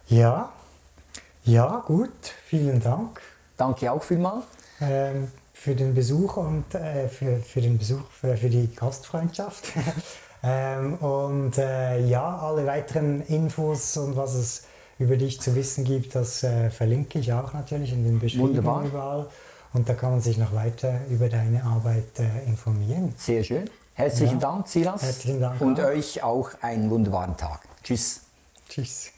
Ja, 0.09 0.51
ja, 1.43 1.83
gut, 1.87 2.11
vielen 2.45 2.81
Dank 2.81 3.19
Danke 3.57 3.91
auch 3.91 4.03
vielmals. 4.03 4.45
ähm, 4.81 5.31
für 5.63 5.75
den 5.75 5.93
Besuch 5.95 6.35
und 6.35 6.75
äh, 6.75 7.07
für, 7.07 7.37
für 7.37 7.61
den 7.61 7.77
Besuch, 7.77 8.03
für, 8.11 8.35
für 8.35 8.49
die 8.49 8.67
Gastfreundschaft. 8.75 9.63
ähm, 10.43 10.95
und 10.95 11.57
äh, 11.57 12.05
ja, 12.05 12.37
alle 12.39 12.65
weiteren 12.65 13.21
Infos 13.27 13.95
und 13.95 14.17
was 14.17 14.33
es 14.33 14.63
über 14.99 15.15
dich 15.15 15.39
zu 15.39 15.55
wissen 15.55 15.85
gibt, 15.85 16.15
das 16.15 16.43
äh, 16.43 16.69
verlinke 16.69 17.17
ich 17.19 17.31
auch 17.31 17.53
natürlich 17.53 17.93
in 17.93 18.03
den 18.03 18.19
Beschreibungen 18.19 18.57
Wunderbar. 18.57 18.83
überall. 18.85 19.27
Und 19.71 19.87
da 19.87 19.93
kann 19.93 20.11
man 20.11 20.21
sich 20.21 20.37
noch 20.37 20.53
weiter 20.53 20.99
über 21.09 21.29
deine 21.29 21.63
Arbeit 21.63 22.19
äh, 22.19 22.45
informieren. 22.45 23.13
Sehr 23.17 23.43
schön. 23.43 23.69
Herzlichen 23.93 24.41
Ja. 24.41 24.51
Dank, 24.51 24.67
Silas. 24.67 25.01
Herzlichen 25.01 25.39
Dank 25.39 25.61
Und 25.61 25.79
auch. 25.79 25.85
euch 25.85 26.21
auch 26.23 26.49
einen 26.61 26.89
wunderbaren 26.89 27.37
Tag. 27.37 27.61
Tschüss. 27.83 28.19
Tschüss. 28.67 29.11